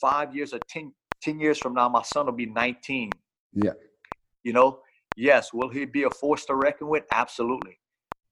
five 0.00 0.34
years 0.34 0.52
or 0.52 0.60
10, 0.68 0.92
10 1.22 1.38
years 1.38 1.58
from 1.58 1.74
now, 1.74 1.88
my 1.88 2.02
son 2.02 2.26
will 2.26 2.32
be 2.32 2.46
19. 2.46 3.10
Yeah. 3.52 3.72
You 4.42 4.52
know, 4.52 4.80
yes. 5.18 5.52
Will 5.52 5.68
he 5.68 5.84
be 5.84 6.04
a 6.04 6.10
force 6.10 6.44
to 6.46 6.54
reckon 6.54 6.88
with? 6.88 7.04
Absolutely. 7.12 7.78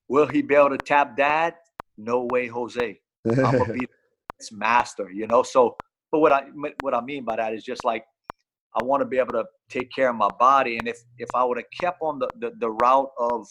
Will 0.09 0.27
he 0.27 0.43
be 0.43 0.55
able 0.55 0.71
to 0.71 0.79
tap 0.79 1.17
dad? 1.17 1.55
No 1.99 2.27
way, 2.31 2.47
Jose. 2.47 3.01
I'm 3.29 3.35
gonna 3.37 3.73
be 3.73 3.87
its 4.39 4.53
master. 4.53 5.11
You 5.11 5.27
know. 5.27 5.43
So, 5.43 5.77
but 6.13 6.21
what 6.21 6.33
I 6.33 6.45
what 6.81 6.95
I 6.95 7.01
mean 7.01 7.25
by 7.25 7.37
that 7.37 7.53
is 7.55 7.65
just 7.65 7.85
like 7.85 8.05
I 8.79 8.85
want 8.85 9.01
to 9.01 9.07
be 9.07 9.19
able 9.19 9.33
to 9.33 9.45
take 9.71 9.91
care 9.91 10.11
of 10.11 10.17
my 10.17 10.29
body. 10.39 10.79
And 10.79 10.87
if 10.87 10.99
if 11.19 11.29
I 11.35 11.45
would 11.45 11.59
have 11.59 11.71
kept 11.79 11.99
on 12.03 12.19
the, 12.19 12.29
the, 12.39 12.53
the 12.59 12.71
route 12.71 13.11
of 13.19 13.47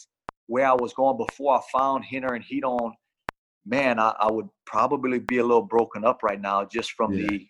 where 0.48 0.68
I 0.68 0.74
was 0.74 0.94
going 0.94 1.18
before 1.18 1.58
I 1.58 1.62
found 1.74 2.06
Rener 2.12 2.36
and 2.36 2.46
Ryron, 2.46 2.92
man, 3.66 4.00
I, 4.00 4.14
I 4.20 4.32
would 4.32 4.48
probably 4.66 5.20
be 5.20 5.40
a 5.40 5.44
little 5.44 5.64
broken 5.64 6.06
up 6.06 6.22
right 6.22 6.40
now 6.40 6.66
just 6.66 6.92
from 6.92 7.14
yeah. 7.14 7.28
the, 7.28 7.48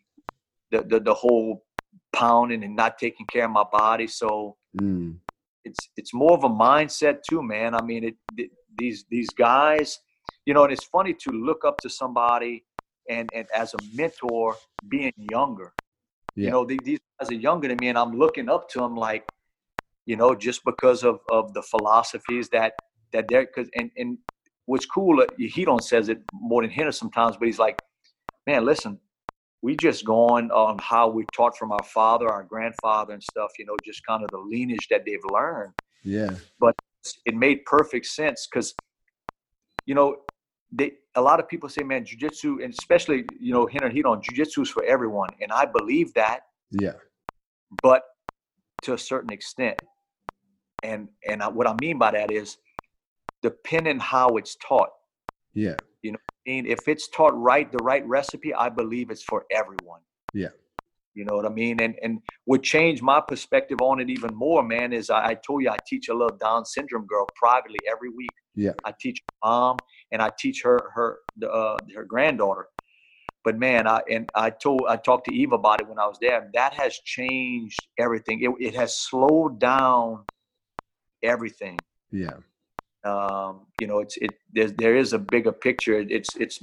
the, 0.71 0.83
the 0.83 0.99
the 1.01 1.13
whole 1.13 1.65
pounding 2.13 2.63
and 2.63 2.75
not 2.75 2.97
taking 2.97 3.25
care 3.25 3.45
of 3.45 3.51
my 3.51 3.65
body. 3.71 4.07
So 4.07 4.55
mm. 4.79 5.17
It's 5.66 5.89
it's 5.97 6.13
more 6.13 6.34
of 6.34 6.43
a 6.43 6.49
mindset 6.49 7.24
too, 7.28 7.41
man. 7.43 7.76
I 7.76 7.82
mean, 7.82 8.03
it, 8.03 8.16
it, 8.38 8.51
these 8.78 9.05
these 9.09 9.30
guys, 9.32 9.99
you 10.45 10.53
know, 10.53 10.63
and 10.63 10.72
it's 10.72 10.86
funny 10.86 11.13
to 11.13 11.32
look 11.32 11.66
up 11.66 11.78
to 11.80 11.89
somebody 11.89 12.63
and 13.09 13.30
and 13.34 13.47
as 13.53 13.74
a 13.74 13.78
mentor 13.93 14.55
being 14.88 15.13
younger. 15.18 15.74
Yeah. 16.36 16.45
You 16.45 16.51
know, 16.51 16.66
these 16.66 16.99
guys 17.20 17.32
are 17.32 17.36
younger 17.36 17.68
than 17.68 17.78
me, 17.80 17.89
and 17.89 17.97
I'm 17.97 18.13
looking 18.13 18.49
up 18.49 18.70
to 18.70 18.80
them 18.80 18.95
like, 18.95 19.26
you 20.05 20.16
know, 20.16 20.36
just 20.36 20.63
because 20.63 21.03
of 21.03 21.20
of 21.30 21.53
the 21.53 21.63
philosophies 21.63 22.49
that 22.49 22.74
that 23.11 23.28
they're 23.28 23.45
because 23.45 23.70
and 23.76 23.89
and 23.97 24.18
what's 24.66 24.86
cool, 24.86 25.22
uh, 25.22 25.26
Ryron 25.39 25.82
says 25.82 26.09
it 26.09 26.20
more 26.34 26.61
than 26.61 26.72
Rener 26.72 26.93
sometimes, 26.93 27.38
but 27.38 27.47
he's 27.47 27.59
like, 27.59 27.80
man, 28.47 28.66
listen, 28.66 28.99
we 29.66 29.76
just 29.76 30.05
going 30.05 30.51
on 30.51 30.78
how 30.78 31.07
we 31.09 31.26
taught 31.34 31.57
from 31.57 31.72
our 31.72 31.84
father, 31.86 32.30
our 32.30 32.43
grandfather, 32.43 33.13
and 33.13 33.24
stuff. 33.24 33.49
You 33.57 33.66
know, 33.66 33.76
just 33.84 34.05
kind 34.05 34.24
of 34.24 34.30
the 34.30 34.38
lineage 34.38 34.88
that 34.91 35.01
they've 35.07 35.26
learned. 35.32 35.74
Yeah. 36.03 36.36
But 36.59 36.76
it 37.26 37.34
made 37.34 37.66
perfect 37.66 38.05
sense 38.05 38.47
because, 38.47 38.76
you 39.88 39.95
know, 39.95 40.18
they 40.72 40.91
a 41.16 41.22
lot 41.22 41.39
of 41.39 41.47
people 41.47 41.68
say, 41.68 41.82
man, 41.82 42.05
jujitsu, 42.05 42.63
and 42.63 42.76
especially 42.76 43.26
you 43.39 43.53
know, 43.53 43.66
Rener 43.66 43.91
Ryron, 43.91 44.24
jujitsu 44.24 44.61
is 44.61 44.70
for 44.70 44.84
everyone, 44.84 45.30
and 45.41 45.51
I 45.51 45.66
believe 45.66 46.13
that. 46.13 46.41
Yeah. 46.70 46.97
But 47.82 48.03
to 48.84 48.93
a 48.93 48.99
certain 48.99 49.32
extent, 49.32 49.80
and 50.84 51.09
and 51.28 51.41
I, 51.41 51.47
what 51.47 51.66
I 51.66 51.74
mean 51.82 51.97
by 51.97 52.11
that 52.11 52.30
is, 52.30 52.57
depending 53.41 53.97
how 53.97 54.38
it's 54.38 54.55
taught. 54.57 54.89
Yeah. 55.55 55.78
You 56.03 56.11
know, 56.11 56.20
mean, 56.45 56.65
if 56.65 56.87
it's 56.87 57.07
taught 57.09 57.35
right, 57.35 57.71
the 57.71 57.79
right 57.79 58.05
recipe, 58.07 58.53
I 58.53 58.69
believe 58.69 59.09
it's 59.09 59.23
for 59.23 59.45
everyone. 59.51 60.01
Yeah. 60.33 60.49
You 61.13 61.23
know 61.23 61.35
what 61.35 61.45
I 61.45 61.49
mean? 61.49 61.79
And 61.79 61.95
and 62.03 62.19
what 62.43 62.61
changed 62.61 63.01
my 63.01 63.21
perspective 63.21 63.81
on 63.81 64.01
it 64.01 64.09
even 64.09 64.35
more, 64.35 64.61
man, 64.61 64.91
is 64.91 65.09
I, 65.09 65.27
I 65.27 65.33
told 65.35 65.63
you 65.63 65.69
I 65.69 65.79
teach 65.87 66.09
a 66.09 66.13
little 66.13 66.37
Down 66.37 66.65
syndrome 66.65 67.05
girl 67.07 67.31
privately 67.35 67.81
every 67.89 68.09
week. 68.09 68.33
Yeah. 68.53 68.73
I 68.83 68.93
teach 68.99 69.21
her 69.21 69.49
mom 69.49 69.81
and 70.11 70.21
I 70.21 70.31
teach 70.37 70.61
her 70.63 70.91
her 70.93 71.19
uh, 71.49 71.77
her 71.95 72.03
granddaughter. 72.03 72.67
But 73.45 73.57
man, 73.57 73.87
I 73.87 74.01
and 74.09 74.27
I 74.35 74.49
told 74.49 74.87
I 74.89 74.97
talked 74.97 75.25
to 75.25 75.33
Eve 75.33 75.53
about 75.53 75.79
it 75.79 75.87
when 75.87 75.99
I 75.99 76.05
was 76.05 76.17
there. 76.19 76.49
That 76.53 76.73
has 76.73 76.97
changed 77.05 77.87
everything. 77.97 78.41
It 78.41 78.51
it 78.59 78.75
has 78.75 78.99
slowed 78.99 79.57
down 79.57 80.25
everything. 81.23 81.79
Yeah 82.11 82.37
um, 83.06 83.68
you 83.80 83.88
know, 83.88 83.99
it's 83.99 84.18
it 84.18 84.32
there's, 84.51 84.74
there 84.74 84.95
is 84.95 85.14
a 85.14 85.20
bigger 85.20 85.51
picture. 85.51 85.99
It's 85.99 86.36
it's 86.38 86.60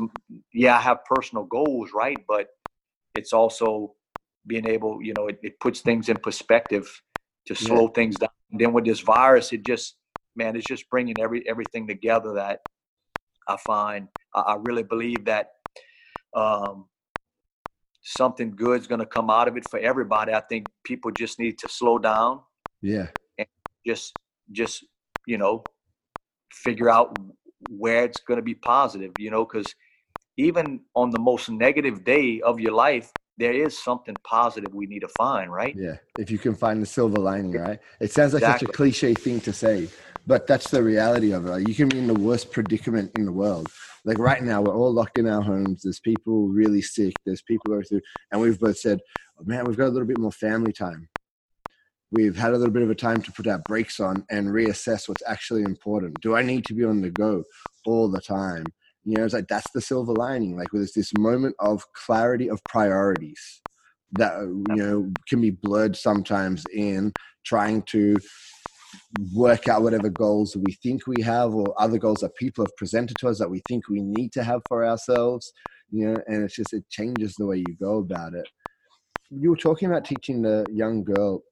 yeah, 0.53 0.77
I 0.77 0.81
have 0.81 1.05
personal 1.05 1.45
goals, 1.45 1.91
right? 1.95 2.19
But 2.29 2.49
it's 3.15 3.33
also 3.33 3.95
being 4.47 4.67
able, 4.67 5.01
you 5.03 5.15
know, 5.17 5.29
it, 5.29 5.39
it 5.43 5.61
puts 5.61 5.81
things 5.81 6.09
in 6.09 6.17
perspective 6.17 7.01
to 7.47 7.55
slow 7.55 7.83
yeah. 7.83 7.93
things 7.95 8.17
down. 8.17 8.31
And 8.51 8.61
then 8.61 8.73
with 8.73 8.85
this 8.85 9.01
virus, 9.01 9.53
it 9.53 9.65
just 9.65 9.97
man, 10.35 10.57
it's 10.57 10.67
just 10.67 10.91
bringing 10.91 11.15
every 11.21 11.49
everything 11.49 11.87
together 11.87 12.35
that 12.35 12.61
I 13.49 13.57
find. 13.57 14.09
I, 14.35 14.41
I 14.41 14.57
really 14.57 14.83
believe 14.83 15.25
that 15.27 15.53
um, 16.35 16.87
something 18.03 18.57
is 18.59 18.87
going 18.89 19.01
to 19.01 19.07
come 19.07 19.31
out 19.31 19.47
of 19.47 19.57
it 19.57 19.69
for 19.71 19.79
everybody. 19.79 20.33
I 20.33 20.41
think 20.41 20.67
people 20.85 21.13
just 21.13 21.39
need 21.39 21.59
to 21.59 21.69
slow 21.69 21.99
down. 21.99 22.41
Yeah. 22.81 23.07
And 23.39 23.47
just 23.87 24.13
just 24.51 24.85
you 25.27 25.39
know 25.39 25.63
figure 26.53 26.91
out 26.91 27.17
where 27.71 28.05
it's 28.05 28.21
going 28.21 28.39
to 28.39 28.43
be 28.43 28.55
positive, 28.55 29.13
you 29.19 29.31
know, 29.31 29.45
because 29.45 29.67
even 30.37 30.81
on 30.95 31.11
the 31.11 31.19
most 31.19 31.51
negative 31.51 32.05
day 32.05 32.41
of 32.41 32.59
your 32.61 32.73
life, 32.73 33.11
there 33.39 33.53
is 33.53 33.77
something 33.83 34.15
positive 34.25 34.73
we 34.75 34.87
need 34.87 35.01
to 35.01 35.09
find, 35.09 35.53
right? 35.53 35.75
Yeah. 35.77 35.97
If 36.19 36.31
you 36.31 36.39
can 36.39 36.55
find 36.55 36.83
the 36.83 36.87
silver 36.87 37.19
lining, 37.19 37.53
right? 37.53 37.79
It 38.01 38.13
sounds 38.13 38.35
like 38.35 38.43
exactly. 38.43 38.67
such 38.67 38.75
a 38.75 38.77
cliche 38.77 39.15
thing 39.15 39.41
to 39.43 39.53
say, 39.53 39.89
but 40.27 40.47
that's 40.47 40.71
the 40.71 40.83
reality 40.83 41.33
of 41.33 41.47
it. 41.47 41.51
Like 41.51 41.69
you 41.69 41.75
can 41.75 41.89
be 41.89 41.99
in 41.99 42.07
the 42.07 42.15
worst 42.15 42.53
predicament 42.53 43.13
in 43.17 43.25
the 43.25 43.33
world. 43.33 43.69
Like 44.05 44.19
right 44.19 44.43
now, 44.43 44.61
we're 44.61 44.75
all 44.75 44.93
locked 44.93 45.19
in 45.19 45.29
our 45.29 45.43
homes. 45.43 45.83
There's 45.83 46.01
people 46.01 46.49
really 46.49 46.83
sick. 46.83 47.15
There's 47.25 47.43
people 47.43 47.73
going 47.73 47.85
through, 47.85 48.01
and 48.33 48.41
we've 48.41 48.59
both 48.59 48.79
said, 48.79 49.01
oh, 49.39 49.45
man, 49.45 49.65
we've 49.65 49.77
got 49.77 49.87
a 49.87 49.95
little 49.95 50.09
bit 50.09 50.19
more 50.19 50.33
family 50.33 50.73
time 50.73 51.09
we've 52.13 52.37
had 52.37 52.53
a 52.53 52.57
little 52.57 52.73
bit 52.73 52.83
of 52.83 52.91
a 52.91 52.95
time 52.95 53.23
to 53.23 53.33
put 53.33 53.47
our 53.47 53.59
brakes 53.61 53.99
on 53.99 54.25
and 54.31 54.49
reassess 54.49 55.09
what's 55.09 55.23
actually 55.27 55.63
important. 55.63 56.21
Do 56.21 56.37
I 56.37 56.43
need 56.43 56.65
to 56.67 56.75
be 56.75 56.85
on 56.85 57.01
the 57.01 57.11
go 57.11 57.43
all 57.87 58.11
the 58.11 58.21
time? 58.21 58.65
You 59.05 59.17
know, 59.17 59.25
it's 59.25 59.35
like 59.35 59.49
that's 59.49 59.71
the 59.73 59.81
silver 59.81 60.13
lining. 60.13 60.57
Like 60.57 60.69
there's 60.73 60.93
this 60.93 61.11
moment 61.19 61.57
of 61.59 61.85
clarity 61.95 62.49
of 62.49 62.63
priorities 62.65 63.61
that 64.13 64.35
uh, 64.35 64.43
you 64.75 64.83
know 64.83 65.13
can 65.29 65.41
be 65.41 65.51
blurred 65.51 65.97
sometimes 65.97 66.65
in 66.73 67.13
trying 67.45 67.83
to 67.83 68.17
work 69.35 69.69
out 69.69 69.83
whatever 69.83 70.11
goals 70.11 70.55
we 70.55 70.75
think 70.83 71.07
we 71.07 71.23
have 71.23 71.55
or 71.55 71.75
other 71.81 71.99
goals 71.99 72.21
that 72.21 72.37
people 72.37 72.65
have 72.65 72.77
presented 72.77 73.17
to 73.19 73.29
us 73.29 73.39
that 73.39 73.51
we 73.51 73.63
think 73.67 73.89
we 73.89 74.03
need 74.03 74.31
to 74.33 74.45
have 74.45 74.61
for 74.69 74.85
ourselves 74.85 75.51
you 75.91 76.07
know 76.07 76.17
and 76.27 76.45
it's 76.45 76.55
just 76.55 76.75
it 76.75 76.85
changes 76.91 77.35
the 77.35 77.47
way 77.47 77.57
you 77.57 77.77
go 77.81 77.99
about 77.99 78.35
it 78.35 78.47
you 79.31 79.49
were 79.49 79.57
talking 79.57 79.89
about 79.89 80.05
teaching 80.05 80.43
the 80.43 80.67
young 80.71 81.03
girl 81.03 81.43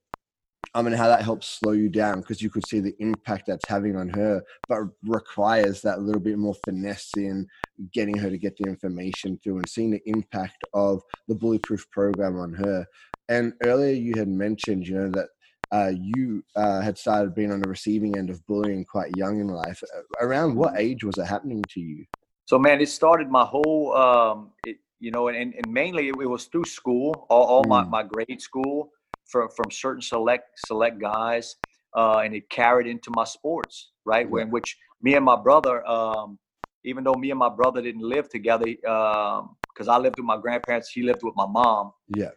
I 0.74 0.82
mean, 0.82 0.92
how 0.92 1.08
that 1.08 1.22
helps 1.22 1.48
slow 1.48 1.72
you 1.72 1.88
down 1.88 2.20
because 2.20 2.40
you 2.40 2.48
could 2.48 2.66
see 2.66 2.78
the 2.80 2.94
impact 3.00 3.46
that's 3.46 3.68
having 3.68 3.96
on 3.96 4.08
her, 4.11 4.42
but 4.68 4.82
requires 5.02 5.82
that 5.82 6.02
little 6.02 6.20
bit 6.20 6.38
more 6.38 6.54
finesse 6.64 7.11
in 7.16 7.46
getting 7.92 8.16
her 8.16 8.30
to 8.30 8.38
get 8.38 8.56
the 8.56 8.68
information 8.68 9.38
through 9.42 9.56
and 9.56 9.68
seeing 9.68 9.90
the 9.90 10.02
impact 10.06 10.62
of 10.72 11.02
the 11.26 11.34
bullyproof 11.34 11.90
program 11.90 12.38
on 12.38 12.52
her. 12.52 12.86
And 13.28 13.52
earlier 13.64 13.94
you 13.94 14.14
had 14.16 14.28
mentioned, 14.28 14.86
you 14.86 14.94
know, 14.94 15.11
that 15.11 15.28
uh, 15.72 15.92
you 15.94 16.44
uh, 16.56 16.80
had 16.80 16.98
started 16.98 17.34
being 17.34 17.52
on 17.52 17.61
the 17.61 17.68
receiving 17.68 18.16
end 18.16 18.30
of 18.30 18.44
bullying 18.46 18.84
quite 18.84 19.16
young 19.16 19.40
in 19.40 19.48
life. 19.48 19.82
Around 20.20 20.56
what 20.56 20.78
age 20.78 21.02
was 21.02 21.18
it 21.18 21.26
happening 21.26 21.64
to 21.70 21.80
you? 21.80 22.04
So, 22.44 22.58
man, 22.58 22.80
it 22.80 22.88
started 22.88 23.28
my 23.28 23.44
whole, 23.44 23.96
um, 23.96 24.50
it, 24.66 24.78
you 24.98 25.11
know, 25.11 25.28
and, 25.28 25.54
and 25.54 25.72
mainly 25.72 26.08
it, 26.08 26.16
was 26.16 26.44
through 26.46 26.64
school, 26.64 27.26
all, 27.30 27.44
all 27.44 27.64
mm. 27.64 27.68
my, 27.68 27.84
my 27.84 28.02
grade 28.02 28.40
school 28.40 28.90
from 29.30 29.48
from 29.56 29.70
certain 29.70 30.02
select 30.02 30.44
select 30.56 31.00
guys, 31.00 31.56
uh, 31.96 32.18
and 32.18 32.34
it 32.34 32.48
carried 32.50 32.86
into 32.86 33.10
my 33.10 33.24
sports, 33.24 33.92
right? 34.04 34.26
Yeah. 34.32 34.42
in 34.42 34.50
which 34.50 34.76
me 35.02 35.14
and 35.14 35.24
my 35.24 35.36
brother, 35.36 35.86
um, 35.86 36.38
even 36.84 37.04
though 37.04 37.14
me 37.14 37.30
and 37.30 37.38
my 37.38 37.48
brother 37.48 37.80
didn't 37.82 38.02
live 38.02 38.28
together, 38.28 38.66
because 38.66 39.88
um, 39.88 39.90
I 39.90 39.98
lived 39.98 40.16
with 40.18 40.26
my 40.26 40.38
grandparents, 40.38 40.90
he 40.90 41.02
lived 41.02 41.22
with 41.22 41.34
my 41.36 41.46
mom. 41.46 41.92
Yeah. 42.08 42.30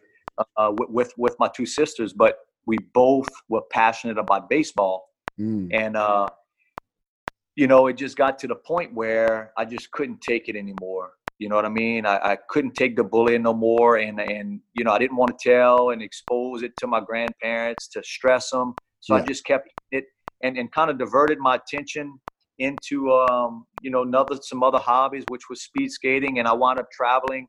Uh, 0.56 0.72
with, 0.76 0.90
with, 0.90 1.14
with 1.16 1.36
my 1.38 1.46
two 1.46 1.64
sisters, 1.64 2.12
but 2.12 2.38
we 2.66 2.76
both 2.92 3.28
were 3.48 3.62
passionate 3.70 4.18
about 4.18 4.50
baseball, 4.50 5.08
mm. 5.38 5.68
and 5.72 5.96
uh, 5.96 6.26
you 7.56 7.66
know, 7.66 7.86
it 7.86 7.96
just 7.96 8.16
got 8.16 8.38
to 8.40 8.48
the 8.48 8.54
point 8.56 8.92
where 8.94 9.52
I 9.56 9.64
just 9.64 9.90
couldn't 9.92 10.20
take 10.20 10.48
it 10.48 10.56
anymore. 10.56 11.12
You 11.38 11.48
know 11.48 11.56
what 11.56 11.64
I 11.64 11.70
mean? 11.70 12.06
I, 12.06 12.16
I 12.32 12.38
couldn't 12.48 12.74
take 12.74 12.96
the 12.96 13.04
bullying 13.04 13.42
no 13.42 13.54
more, 13.54 13.96
and 13.96 14.20
and 14.20 14.60
you 14.74 14.84
know 14.84 14.92
I 14.92 14.98
didn't 14.98 15.16
want 15.16 15.36
to 15.36 15.50
tell 15.50 15.90
and 15.90 16.02
expose 16.02 16.62
it 16.62 16.76
to 16.78 16.86
my 16.86 17.00
grandparents 17.00 17.88
to 17.88 18.02
stress 18.04 18.50
them. 18.50 18.74
So 19.00 19.16
yeah. 19.16 19.22
I 19.22 19.26
just 19.26 19.44
kept 19.44 19.68
it 19.90 20.04
and 20.42 20.56
and 20.56 20.70
kind 20.72 20.90
of 20.90 20.98
diverted 20.98 21.38
my 21.38 21.56
attention 21.56 22.18
into 22.58 23.10
um, 23.12 23.66
you 23.82 23.90
know 23.90 24.02
another 24.02 24.36
some 24.42 24.62
other 24.62 24.78
hobbies, 24.78 25.24
which 25.28 25.48
was 25.50 25.62
speed 25.62 25.90
skating, 25.90 26.38
and 26.38 26.46
I 26.46 26.52
wound 26.52 26.78
up 26.78 26.90
traveling 26.90 27.48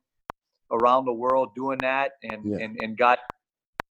around 0.72 1.04
the 1.04 1.12
world 1.12 1.50
doing 1.54 1.78
that, 1.78 2.12
and 2.24 2.44
yeah. 2.44 2.64
and 2.64 2.76
and 2.82 2.98
got 2.98 3.20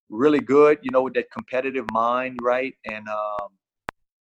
really 0.10 0.40
good, 0.40 0.80
you 0.82 0.92
know, 0.92 1.02
with 1.02 1.14
that 1.16 1.32
competitive 1.32 1.86
mind, 1.92 2.40
right? 2.42 2.74
And 2.86 3.08
um, 3.08 3.50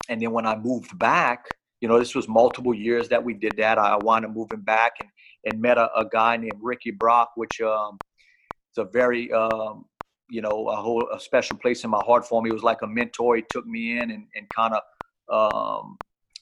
and 0.10 0.22
then 0.22 0.32
when 0.32 0.46
I 0.46 0.56
moved 0.56 0.98
back, 0.98 1.46
you 1.82 1.88
know, 1.88 2.00
this 2.00 2.16
was 2.16 2.28
multiple 2.28 2.74
years 2.74 3.10
that 3.10 3.24
we 3.24 3.34
did 3.34 3.54
that. 3.58 3.78
I 3.78 3.98
wound 3.98 4.26
up 4.26 4.32
moving 4.32 4.62
back 4.62 4.94
and 5.00 5.10
and 5.48 5.62
met 5.62 5.78
a, 5.78 5.90
a 5.98 6.06
guy 6.06 6.38
named 6.38 6.60
Ricky 6.62 6.92
Brock, 6.92 7.32
which 7.36 7.62
um, 7.62 7.98
is 8.72 8.78
a 8.78 8.86
very 8.86 9.32
um, 9.32 9.86
you 10.30 10.42
know 10.42 10.70
a 10.70 10.76
whole 10.76 11.08
a 11.14 11.20
special 11.20 11.58
place 11.58 11.84
in 11.84 11.90
my 11.90 12.02
heart 12.06 12.28
for 12.28 12.42
me. 12.42 12.50
He 12.50 12.54
was 12.54 12.64
like 12.64 12.82
a 12.82 12.88
mentor. 12.88 13.36
He 13.36 13.44
took 13.50 13.66
me 13.66 13.98
in 13.98 14.12
and, 14.12 14.28
and 14.36 14.48
kind 14.56 14.74
of 14.74 14.82
um, 15.32 15.98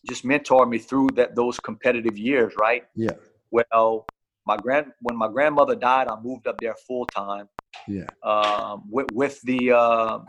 just 0.08 0.24
mentored 0.24 0.70
me 0.70 0.78
through 0.78 1.10
that 1.16 1.36
those 1.36 1.60
competitive 1.60 2.18
years, 2.18 2.54
right? 2.60 2.84
Yeah. 2.96 3.12
Well, 3.52 4.06
my 4.46 4.58
grand 4.58 4.88
when 5.02 5.18
my 5.18 5.28
grandmother 5.28 5.76
died, 5.76 6.08
I 6.08 6.20
moved 6.22 6.48
up 6.48 6.60
there 6.60 6.76
full 6.88 7.06
time. 7.06 7.48
Yeah. 7.88 8.08
Um, 8.24 8.84
with 8.90 9.08
with 9.14 9.42
the 9.42 9.72
uh, 9.72 10.20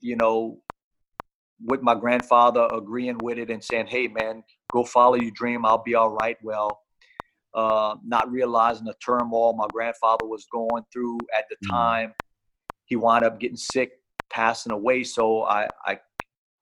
you 0.00 0.16
know 0.16 0.58
with 1.64 1.80
my 1.82 1.94
grandfather 1.94 2.68
agreeing 2.72 3.18
with 3.18 3.38
it 3.38 3.50
and 3.50 3.62
saying, 3.62 3.86
"Hey, 3.86 4.08
man, 4.08 4.44
go 4.72 4.84
follow 4.84 5.16
your 5.16 5.32
dream. 5.32 5.64
I'll 5.64 5.82
be 5.82 5.94
all 5.94 6.10
right." 6.10 6.36
Well, 6.42 6.80
uh, 7.56 7.96
not 8.04 8.30
realizing 8.30 8.84
the 8.84 8.94
turmoil 9.04 9.54
my 9.54 9.66
grandfather 9.72 10.26
was 10.26 10.46
going 10.52 10.84
through 10.92 11.18
at 11.36 11.46
the 11.48 11.56
mm. 11.66 11.70
time, 11.70 12.14
he 12.84 12.96
wound 12.96 13.24
up 13.24 13.40
getting 13.40 13.56
sick, 13.56 13.92
passing 14.30 14.72
away. 14.72 15.02
So 15.02 15.42
I, 15.44 15.66
I, 15.86 15.98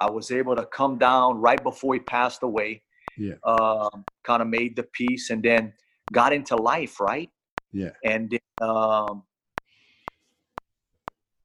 I 0.00 0.10
was 0.10 0.30
able 0.30 0.54
to 0.54 0.64
come 0.66 0.96
down 0.96 1.40
right 1.40 1.62
before 1.62 1.94
he 1.94 2.00
passed 2.00 2.44
away. 2.44 2.82
Yeah. 3.18 3.34
Um, 3.44 4.04
kind 4.22 4.40
of 4.40 4.48
made 4.48 4.76
the 4.76 4.84
peace 4.84 5.30
and 5.30 5.42
then 5.42 5.72
got 6.12 6.32
into 6.32 6.56
life, 6.56 7.00
right? 7.00 7.28
Yeah. 7.72 7.90
And 8.04 8.38
um, 8.62 9.24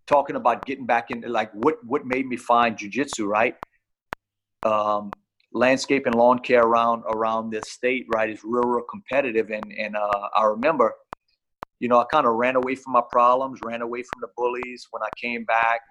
talking 0.06 0.36
about 0.36 0.66
getting 0.66 0.86
back 0.86 1.12
into 1.12 1.28
like 1.28 1.52
what 1.54 1.84
what 1.86 2.06
made 2.06 2.28
me 2.28 2.38
find 2.38 2.78
jujitsu, 2.78 3.28
right? 3.28 3.56
Um, 4.64 5.12
landscape 5.54 6.06
and 6.06 6.16
lawn 6.16 6.40
care 6.40 6.64
around 6.64 7.04
around 7.10 7.50
this 7.50 7.72
state, 7.72 8.06
right, 8.10 8.30
is 8.30 8.42
real, 8.44 8.64
real 8.64 8.86
competitive. 8.90 9.50
And 9.50 9.72
and 9.78 9.96
uh, 9.96 10.30
I 10.36 10.44
remember, 10.46 10.94
you 11.80 11.88
know, 11.88 12.00
I 12.00 12.06
kind 12.12 12.26
of 12.26 12.34
ran 12.34 12.56
away 12.56 12.76
from 12.76 12.94
my 12.94 13.02
problems, 13.10 13.60
ran 13.64 13.82
away 13.82 14.04
from 14.04 14.22
the 14.22 14.28
bullies. 14.36 14.88
When 14.92 15.02
I 15.04 15.10
came 15.22 15.44
back, 15.46 15.82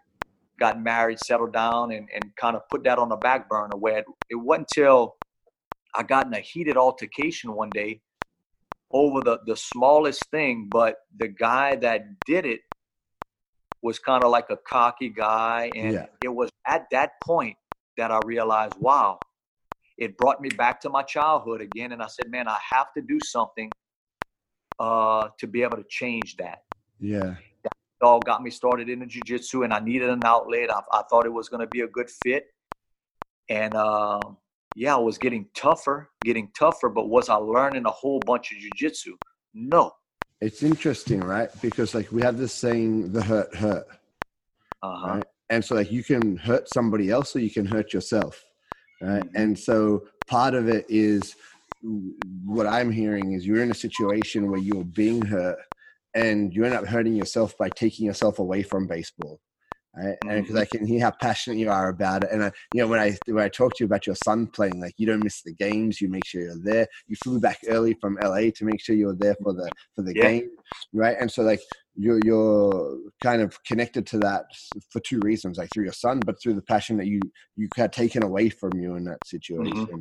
got 0.61 0.81
married, 0.81 1.19
settled 1.21 1.53
down, 1.53 1.93
and 1.93 2.09
and 2.15 2.25
kind 2.37 2.57
of 2.57 2.63
put 2.71 2.85
that 2.85 2.99
on 2.99 3.09
the 3.09 3.17
back 3.17 3.49
burner. 3.49 3.77
Where 3.77 3.99
it, 3.99 4.05
it 4.31 4.37
wasn't 4.37 4.69
until 4.77 5.17
I 5.95 6.03
got 6.03 6.27
in 6.27 6.35
a 6.35 6.41
heated 6.41 6.77
altercation 6.77 7.55
one 7.55 7.71
day 7.71 8.01
over 8.91 9.21
the 9.21 9.41
the 9.47 9.57
smallest 9.57 10.25
thing, 10.31 10.69
but 10.71 10.97
the 11.19 11.29
guy 11.29 11.77
that 11.77 12.03
did 12.27 12.47
it 12.47 12.61
was 13.83 13.99
kind 13.99 14.25
of 14.25 14.31
like 14.31 14.47
a 14.51 14.57
cocky 14.57 15.09
guy. 15.09 15.71
And 15.75 15.93
yeah. 15.95 16.07
it 16.23 16.35
was 16.35 16.51
at 16.67 16.87
that 16.91 17.13
point 17.23 17.57
that 17.97 18.11
I 18.11 18.21
realized, 18.25 18.75
wow, 18.81 19.19
it 19.99 20.17
brought 20.17 20.41
me 20.41 20.49
back 20.49 20.81
to 20.83 20.91
my 20.91 21.03
childhood 21.03 21.61
again. 21.61 21.93
And 21.93 22.03
I 22.03 22.07
said, 22.07 22.31
man, 22.31 22.49
I 22.49 22.59
have 22.71 22.93
to 22.97 23.03
do 23.03 23.19
something 23.21 23.71
uh, 24.79 25.29
to 25.39 25.47
be 25.47 25.63
able 25.63 25.77
to 25.77 25.85
change 25.89 26.37
that. 26.37 26.63
Yeah. 27.01 27.35
That 27.65 27.73
all 28.03 28.21
got 28.21 28.43
me 28.43 28.51
started 28.51 28.89
in 28.89 29.01
the 29.01 29.07
jujitsu, 29.07 29.65
and 29.65 29.75
I 29.75 29.81
needed 29.81 30.09
an 30.09 30.23
outlet. 30.25 30.71
I, 30.73 30.81
I 30.93 31.03
thought 31.11 31.27
it 31.27 31.33
was 31.33 31.49
going 31.49 31.61
to 31.61 31.67
be 31.67 31.81
a 31.81 31.89
good 31.89 32.09
fit. 32.23 32.47
And 33.49 33.75
uh, 33.75 34.21
yeah, 34.77 34.95
I 34.95 34.99
was 34.99 35.19
getting 35.19 35.47
tougher, 35.55 36.09
getting 36.25 36.51
tougher, 36.57 36.89
but 36.89 37.09
was 37.09 37.29
I 37.29 37.35
learning 37.35 37.87
a 37.87 37.91
whole 37.91 38.21
bunch 38.21 38.53
of 38.53 38.59
jujitsu? 38.59 39.15
No 39.53 39.93
it's 40.41 40.63
interesting, 40.63 41.21
right? 41.21 41.49
Because 41.61 41.95
like 41.95 42.13
we 42.13 42.23
have 42.23 42.39
this 42.39 42.53
saying, 42.53 43.13
the 43.13 43.23
hurt 43.23 43.55
hurt. 43.55 43.87
Uh-huh. 44.83 45.15
Right? 45.15 45.25
And 45.51 45.65
so 45.65 45.75
like 45.75 45.91
you 45.91 46.05
can 46.05 46.37
hurt 46.37 46.69
somebody 46.73 47.11
else 47.11 47.35
or 47.35 47.41
you 47.41 47.51
can 47.51 47.67
hurt 47.67 47.93
yourself. 47.93 48.45
Right. 49.01 49.23
Mm-hmm. 49.23 49.37
And 49.37 49.59
so 49.59 50.05
part 50.27 50.55
of 50.55 50.69
it 50.69 50.87
is 50.89 51.37
what 52.45 52.67
I'm 52.67 52.91
hearing 52.91 53.33
is 53.33 53.47
you're 53.47 53.63
in 53.63 53.71
a 53.71 53.75
situation 53.75 54.51
where 54.51 54.59
you're 54.59 54.85
being 54.85 55.23
hurt 55.23 55.59
and 56.15 56.53
you 56.53 56.65
end 56.65 56.75
up 56.75 56.87
hurting 56.87 57.15
yourself 57.15 57.57
by 57.57 57.69
taking 57.69 58.07
yourself 58.07 58.39
away 58.39 58.63
from 58.63 58.87
baseball 58.87 59.41
right? 59.99 60.17
And 60.27 60.43
because 60.43 60.57
mm-hmm. 60.57 60.59
I 60.59 60.65
can 60.65 60.87
hear 60.87 61.01
how 61.01 61.11
passionate 61.11 61.59
you 61.59 61.71
are 61.71 61.89
about 61.89 62.25
it, 62.25 62.31
and 62.33 62.45
I, 62.45 62.53
you 62.75 62.83
know 62.83 62.89
when 62.89 63.01
I 63.01 63.17
when 63.27 63.45
I 63.45 63.49
talk 63.49 63.75
to 63.75 63.85
you 63.85 63.87
about 63.87 64.07
your 64.07 64.17
son 64.25 64.47
playing, 64.47 64.81
like 64.81 64.95
you 64.97 65.07
don't 65.07 65.23
miss 65.23 65.43
the 65.43 65.55
games, 65.55 66.01
you 66.01 66.09
make 66.09 66.27
sure 66.27 66.43
you're 66.43 66.63
there. 66.63 66.87
You 67.07 67.17
flew 67.23 67.41
back 67.41 67.59
early 67.69 67.95
from 68.01 68.19
LA 68.23 68.51
to 68.57 68.65
make 68.65 68.81
sure 68.81 68.95
you're 68.95 69.17
there 69.17 69.37
for 69.43 69.53
the 69.53 69.71
for 69.95 70.03
the 70.03 70.15
yeah. 70.15 70.23
game, 70.23 70.51
right? 70.93 71.17
And 71.19 71.31
so 71.31 71.43
like 71.43 71.61
you're 71.99 72.21
you're 72.25 72.99
kind 73.23 73.43
of 73.43 73.63
connected 73.65 74.07
to 74.07 74.19
that 74.21 74.47
for 74.91 75.01
two 75.01 75.19
reasons, 75.21 75.59
like 75.59 75.71
through 75.73 75.85
your 75.85 75.93
son, 75.93 76.21
but 76.25 76.41
through 76.41 76.55
the 76.55 76.63
passion 76.63 76.97
that 76.99 77.07
you 77.07 77.21
you 77.57 77.69
had 77.77 77.93
taken 77.93 78.23
away 78.23 78.49
from 78.49 78.73
you 78.75 78.95
in 78.95 79.05
that 79.05 79.19
situation. 79.27 79.87
Mm-hmm. 79.87 80.01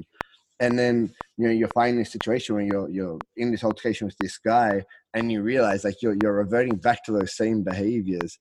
And 0.59 0.77
then 0.77 1.11
you 1.37 1.47
know 1.47 1.53
you're 1.53 1.69
finding 1.69 1.99
this 1.99 2.11
situation 2.11 2.55
where 2.55 2.65
you're 2.65 2.89
you're 2.89 3.19
in 3.35 3.51
this 3.51 3.63
altercation 3.63 4.05
with 4.05 4.17
this 4.19 4.37
guy, 4.37 4.83
and 5.13 5.31
you 5.31 5.41
realize 5.41 5.83
like 5.83 6.01
you're 6.01 6.15
you're 6.21 6.33
reverting 6.33 6.75
back 6.75 7.03
to 7.05 7.11
those 7.11 7.35
same 7.35 7.63
behaviors 7.63 8.37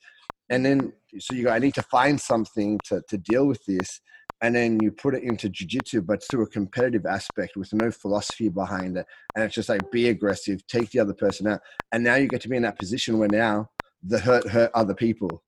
and 0.50 0.64
then 0.64 0.92
so 1.18 1.34
you 1.34 1.44
go 1.44 1.50
i 1.50 1.58
need 1.58 1.74
to 1.74 1.82
find 1.82 2.20
something 2.20 2.78
to, 2.84 3.02
to 3.08 3.18
deal 3.18 3.46
with 3.46 3.64
this 3.66 4.00
and 4.42 4.54
then 4.54 4.78
you 4.80 4.90
put 4.90 5.14
it 5.14 5.22
into 5.22 5.48
jiu-jitsu 5.48 6.02
but 6.02 6.22
through 6.24 6.42
a 6.42 6.48
competitive 6.48 7.06
aspect 7.06 7.56
with 7.56 7.72
no 7.72 7.90
philosophy 7.90 8.48
behind 8.48 8.96
it 8.96 9.06
and 9.34 9.44
it's 9.44 9.54
just 9.54 9.68
like 9.68 9.90
be 9.90 10.08
aggressive 10.08 10.66
take 10.66 10.90
the 10.90 10.98
other 10.98 11.14
person 11.14 11.46
out 11.46 11.60
and 11.92 12.02
now 12.02 12.14
you 12.14 12.28
get 12.28 12.40
to 12.40 12.48
be 12.48 12.56
in 12.56 12.62
that 12.62 12.78
position 12.78 13.18
where 13.18 13.28
now 13.28 13.68
the 14.02 14.18
hurt 14.18 14.48
hurt 14.48 14.70
other 14.74 14.94
people 14.94 15.42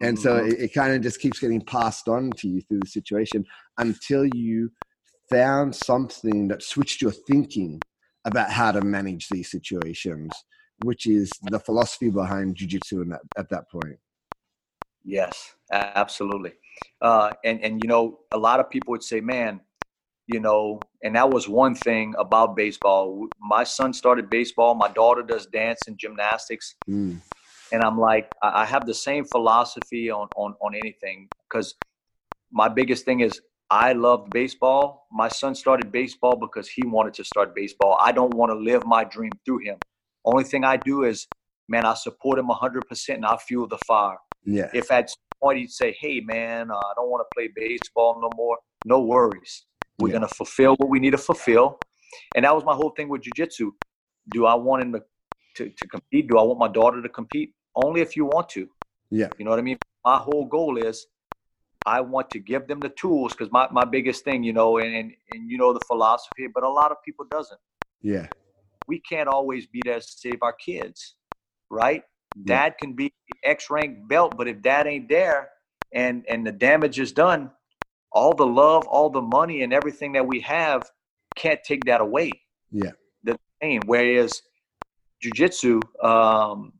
and 0.00 0.18
so 0.18 0.38
mm-hmm. 0.38 0.50
it, 0.50 0.60
it 0.60 0.74
kind 0.74 0.94
of 0.94 1.02
just 1.02 1.20
keeps 1.20 1.40
getting 1.40 1.60
passed 1.60 2.08
on 2.08 2.30
to 2.36 2.48
you 2.48 2.60
through 2.62 2.80
the 2.80 2.88
situation 2.88 3.44
until 3.78 4.24
you 4.34 4.70
found 5.30 5.74
something 5.74 6.48
that 6.48 6.62
switched 6.62 7.02
your 7.02 7.10
thinking 7.10 7.80
about 8.24 8.50
how 8.50 8.72
to 8.72 8.80
manage 8.80 9.28
these 9.28 9.50
situations 9.50 10.32
which 10.84 11.06
is 11.06 11.30
the 11.50 11.58
philosophy 11.58 12.08
behind 12.08 12.54
jiu-jitsu 12.54 13.04
that, 13.04 13.20
at 13.36 13.48
that 13.50 13.68
point 13.70 13.98
Yes, 15.08 15.54
absolutely. 15.72 16.52
Uh, 17.00 17.30
and 17.44 17.62
and 17.62 17.82
you 17.82 17.88
know, 17.88 18.20
a 18.32 18.38
lot 18.38 18.60
of 18.60 18.70
people 18.70 18.92
would 18.92 19.02
say, 19.02 19.20
"Man, 19.20 19.60
you 20.26 20.40
know," 20.40 20.80
and 21.02 21.16
that 21.16 21.30
was 21.30 21.48
one 21.48 21.74
thing 21.74 22.14
about 22.18 22.56
baseball. 22.56 23.26
My 23.40 23.64
son 23.64 23.92
started 23.92 24.30
baseball. 24.30 24.74
My 24.74 24.88
daughter 24.88 25.22
does 25.22 25.46
dance 25.46 25.86
and 25.86 25.98
gymnastics. 25.98 26.74
Mm. 26.88 27.20
And 27.70 27.82
I'm 27.82 27.98
like, 27.98 28.32
I 28.42 28.64
have 28.64 28.86
the 28.86 28.94
same 28.94 29.24
philosophy 29.24 30.10
on 30.10 30.28
on 30.36 30.54
on 30.60 30.74
anything 30.74 31.28
because 31.48 31.74
my 32.50 32.68
biggest 32.68 33.04
thing 33.04 33.20
is 33.20 33.40
I 33.70 33.92
loved 33.92 34.30
baseball. 34.30 35.06
My 35.12 35.28
son 35.28 35.54
started 35.54 35.92
baseball 35.92 36.36
because 36.36 36.68
he 36.68 36.86
wanted 36.86 37.14
to 37.14 37.24
start 37.24 37.54
baseball. 37.54 37.98
I 38.00 38.12
don't 38.12 38.34
want 38.34 38.50
to 38.50 38.56
live 38.56 38.86
my 38.86 39.04
dream 39.04 39.32
through 39.44 39.58
him. 39.58 39.76
Only 40.24 40.44
thing 40.44 40.64
I 40.64 40.78
do 40.78 41.04
is, 41.04 41.26
man, 41.68 41.84
I 41.84 41.94
support 41.94 42.38
him 42.38 42.48
100% 42.48 43.14
and 43.14 43.26
I 43.26 43.36
fuel 43.36 43.68
the 43.68 43.78
fire. 43.78 44.16
Yeah. 44.44 44.70
If 44.72 44.90
at 44.90 45.10
point 45.42 45.58
he'd 45.58 45.70
say, 45.70 45.96
"Hey, 45.98 46.20
man, 46.20 46.70
uh, 46.70 46.76
I 46.76 46.92
don't 46.96 47.10
want 47.10 47.24
to 47.26 47.34
play 47.34 47.48
baseball 47.54 48.20
no 48.20 48.30
more," 48.36 48.58
no 48.84 49.00
worries. 49.00 49.66
We're 49.98 50.08
yeah. 50.08 50.14
gonna 50.14 50.28
fulfill 50.28 50.76
what 50.76 50.88
we 50.88 51.00
need 51.00 51.10
to 51.12 51.18
fulfill, 51.18 51.78
and 52.34 52.44
that 52.44 52.54
was 52.54 52.64
my 52.64 52.74
whole 52.74 52.90
thing 52.90 53.08
with 53.08 53.22
jujitsu. 53.22 53.70
Do 54.30 54.46
I 54.46 54.54
want 54.54 54.82
him 54.82 54.92
to, 54.92 55.02
to 55.56 55.70
to 55.70 55.86
compete? 55.88 56.28
Do 56.28 56.38
I 56.38 56.42
want 56.42 56.58
my 56.58 56.68
daughter 56.68 57.02
to 57.02 57.08
compete? 57.08 57.54
Only 57.74 58.00
if 58.00 58.16
you 58.16 58.24
want 58.24 58.48
to. 58.50 58.68
Yeah. 59.10 59.28
You 59.38 59.44
know 59.44 59.50
what 59.50 59.58
I 59.58 59.62
mean? 59.62 59.78
My 60.04 60.16
whole 60.16 60.46
goal 60.46 60.78
is 60.78 61.06
I 61.86 62.00
want 62.00 62.30
to 62.30 62.38
give 62.38 62.66
them 62.66 62.80
the 62.80 62.90
tools 62.90 63.32
because 63.32 63.50
my, 63.50 63.68
my 63.70 63.84
biggest 63.84 64.24
thing, 64.24 64.42
you 64.42 64.52
know, 64.52 64.78
and, 64.78 64.94
and, 64.94 65.12
and 65.32 65.50
you 65.50 65.56
know 65.56 65.72
the 65.72 65.80
philosophy, 65.86 66.46
but 66.52 66.62
a 66.62 66.68
lot 66.68 66.90
of 66.90 66.98
people 67.04 67.24
doesn't. 67.30 67.60
Yeah. 68.02 68.26
We 68.86 69.00
can't 69.00 69.28
always 69.28 69.66
be 69.66 69.80
there 69.84 70.00
to 70.00 70.06
save 70.06 70.38
our 70.42 70.52
kids, 70.52 71.14
right? 71.70 72.02
Dad 72.44 72.74
can 72.78 72.92
be 72.94 73.12
X 73.44 73.70
rank 73.70 74.08
belt, 74.08 74.36
but 74.36 74.48
if 74.48 74.62
dad 74.62 74.86
ain't 74.86 75.08
there 75.08 75.50
and 75.92 76.24
and 76.28 76.46
the 76.46 76.52
damage 76.52 77.00
is 77.00 77.12
done, 77.12 77.50
all 78.12 78.34
the 78.34 78.46
love, 78.46 78.86
all 78.86 79.10
the 79.10 79.22
money, 79.22 79.62
and 79.62 79.72
everything 79.72 80.12
that 80.12 80.26
we 80.26 80.40
have 80.40 80.90
can't 81.36 81.62
take 81.64 81.84
that 81.84 82.00
away. 82.00 82.32
Yeah. 82.70 82.92
The 83.24 83.38
same. 83.62 83.82
Whereas 83.86 84.42
jujitsu, 85.24 85.80
um, 86.04 86.72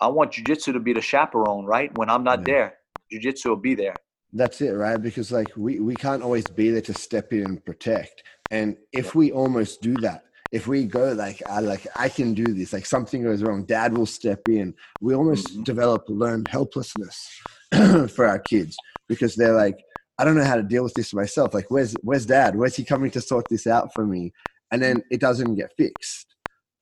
I 0.00 0.08
want 0.08 0.32
jujitsu 0.32 0.72
to 0.72 0.80
be 0.80 0.92
the 0.92 1.00
chaperone, 1.00 1.64
right? 1.64 1.96
When 1.96 2.10
I'm 2.10 2.24
not 2.24 2.40
yeah. 2.40 2.44
there, 2.44 2.74
jujitsu 3.12 3.46
will 3.46 3.56
be 3.56 3.74
there. 3.74 3.94
That's 4.32 4.60
it, 4.60 4.70
right? 4.70 4.96
Because 4.96 5.30
like 5.30 5.52
we, 5.56 5.78
we 5.80 5.94
can't 5.94 6.22
always 6.22 6.46
be 6.46 6.70
there 6.70 6.80
to 6.82 6.94
step 6.94 7.32
in 7.32 7.44
and 7.44 7.64
protect. 7.64 8.22
And 8.50 8.76
if 8.92 9.14
we 9.14 9.30
almost 9.30 9.82
do 9.82 9.94
that, 9.96 10.24
if 10.52 10.66
we 10.66 10.84
go 10.84 11.12
like 11.12 11.42
I 11.48 11.60
like 11.60 11.86
I 11.96 12.08
can 12.08 12.34
do 12.34 12.44
this, 12.44 12.72
like 12.72 12.86
something 12.86 13.22
goes 13.22 13.42
wrong, 13.42 13.64
dad 13.64 13.96
will 13.96 14.06
step 14.06 14.48
in. 14.48 14.74
We 15.00 15.14
almost 15.14 15.48
mm-hmm. 15.48 15.62
develop 15.62 16.04
learned 16.08 16.48
helplessness 16.48 17.40
for 18.14 18.26
our 18.26 18.38
kids 18.38 18.76
because 19.08 19.34
they're 19.34 19.54
like, 19.54 19.82
I 20.18 20.24
don't 20.24 20.36
know 20.36 20.44
how 20.44 20.56
to 20.56 20.62
deal 20.62 20.84
with 20.84 20.94
this 20.94 21.14
myself. 21.14 21.54
Like, 21.54 21.70
where's 21.70 21.94
where's 22.02 22.26
dad? 22.26 22.54
Where's 22.54 22.76
he 22.76 22.84
coming 22.84 23.10
to 23.12 23.20
sort 23.20 23.46
this 23.48 23.66
out 23.66 23.94
for 23.94 24.06
me? 24.06 24.32
And 24.70 24.82
then 24.82 25.02
it 25.10 25.20
doesn't 25.20 25.54
get 25.54 25.72
fixed. 25.76 26.26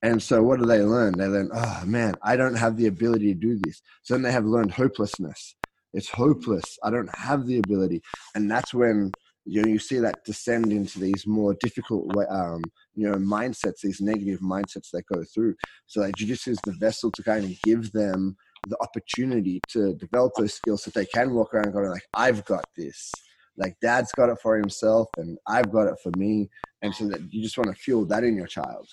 And 0.03 0.23
so 0.23 0.43
what 0.43 0.59
do 0.59 0.67
they 0.67 0.81
learn? 0.81 1.13
They 1.17 1.27
learn, 1.27 1.51
oh 1.53 1.83
man, 1.85 2.15
I 2.23 2.37
don't 2.37 2.55
have 2.55 2.77
the 2.77 2.87
ability 2.87 3.35
to 3.35 3.39
do 3.39 3.59
this. 3.63 3.83
So 4.03 4.15
then 4.15 4.23
they 4.23 4.33
have 4.33 4.47
learned 4.47 4.73
hopelessness. 4.73 5.57
It's 5.93 6.09
hopeless. 6.09 6.79
I 6.83 6.91
don't 6.91 7.15
have 7.17 7.47
the 7.47 7.59
ability. 7.59 8.03
And 8.35 8.51
that's 8.51 8.73
when 8.73 9.13
you 9.45 9.63
know 9.63 9.69
you 9.69 9.79
see 9.79 9.99
that 9.99 10.25
descend 10.25 10.73
into 10.73 11.01
these 11.01 11.27
more 11.27 11.57
difficult 11.61 12.15
um, 12.31 12.63
you 12.95 13.09
know 13.09 13.17
mindsets 13.17 13.81
these 13.83 14.01
negative 14.01 14.41
mindsets 14.41 14.91
that 14.93 15.05
go 15.13 15.25
through. 15.25 15.55
So 15.87 16.01
like 16.01 16.15
jiu-jitsu 16.17 16.53
is 16.53 16.61
the 16.65 16.73
vessel 16.73 17.11
to 17.13 17.23
kind 17.23 17.45
of 17.45 17.63
give 17.63 17.91
them 17.93 18.37
the 18.69 18.77
opportunity 18.83 19.61
to 19.71 19.95
develop 19.95 20.33
those 20.37 20.55
skills 20.55 20.85
so 20.85 20.91
they 20.91 21.07
can 21.07 21.33
walk 21.33 21.55
around 21.55 21.73
going 21.73 21.89
like 21.89 22.07
i've 22.15 22.45
got 22.45 22.65
this. 22.77 23.13
Like 23.57 23.75
dad's 23.83 24.13
got 24.13 24.31
it 24.31 24.39
for 24.43 24.57
himself 24.57 25.09
and 25.17 25.39
i've 25.47 25.73
got 25.73 25.89
it 25.89 25.97
for 26.03 26.13
me. 26.17 26.51
And 26.83 26.95
so 26.95 27.09
that 27.09 27.33
you 27.33 27.43
just 27.43 27.57
want 27.59 27.75
to 27.75 27.77
fuel 27.77 28.05
that 28.07 28.25
in 28.25 28.37
your 28.37 28.47
child. 28.47 28.89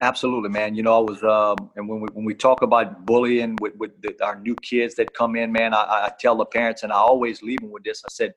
Absolutely 0.00 0.50
man. 0.50 0.74
You 0.74 0.84
know 0.84 0.96
i 0.96 1.10
was 1.10 1.22
um 1.24 1.70
and 1.76 1.88
when 1.88 2.00
we 2.00 2.08
when 2.12 2.24
we 2.24 2.34
talk 2.34 2.62
about 2.62 3.04
bullying 3.04 3.56
with 3.60 3.74
with 3.76 4.00
the, 4.00 4.14
our 4.24 4.38
new 4.38 4.54
kids 4.56 4.94
that 4.94 5.12
come 5.12 5.34
in 5.34 5.50
man 5.50 5.74
I, 5.74 6.06
I 6.06 6.12
tell 6.20 6.36
the 6.36 6.46
parents 6.46 6.84
and 6.84 6.92
i 6.92 6.96
always 6.96 7.42
leave 7.42 7.60
them 7.60 7.72
with 7.72 7.82
this. 7.82 8.02
I 8.06 8.10
said 8.10 8.34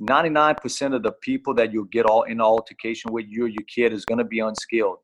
99% 0.00 0.94
of 0.94 1.02
the 1.02 1.12
people 1.12 1.54
that 1.54 1.72
you 1.72 1.88
get 1.92 2.06
all 2.06 2.22
in 2.22 2.40
altercation 2.40 3.12
with 3.12 3.26
you 3.28 3.44
or 3.44 3.48
your 3.48 3.64
kid 3.72 3.92
is 3.92 4.04
going 4.04 4.18
to 4.18 4.24
be 4.24 4.40
unskilled. 4.40 4.98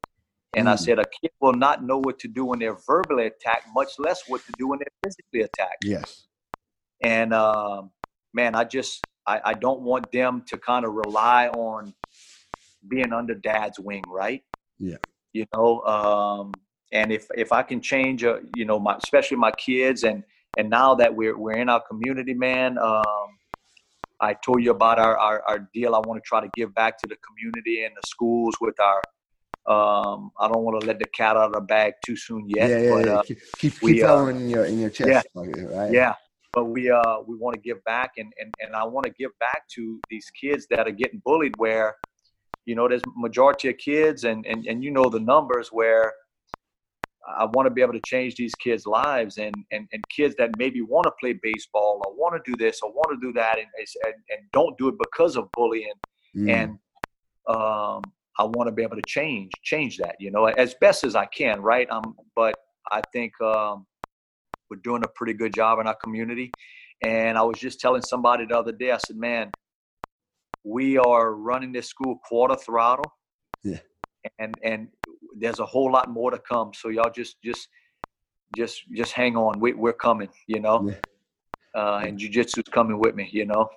And 0.56 0.66
mm. 0.66 0.72
I 0.72 0.76
said, 0.76 0.98
a 0.98 1.04
kid 1.20 1.30
will 1.40 1.52
not 1.52 1.84
know 1.84 1.98
what 1.98 2.18
to 2.20 2.28
do 2.28 2.44
when 2.44 2.58
they're 2.58 2.78
verbally 2.86 3.26
attacked, 3.26 3.66
much 3.74 3.92
less 3.98 4.22
what 4.26 4.44
to 4.46 4.52
do 4.58 4.68
when 4.68 4.80
they're 4.80 4.98
physically 5.04 5.42
attacked. 5.42 5.84
Yes. 5.84 6.26
And 7.02 7.32
um, 7.32 7.90
man, 8.34 8.54
I 8.54 8.64
just, 8.64 9.04
I, 9.26 9.40
I 9.44 9.54
don't 9.54 9.80
want 9.80 10.10
them 10.10 10.42
to 10.48 10.58
kind 10.58 10.84
of 10.84 10.92
rely 10.92 11.48
on 11.48 11.94
being 12.88 13.12
under 13.12 13.34
dad's 13.34 13.78
wing, 13.78 14.02
right? 14.08 14.42
Yeah. 14.78 14.96
You 15.32 15.46
know, 15.54 15.82
um, 15.82 16.52
and 16.92 17.12
if 17.12 17.28
if 17.36 17.52
I 17.52 17.62
can 17.62 17.80
change, 17.80 18.24
uh, 18.24 18.38
you 18.56 18.64
know, 18.64 18.80
my 18.80 18.96
especially 18.96 19.36
my 19.36 19.52
kids, 19.52 20.02
and 20.02 20.24
and 20.58 20.68
now 20.68 20.94
that 20.96 21.14
we're 21.14 21.38
we're 21.38 21.52
in 21.52 21.68
our 21.68 21.80
community, 21.80 22.34
man, 22.34 22.78
um, 22.78 23.38
I 24.20 24.34
told 24.34 24.62
you 24.62 24.70
about 24.70 24.98
our, 24.98 25.16
our, 25.18 25.42
our, 25.46 25.68
deal. 25.72 25.94
I 25.94 25.98
want 25.98 26.22
to 26.22 26.26
try 26.26 26.40
to 26.40 26.50
give 26.54 26.74
back 26.74 26.98
to 26.98 27.06
the 27.08 27.16
community 27.16 27.84
and 27.84 27.94
the 27.96 28.06
schools 28.06 28.54
with 28.60 28.78
our. 28.80 29.02
Um, 29.66 30.30
I 30.38 30.48
don't 30.48 30.62
want 30.62 30.80
to 30.80 30.86
let 30.86 30.98
the 30.98 31.06
cat 31.06 31.36
out 31.36 31.46
of 31.46 31.52
the 31.52 31.60
bag 31.60 31.94
too 32.04 32.16
soon 32.16 32.48
yet. 32.48 32.70
Yeah, 32.70 32.78
yeah, 32.78 32.90
but, 32.90 33.06
yeah. 33.06 33.12
Uh, 33.12 33.22
keep 33.22 33.38
keep, 33.58 33.82
we, 33.82 34.02
uh, 34.02 34.24
in 34.26 34.48
your 34.48 34.64
in 34.64 34.78
your 34.78 34.90
chest. 34.90 35.26
Yeah, 35.34 35.42
right? 35.72 35.92
yeah. 35.92 36.14
But 36.52 36.64
we 36.64 36.90
uh 36.90 37.20
we 37.26 37.36
want 37.36 37.54
to 37.54 37.60
give 37.60 37.82
back 37.84 38.12
and, 38.16 38.32
and 38.40 38.52
and 38.60 38.74
I 38.74 38.84
want 38.84 39.06
to 39.06 39.12
give 39.12 39.30
back 39.38 39.68
to 39.76 40.00
these 40.10 40.28
kids 40.30 40.66
that 40.70 40.88
are 40.88 40.92
getting 40.92 41.22
bullied. 41.24 41.54
Where, 41.58 41.96
you 42.64 42.74
know, 42.74 42.88
there's 42.88 43.02
majority 43.16 43.68
of 43.68 43.78
kids 43.78 44.24
and 44.24 44.44
and 44.46 44.66
and 44.66 44.82
you 44.82 44.90
know 44.90 45.08
the 45.08 45.20
numbers 45.20 45.68
where 45.68 46.12
I 47.28 47.44
want 47.44 47.66
to 47.66 47.70
be 47.70 47.82
able 47.82 47.92
to 47.92 48.00
change 48.00 48.36
these 48.36 48.54
kids' 48.54 48.86
lives 48.86 49.38
and, 49.38 49.54
and, 49.70 49.86
and 49.92 50.02
kids 50.08 50.34
that 50.38 50.50
maybe 50.58 50.80
want 50.80 51.04
to 51.04 51.12
play 51.20 51.34
baseball 51.42 52.02
or 52.06 52.14
want 52.14 52.42
to 52.42 52.50
do 52.50 52.56
this 52.56 52.80
or 52.82 52.90
want 52.90 53.20
to 53.20 53.26
do 53.26 53.32
that 53.34 53.58
and, 53.58 53.66
and, 54.04 54.14
and 54.30 54.40
don't 54.52 54.76
do 54.78 54.88
it 54.88 54.94
because 54.98 55.36
of 55.36 55.48
bullying. 55.52 55.92
Mm. 56.36 56.50
And 56.50 56.70
um, 57.48 58.02
I 58.38 58.44
want 58.44 58.68
to 58.68 58.72
be 58.72 58.82
able 58.82 58.96
to 58.96 59.02
change 59.06 59.52
change 59.62 59.98
that, 59.98 60.16
you 60.18 60.30
know, 60.30 60.46
as 60.46 60.74
best 60.80 61.04
as 61.04 61.14
I 61.14 61.26
can, 61.26 61.60
right? 61.60 61.88
Um, 61.90 62.16
but 62.34 62.54
I 62.90 63.02
think 63.12 63.32
um, 63.40 63.86
we're 64.70 64.80
doing 64.82 65.04
a 65.04 65.08
pretty 65.08 65.34
good 65.34 65.52
job 65.52 65.78
in 65.78 65.86
our 65.86 65.96
community. 65.96 66.50
And 67.02 67.36
I 67.36 67.42
was 67.42 67.58
just 67.58 67.80
telling 67.80 68.02
somebody 68.02 68.46
the 68.46 68.58
other 68.58 68.72
day, 68.72 68.92
I 68.92 68.98
said, 68.98 69.16
man, 69.16 69.50
we 70.64 70.98
are 70.98 71.34
running 71.34 71.72
this 71.72 71.88
school 71.88 72.18
quarter 72.26 72.56
throttle. 72.56 73.12
Yeah. 73.64 73.80
And 74.38 74.54
and 74.62 74.88
there's 75.38 75.60
a 75.60 75.66
whole 75.66 75.90
lot 75.92 76.10
more 76.10 76.30
to 76.30 76.38
come. 76.38 76.72
So 76.74 76.88
y'all 76.88 77.10
just 77.10 77.40
just 77.42 77.68
just 78.56 78.82
just 78.92 79.12
hang 79.12 79.36
on. 79.36 79.60
We, 79.60 79.72
we're 79.72 79.92
coming, 79.92 80.28
you 80.46 80.60
know. 80.60 80.88
Yeah. 80.88 80.94
Uh, 81.72 82.02
and 82.04 82.18
jujitsu's 82.18 82.68
coming 82.68 82.98
with 82.98 83.14
me, 83.14 83.28
you 83.30 83.46
know. 83.46 83.68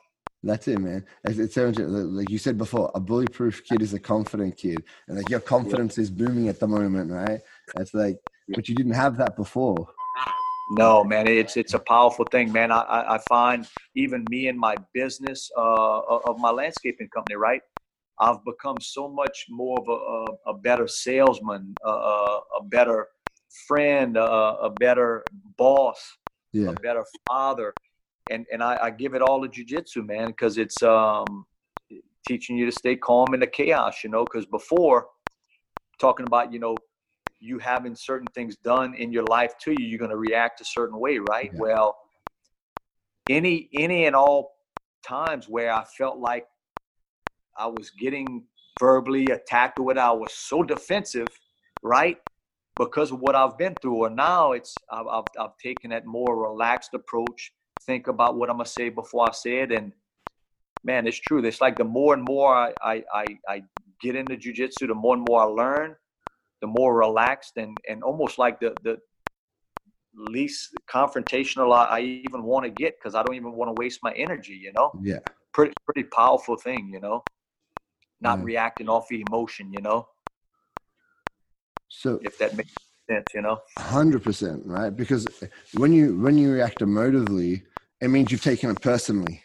That's 0.42 0.68
it, 0.68 0.80
man. 0.80 1.06
It 1.24 1.54
sounds 1.54 1.80
like 1.80 2.30
you 2.30 2.38
said 2.38 2.58
before. 2.58 2.92
A 2.96 3.00
bullyproof 3.00 3.64
kid 3.64 3.82
is 3.82 3.94
a 3.94 4.00
confident 4.00 4.58
kid, 4.58 4.84
and 5.08 5.18
like 5.18 5.30
your 5.30 5.40
confidence 5.40 5.98
yeah. 5.98 6.02
is 6.02 6.12
booming 6.12 6.50
at 6.50 6.60
the 6.60 6.68
moment, 6.68 7.12
right? 7.12 7.40
It's 7.78 7.94
like, 7.94 8.18
but 8.50 8.68
you 8.68 8.76
didn't 8.76 8.94
have 8.94 9.16
that 9.18 9.38
before. 9.38 9.88
No, 10.72 11.04
man, 11.04 11.28
it's 11.28 11.56
it's 11.56 11.74
a 11.76 11.80
powerful 11.80 12.26
thing, 12.26 12.52
man. 12.52 12.72
I 12.72 12.82
I 12.82 13.20
find 13.30 13.66
even 13.96 14.26
me 14.30 14.48
and 14.48 14.60
my 14.60 14.76
business 14.94 15.50
uh, 15.58 16.00
of 16.00 16.40
my 16.40 16.50
landscaping 16.50 17.08
company, 17.10 17.36
right? 17.36 17.62
I've 18.20 18.44
become 18.46 18.78
so 18.80 19.08
much 19.08 19.46
more 19.50 19.80
of 19.80 19.88
a, 19.88 19.92
a, 19.92 20.52
a 20.52 20.54
better 20.54 20.88
salesman, 20.88 21.74
a, 21.84 21.90
a 21.90 22.64
better 22.66 23.08
friend, 23.68 24.18
a, 24.18 24.70
better 24.80 25.24
boss, 25.58 26.18
yeah. 26.52 26.70
a 26.70 26.74
better 26.74 27.06
father. 27.28 27.74
And, 28.30 28.46
and 28.52 28.64
I, 28.64 28.78
I 28.84 28.90
give 28.92 29.14
it 29.16 29.22
all 29.22 29.46
to 29.46 29.48
jujitsu, 29.48 30.06
man, 30.06 30.28
because 30.28 30.58
it's 30.58 30.82
um, 30.84 31.46
teaching 32.26 32.58
you 32.58 32.66
to 32.66 32.72
stay 32.72 32.96
calm 32.96 33.34
in 33.34 33.40
the 33.40 33.48
chaos, 33.48 34.04
you 34.04 34.10
know, 34.10 34.24
because 34.24 34.46
before 34.46 35.08
talking 36.00 36.26
about, 36.26 36.54
you 36.54 36.60
know, 36.60 36.76
you 37.40 37.60
having 37.60 37.96
certain 37.96 38.28
things 38.34 38.56
done 38.58 38.94
in 38.94 39.12
your 39.12 39.26
life 39.26 39.54
to 39.64 39.72
you, 39.72 39.86
you're 39.86 40.00
going 40.00 40.12
to 40.12 40.18
react 40.18 40.62
a 40.62 40.66
certain 40.66 40.98
way, 40.98 41.18
right? 41.18 41.52
Yeah. 41.54 41.60
Well, 41.60 41.98
any 43.30 43.70
any 43.74 44.06
and 44.06 44.16
all 44.16 44.56
times 45.06 45.48
where 45.48 45.74
I 45.74 45.84
felt 45.84 46.20
like 46.20 46.46
I 47.58 47.68
was 47.68 47.92
getting 47.92 48.46
verbally 48.80 49.28
attacked 49.28 49.80
or 49.80 49.84
whatever. 49.84 50.08
I 50.08 50.12
was 50.12 50.34
so 50.34 50.64
defensive, 50.64 51.28
right? 51.82 52.18
Because 52.78 53.12
of 53.12 53.20
what 53.20 53.36
I've 53.36 53.58
been 53.58 53.76
through. 53.82 54.06
Or 54.06 54.10
now 54.10 54.54
it's 54.54 54.76
I've, 54.92 55.08
I've, 55.08 55.24
I've 55.40 55.58
taken 55.62 55.92
that 55.92 56.06
more 56.06 56.50
relaxed 56.50 56.94
approach. 56.94 57.54
Think 57.86 58.08
about 58.08 58.38
what 58.38 58.50
I'm 58.50 58.58
gonna 58.58 58.66
say 58.66 58.90
before 58.90 59.28
I 59.30 59.34
say 59.34 59.60
it, 59.60 59.72
and 59.72 59.92
man, 60.84 61.06
it's 61.06 61.18
true. 61.18 61.44
It's 61.44 61.62
like 61.62 61.78
the 61.78 61.84
more 61.84 62.14
and 62.14 62.24
more 62.24 62.56
I 62.56 62.74
I, 62.82 63.04
I, 63.14 63.26
I 63.48 63.64
get 64.02 64.16
into 64.16 64.36
jujitsu, 64.36 64.88
the 64.88 64.96
more 64.96 65.16
and 65.16 65.26
more 65.28 65.42
I 65.42 65.46
learn, 65.46 65.96
the 66.62 66.68
more 66.68 66.98
relaxed 66.98 67.58
and 67.58 67.78
and 67.90 68.02
almost 68.04 68.38
like 68.38 68.60
the 68.60 68.74
the 68.84 68.98
least 70.16 70.76
confrontational 70.88 71.76
I, 71.76 71.98
I 71.98 72.00
even 72.02 72.44
want 72.44 72.66
to 72.66 72.70
get 72.70 73.00
because 73.00 73.16
I 73.16 73.24
don't 73.24 73.36
even 73.36 73.54
want 73.54 73.76
to 73.76 73.80
waste 73.82 74.00
my 74.02 74.14
energy. 74.14 74.54
You 74.54 74.72
know. 74.74 74.92
Yeah. 75.02 75.20
Pretty 75.54 75.74
pretty 75.86 76.08
powerful 76.10 76.56
thing. 76.56 76.90
You 76.92 77.02
know 77.02 77.24
not 78.24 78.40
mm. 78.40 78.46
reacting 78.46 78.90
off 78.90 79.08
the 79.10 79.24
emotion, 79.30 79.72
you 79.72 79.82
know? 79.82 80.08
So 81.90 82.20
if 82.24 82.38
that 82.40 82.56
makes 82.58 82.74
sense, 83.10 83.26
you 83.36 83.42
know? 83.42 83.60
Hundred 83.78 84.24
percent, 84.24 84.64
right? 84.66 84.90
Because 84.90 85.28
when 85.76 85.94
you 85.94 86.18
when 86.18 86.38
you 86.38 86.52
react 86.52 86.80
emotively, 86.80 87.62
it 88.02 88.08
means 88.08 88.32
you've 88.32 88.42
taken 88.42 88.72
it 88.72 88.82
personally. 88.82 89.44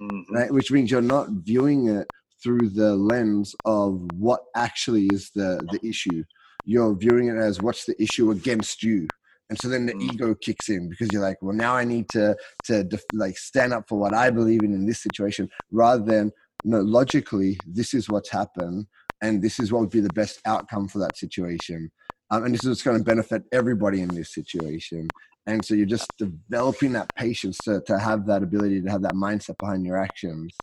Mm-hmm. 0.00 0.34
Right? 0.34 0.52
Which 0.52 0.70
means 0.70 0.90
you're 0.90 1.02
not 1.02 1.28
viewing 1.30 1.88
it 1.88 2.06
through 2.42 2.70
the 2.70 2.94
lens 2.94 3.54
of 3.64 4.06
what 4.14 4.40
actually 4.54 5.06
is 5.06 5.30
the 5.34 5.60
the 5.70 5.86
issue. 5.86 6.24
You're 6.64 6.94
viewing 6.96 7.28
it 7.28 7.36
as 7.36 7.60
what's 7.60 7.84
the 7.84 8.00
issue 8.02 8.30
against 8.30 8.82
you 8.82 9.06
and 9.48 9.58
so 9.60 9.68
then 9.68 9.86
the 9.86 9.94
mm. 9.94 10.12
ego 10.12 10.34
kicks 10.34 10.68
in 10.68 10.88
because 10.88 11.08
you're 11.12 11.22
like 11.22 11.36
well 11.40 11.54
now 11.54 11.74
i 11.74 11.84
need 11.84 12.08
to 12.08 12.36
to 12.64 12.84
def- 12.84 13.04
like 13.12 13.36
stand 13.38 13.72
up 13.72 13.88
for 13.88 13.98
what 13.98 14.14
i 14.14 14.30
believe 14.30 14.62
in 14.62 14.72
in 14.72 14.86
this 14.86 15.00
situation 15.00 15.48
rather 15.70 16.04
than 16.04 16.32
no, 16.64 16.80
logically, 16.80 17.58
this 17.66 17.94
is 17.94 18.08
what's 18.08 18.30
happened, 18.30 18.86
and 19.22 19.42
this 19.42 19.58
is 19.58 19.72
what 19.72 19.80
would 19.80 19.90
be 19.90 20.00
the 20.00 20.12
best 20.12 20.40
outcome 20.46 20.88
for 20.88 20.98
that 20.98 21.16
situation. 21.16 21.90
Um, 22.30 22.44
and 22.44 22.54
this 22.54 22.64
is 22.64 22.68
what's 22.68 22.82
going 22.82 22.98
to 22.98 23.04
benefit 23.04 23.42
everybody 23.52 24.00
in 24.00 24.08
this 24.08 24.34
situation. 24.34 25.08
And 25.46 25.64
so 25.64 25.74
you're 25.74 25.86
just 25.86 26.10
developing 26.18 26.92
that 26.92 27.14
patience 27.14 27.62
to, 27.64 27.80
to 27.86 27.98
have 27.98 28.26
that 28.26 28.42
ability 28.42 28.82
to 28.82 28.90
have 28.90 29.02
that 29.02 29.14
mindset 29.14 29.58
behind 29.60 29.86
your 29.86 29.96
actions. 29.96 30.56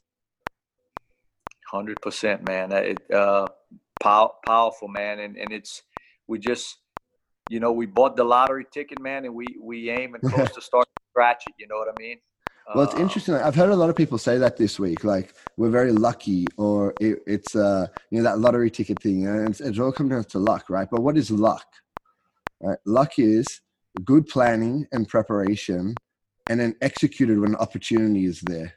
Hundred 1.72 2.02
percent, 2.02 2.46
man. 2.46 2.72
It, 2.74 3.02
uh, 3.12 3.48
pow- 4.02 4.34
powerful, 4.46 4.89
man. 4.89 5.20
And 5.20 5.38
and 5.38 5.52
it's 5.54 5.84
we 6.28 6.38
just, 6.38 6.78
you 7.50 7.60
know, 7.60 7.72
we 7.72 7.86
bought 7.86 8.18
the 8.18 8.26
lottery 8.26 8.66
ticket, 8.72 9.02
man, 9.02 9.26
and 9.26 9.34
we 9.34 9.48
we 9.60 9.89
aim 9.89 10.16
and 10.16 10.24
close 10.32 10.52
to 10.52 10.62
start 10.62 10.88
scratch 11.12 11.44
it. 11.48 11.54
You 11.58 11.68
know 11.68 11.78
what 11.78 11.88
I 11.88 12.00
mean? 12.00 12.18
Well, 12.74 12.86
it's 12.86 12.95
interesting. 12.95 13.36
I've 13.36 13.55
heard 13.55 13.70
a 13.70 13.76
lot 13.76 13.89
of 13.89 13.95
people 13.95 14.18
say 14.18 14.38
that 14.38 14.57
this 14.57 14.80
week. 14.80 15.03
Like 15.03 15.34
we're 15.57 15.70
very 15.70 15.91
lucky, 15.91 16.45
or 16.57 16.93
it, 16.99 17.20
it's 17.28 17.55
uh, 17.55 17.88
you 18.09 18.20
know 18.20 18.24
that 18.24 18.39
lottery 18.39 18.72
ticket 18.72 19.01
thing, 19.01 19.28
and 19.28 19.49
it's, 19.49 19.61
it's 19.61 19.80
all 19.80 19.91
comes 19.91 20.11
down 20.11 20.24
to 20.24 20.39
luck, 20.39 20.70
right? 20.70 20.88
But 20.89 21.01
what 21.01 21.18
is 21.18 21.30
luck? 21.30 21.66
Right? 22.61 22.78
Luck 22.86 23.20
is 23.20 23.61
good 24.05 24.28
planning 24.28 24.88
and 24.91 25.07
preparation, 25.07 25.95
and 26.49 26.59
then 26.59 26.76
executed 26.82 27.39
when 27.39 27.55
opportunity 27.55 28.26
is 28.26 28.41
there. 28.41 28.74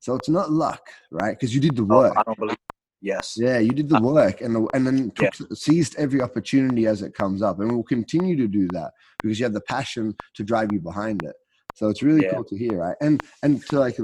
So 0.00 0.14
it's 0.14 0.28
not 0.28 0.50
luck, 0.50 0.88
right? 1.10 1.38
Because 1.38 1.54
you 1.54 1.60
did 1.60 1.76
the 1.76 1.84
work. 1.84 2.14
Oh, 2.16 2.20
I 2.20 2.22
don't 2.22 2.38
believe. 2.38 2.56
Yes. 3.02 3.34
Yeah, 3.36 3.58
you 3.58 3.70
did 3.70 3.88
the 3.88 4.00
work 4.02 4.40
and 4.40 4.54
the, 4.54 4.66
and 4.72 4.86
then 4.86 5.10
took, 5.10 5.38
yeah. 5.38 5.46
seized 5.54 5.94
every 5.96 6.22
opportunity 6.22 6.86
as 6.86 7.02
it 7.02 7.14
comes 7.14 7.42
up, 7.42 7.60
and 7.60 7.70
we'll 7.70 7.82
continue 7.82 8.36
to 8.36 8.48
do 8.48 8.66
that 8.72 8.92
because 9.22 9.38
you 9.38 9.44
have 9.44 9.52
the 9.52 9.60
passion 9.60 10.14
to 10.34 10.42
drive 10.42 10.72
you 10.72 10.80
behind 10.80 11.22
it. 11.22 11.34
So 11.76 11.88
it's 11.88 12.02
really 12.02 12.24
yeah. 12.24 12.32
cool 12.32 12.44
to 12.44 12.56
hear, 12.56 12.78
right? 12.78 12.96
And 13.00 13.22
and 13.42 13.64
to 13.66 13.78
like 13.78 13.98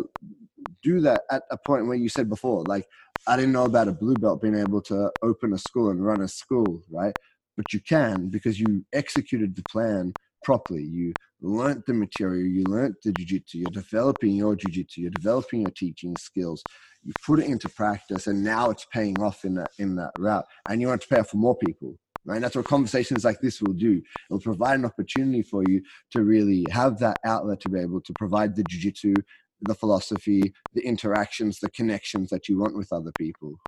do 0.82 1.00
that 1.00 1.22
at 1.30 1.42
a 1.50 1.56
point 1.56 1.86
where 1.86 1.96
you 1.96 2.08
said 2.08 2.28
before, 2.28 2.62
like 2.64 2.86
I 3.26 3.36
didn't 3.36 3.52
know 3.52 3.64
about 3.64 3.88
a 3.88 3.92
blue 3.92 4.14
belt 4.14 4.42
being 4.42 4.54
able 4.54 4.82
to 4.82 5.10
open 5.22 5.52
a 5.52 5.58
school 5.58 5.90
and 5.90 6.04
run 6.04 6.20
a 6.20 6.28
school, 6.28 6.82
right? 6.90 7.14
But 7.56 7.72
you 7.72 7.80
can 7.80 8.28
because 8.28 8.60
you 8.60 8.84
executed 8.92 9.56
the 9.56 9.62
plan 9.64 10.12
properly. 10.44 10.82
You 10.82 11.12
learned 11.40 11.84
the 11.86 11.94
material, 11.94 12.46
you 12.46 12.64
learned 12.64 12.94
the 13.04 13.12
jiu-jitsu, 13.12 13.58
you're 13.58 13.70
developing 13.70 14.32
your 14.32 14.54
jiu-jitsu, 14.54 15.00
you're 15.00 15.10
developing 15.10 15.62
your 15.62 15.70
teaching 15.70 16.16
skills, 16.16 16.62
you 17.02 17.12
put 17.26 17.40
it 17.40 17.46
into 17.46 17.68
practice, 17.68 18.26
and 18.26 18.44
now 18.44 18.70
it's 18.70 18.86
paying 18.92 19.20
off 19.20 19.44
in 19.44 19.54
that 19.54 19.70
in 19.78 19.96
that 19.96 20.12
route. 20.18 20.44
And 20.68 20.80
you 20.80 20.88
want 20.88 21.00
to 21.02 21.08
pay 21.08 21.20
off 21.20 21.30
for 21.30 21.38
more 21.38 21.56
people. 21.56 21.98
Right? 22.24 22.40
That's 22.40 22.54
what 22.54 22.66
conversations 22.66 23.24
like 23.24 23.40
this 23.40 23.60
will 23.60 23.72
do. 23.72 24.00
It'll 24.30 24.40
provide 24.40 24.78
an 24.78 24.84
opportunity 24.84 25.42
for 25.42 25.64
you 25.68 25.82
to 26.12 26.22
really 26.22 26.64
have 26.70 26.98
that 27.00 27.18
outlet 27.24 27.60
to 27.60 27.68
be 27.68 27.80
able 27.80 28.00
to 28.00 28.12
provide 28.12 28.54
the 28.54 28.62
jiu-jitsu, 28.68 29.14
the 29.62 29.74
philosophy, 29.74 30.52
the 30.74 30.82
interactions, 30.82 31.58
the 31.58 31.70
connections 31.70 32.30
that 32.30 32.48
you 32.48 32.58
want 32.58 32.76
with 32.76 32.92
other 32.92 33.12
people. 33.18 33.58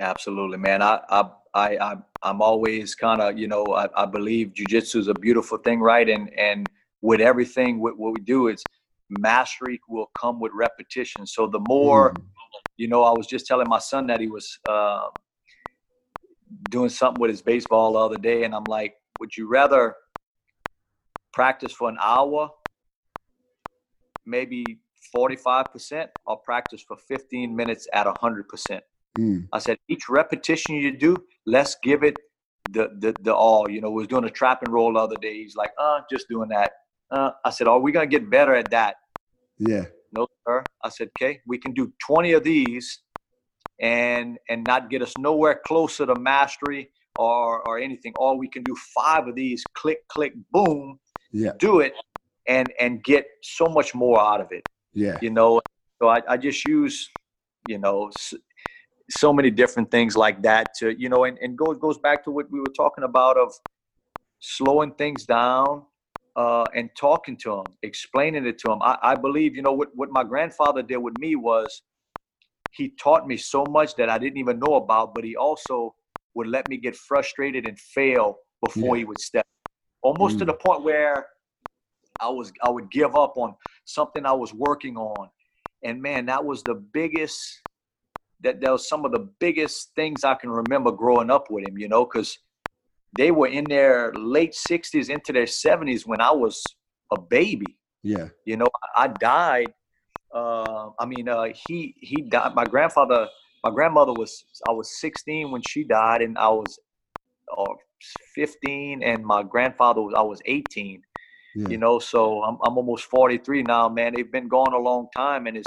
Absolutely, 0.00 0.58
man. 0.58 0.82
I 0.82 1.00
I 1.10 1.24
I 1.54 1.96
I'm 2.22 2.42
always 2.42 2.94
kind 2.94 3.20
of 3.20 3.38
you 3.38 3.46
know 3.46 3.64
I, 3.66 3.88
I 4.02 4.06
believe 4.06 4.52
jujitsu 4.52 4.96
is 4.96 5.08
a 5.08 5.14
beautiful 5.14 5.58
thing, 5.58 5.80
right? 5.80 6.08
And 6.08 6.32
and 6.38 6.68
with 7.02 7.20
everything 7.20 7.80
what, 7.80 7.96
what 7.98 8.14
we 8.14 8.20
do, 8.24 8.48
it's 8.48 8.64
mastery 9.18 9.80
will 9.88 10.10
come 10.18 10.40
with 10.40 10.52
repetition. 10.54 11.26
So 11.26 11.46
the 11.46 11.60
more, 11.68 12.14
mm. 12.14 12.24
you 12.76 12.88
know, 12.88 13.02
I 13.02 13.10
was 13.10 13.26
just 13.26 13.46
telling 13.46 13.68
my 13.68 13.78
son 13.78 14.06
that 14.06 14.20
he 14.20 14.28
was 14.28 14.58
uh, 14.68 15.08
doing 16.70 16.88
something 16.88 17.20
with 17.20 17.30
his 17.30 17.42
baseball 17.42 17.92
the 17.92 17.98
other 17.98 18.18
day, 18.18 18.44
and 18.44 18.54
I'm 18.54 18.64
like, 18.64 18.94
would 19.18 19.36
you 19.36 19.48
rather 19.48 19.94
practice 21.32 21.72
for 21.72 21.88
an 21.88 21.98
hour, 22.02 22.50
maybe 24.26 24.80
45%, 25.14 26.08
or 26.26 26.36
practice 26.38 26.82
for 26.86 26.96
15 26.96 27.54
minutes 27.54 27.88
at 27.92 28.06
100%? 28.06 28.80
Mm. 29.18 29.48
I 29.52 29.58
said, 29.58 29.78
each 29.88 30.08
repetition 30.08 30.76
you 30.76 30.96
do, 30.96 31.16
let's 31.46 31.76
give 31.82 32.02
it 32.02 32.16
the, 32.70 32.90
the, 32.98 33.16
the 33.20 33.34
all. 33.34 33.70
You 33.70 33.80
know, 33.80 33.90
was 33.90 34.06
doing 34.06 34.24
a 34.24 34.30
trap 34.30 34.62
and 34.62 34.72
roll 34.72 34.94
the 34.94 35.00
other 35.00 35.16
day. 35.16 35.34
He's 35.34 35.56
like, 35.56 35.72
uh, 35.78 36.00
just 36.10 36.28
doing 36.28 36.48
that. 36.48 36.72
Uh, 37.10 37.32
I 37.44 37.50
said, 37.50 37.68
are 37.68 37.78
we 37.78 37.92
going 37.92 38.08
to 38.08 38.18
get 38.18 38.30
better 38.30 38.54
at 38.54 38.70
that? 38.70 38.96
Yeah. 39.58 39.84
No, 40.12 40.26
sir. 40.46 40.64
I 40.82 40.88
said, 40.88 41.10
okay, 41.16 41.40
we 41.46 41.58
can 41.58 41.72
do 41.72 41.92
20 42.06 42.32
of 42.32 42.44
these 42.44 43.02
and 43.82 44.38
and 44.48 44.64
not 44.64 44.88
get 44.88 45.02
us 45.02 45.12
nowhere 45.18 45.60
closer 45.66 46.06
to 46.06 46.14
mastery 46.14 46.90
or 47.18 47.66
or 47.68 47.78
anything. 47.78 48.14
Or 48.16 48.38
we 48.38 48.48
can 48.48 48.62
do 48.62 48.74
five 48.94 49.26
of 49.28 49.34
these, 49.34 49.62
click, 49.74 50.06
click, 50.08 50.32
boom, 50.50 50.98
yeah. 51.32 51.52
do 51.58 51.80
it 51.80 51.94
and 52.48 52.72
and 52.80 53.02
get 53.04 53.26
so 53.42 53.66
much 53.66 53.94
more 53.94 54.20
out 54.20 54.40
of 54.40 54.48
it. 54.52 54.62
Yeah. 54.94 55.18
You 55.20 55.30
know, 55.30 55.60
so 56.00 56.08
I, 56.08 56.22
I 56.28 56.36
just 56.36 56.64
use, 56.64 57.10
you 57.68 57.78
know, 57.78 58.10
so 59.10 59.32
many 59.32 59.50
different 59.50 59.90
things 59.90 60.16
like 60.16 60.42
that 60.42 60.74
to, 60.78 60.98
you 60.98 61.08
know, 61.08 61.24
and, 61.24 61.38
and 61.38 61.58
goes 61.58 61.76
goes 61.78 61.98
back 61.98 62.24
to 62.24 62.30
what 62.30 62.50
we 62.50 62.60
were 62.60 62.74
talking 62.76 63.04
about 63.04 63.36
of 63.36 63.52
slowing 64.40 64.92
things 64.92 65.24
down 65.24 65.84
uh, 66.36 66.64
and 66.74 66.90
talking 66.96 67.36
to 67.36 67.50
them, 67.50 67.64
explaining 67.82 68.46
it 68.46 68.58
to 68.58 68.68
them. 68.68 68.78
I, 68.82 68.98
I 69.02 69.14
believe, 69.14 69.54
you 69.54 69.62
know, 69.62 69.72
what, 69.72 69.90
what 69.94 70.10
my 70.10 70.24
grandfather 70.24 70.82
did 70.82 70.98
with 70.98 71.18
me 71.18 71.36
was 71.36 71.82
he 72.72 72.90
taught 73.00 73.26
me 73.26 73.36
so 73.36 73.64
much 73.70 73.94
that 73.96 74.08
I 74.08 74.18
didn't 74.18 74.38
even 74.38 74.58
know 74.58 74.74
about, 74.76 75.14
but 75.14 75.24
he 75.24 75.36
also 75.36 75.94
would 76.34 76.46
let 76.46 76.68
me 76.68 76.76
get 76.76 76.96
frustrated 76.96 77.66
and 77.66 77.78
fail 77.78 78.36
before 78.64 78.96
yeah. 78.96 79.00
he 79.00 79.04
would 79.04 79.20
step. 79.20 79.46
Almost 80.02 80.36
mm. 80.36 80.38
to 80.40 80.44
the 80.46 80.54
point 80.54 80.82
where 80.82 81.26
I 82.20 82.28
was 82.28 82.52
I 82.62 82.70
would 82.70 82.90
give 82.90 83.14
up 83.16 83.34
on 83.36 83.54
something 83.84 84.24
I 84.24 84.32
was 84.32 84.54
working 84.54 84.96
on. 84.96 85.28
And 85.84 86.00
man, 86.00 86.26
that 86.26 86.44
was 86.44 86.62
the 86.62 86.74
biggest 86.74 87.60
that 88.42 88.60
that 88.60 88.72
was 88.72 88.88
some 88.88 89.04
of 89.04 89.12
the 89.12 89.28
biggest 89.40 89.90
things 89.94 90.24
I 90.24 90.34
can 90.34 90.50
remember 90.50 90.90
growing 90.92 91.30
up 91.30 91.50
with 91.50 91.68
him, 91.68 91.78
you 91.78 91.88
know, 91.88 92.04
because 92.04 92.38
they 93.16 93.30
were 93.30 93.48
in 93.48 93.64
their 93.64 94.12
late 94.14 94.54
60s 94.54 95.10
into 95.10 95.32
their 95.32 95.44
70s 95.44 96.06
when 96.06 96.20
I 96.20 96.32
was 96.32 96.62
a 97.12 97.20
baby. 97.20 97.78
Yeah. 98.02 98.28
You 98.44 98.56
know, 98.56 98.68
I 98.96 99.08
died. 99.08 99.72
Uh, 100.32 100.90
I 100.98 101.06
mean, 101.06 101.28
uh, 101.28 101.46
he 101.68 101.94
he 101.98 102.22
died. 102.22 102.54
My 102.54 102.64
grandfather, 102.64 103.28
my 103.64 103.70
grandmother 103.70 104.12
was 104.12 104.44
I 104.68 104.72
was 104.72 104.98
16 105.00 105.50
when 105.50 105.62
she 105.62 105.84
died, 105.84 106.22
and 106.22 106.38
I 106.38 106.48
was 106.48 106.78
uh, 107.56 107.74
15, 108.34 109.02
and 109.02 109.24
my 109.24 109.42
grandfather 109.42 110.00
was 110.02 110.14
I 110.16 110.22
was 110.22 110.40
18. 110.46 111.02
Yeah. 111.54 111.68
You 111.68 111.78
know, 111.78 111.98
so 111.98 112.42
I'm 112.42 112.56
I'm 112.64 112.76
almost 112.76 113.04
43 113.04 113.62
now, 113.62 113.88
man. 113.88 114.14
They've 114.14 114.32
been 114.32 114.48
gone 114.48 114.72
a 114.72 114.78
long 114.78 115.08
time, 115.14 115.46
and 115.46 115.56
it 115.56 115.66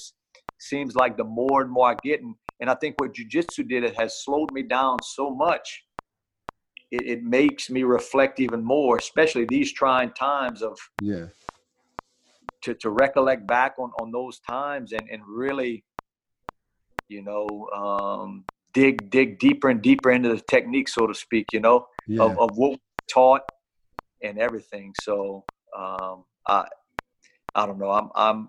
seems 0.59 0.95
like 0.95 1.17
the 1.17 1.23
more 1.23 1.61
and 1.61 1.71
more 1.71 1.91
I 1.91 1.95
get, 2.03 2.21
and, 2.21 2.33
and 2.59 2.69
I 2.69 2.75
think 2.75 2.95
what 2.99 3.13
jujitsu 3.13 3.67
did 3.67 3.83
it 3.83 3.95
has 3.99 4.23
slowed 4.23 4.51
me 4.51 4.63
down 4.63 4.97
so 5.03 5.29
much 5.29 5.83
it, 6.91 7.05
it 7.05 7.23
makes 7.23 7.69
me 7.69 7.83
reflect 7.83 8.39
even 8.39 8.63
more, 8.63 8.97
especially 8.97 9.45
these 9.45 9.71
trying 9.71 10.11
times 10.11 10.61
of 10.61 10.77
yeah 11.01 11.27
to, 12.65 12.73
to 12.75 12.89
recollect 12.89 13.47
back 13.47 13.75
on, 13.77 13.91
on 13.99 14.11
those 14.11 14.39
times 14.39 14.91
and, 14.91 15.07
and 15.09 15.21
really, 15.27 15.83
you 17.07 17.21
know, 17.21 17.47
um, 17.75 18.43
dig 18.73 19.09
dig 19.09 19.39
deeper 19.39 19.69
and 19.69 19.81
deeper 19.81 20.11
into 20.11 20.29
the 20.29 20.41
technique, 20.41 20.89
so 20.89 21.07
to 21.07 21.13
speak, 21.13 21.53
you 21.53 21.59
know, 21.59 21.87
yeah. 22.07 22.23
of, 22.23 22.37
of 22.39 22.57
what 22.57 22.71
we 22.71 22.79
taught 23.07 23.41
and 24.23 24.39
everything. 24.39 24.93
So 25.01 25.45
um, 25.77 26.25
I 26.47 26.65
I 27.53 27.65
don't 27.65 27.79
know. 27.79 27.91
I'm 27.91 28.09
I'm 28.15 28.47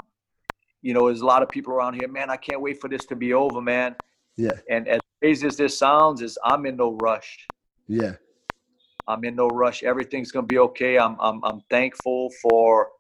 you 0.83 0.95
know, 0.95 1.07
there's 1.07 1.21
a 1.21 1.27
lot 1.27 1.43
of 1.43 1.49
people 1.49 1.73
around 1.73 1.95
here, 1.95 2.09
man, 2.09 2.31
I 2.31 2.37
can't 2.37 2.61
wait 2.61 2.81
for 2.81 2.89
this 2.89 3.05
to 3.07 3.17
be 3.17 3.33
over, 3.33 3.61
man. 3.61 3.97
Yeah. 4.37 4.53
And 4.71 4.87
as 4.87 5.01
crazy 5.21 5.47
as 5.47 5.57
this 5.57 5.77
sounds, 5.77 6.23
is 6.23 6.39
I'm 6.45 6.65
in 6.65 6.77
no 6.77 6.97
rush. 7.01 7.47
Yeah. 7.89 8.15
I'm 9.09 9.25
in 9.25 9.35
no 9.35 9.49
rush. 9.49 9.83
Everything's 9.83 10.31
gonna 10.33 10.47
be 10.47 10.59
okay. 10.59 10.99
I'm 10.99 11.17
I'm 11.21 11.43
I'm 11.45 11.61
thankful 11.71 12.31
for 12.43 12.91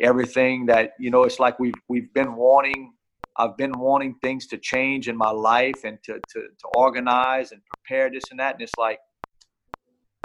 everything 0.00 0.66
that 0.66 0.92
you 0.98 1.10
know. 1.10 1.24
It's 1.24 1.38
like 1.38 1.58
we've 1.58 1.74
we've 1.88 2.12
been 2.14 2.34
wanting. 2.34 2.92
I've 3.36 3.56
been 3.56 3.78
wanting 3.78 4.16
things 4.22 4.46
to 4.48 4.58
change 4.58 5.08
in 5.08 5.16
my 5.16 5.30
life 5.30 5.84
and 5.84 5.98
to 6.04 6.14
to 6.14 6.40
to 6.40 6.66
organize 6.74 7.52
and 7.52 7.60
prepare 7.64 8.10
this 8.10 8.24
and 8.30 8.40
that. 8.40 8.54
And 8.54 8.62
it's 8.62 8.76
like 8.78 8.98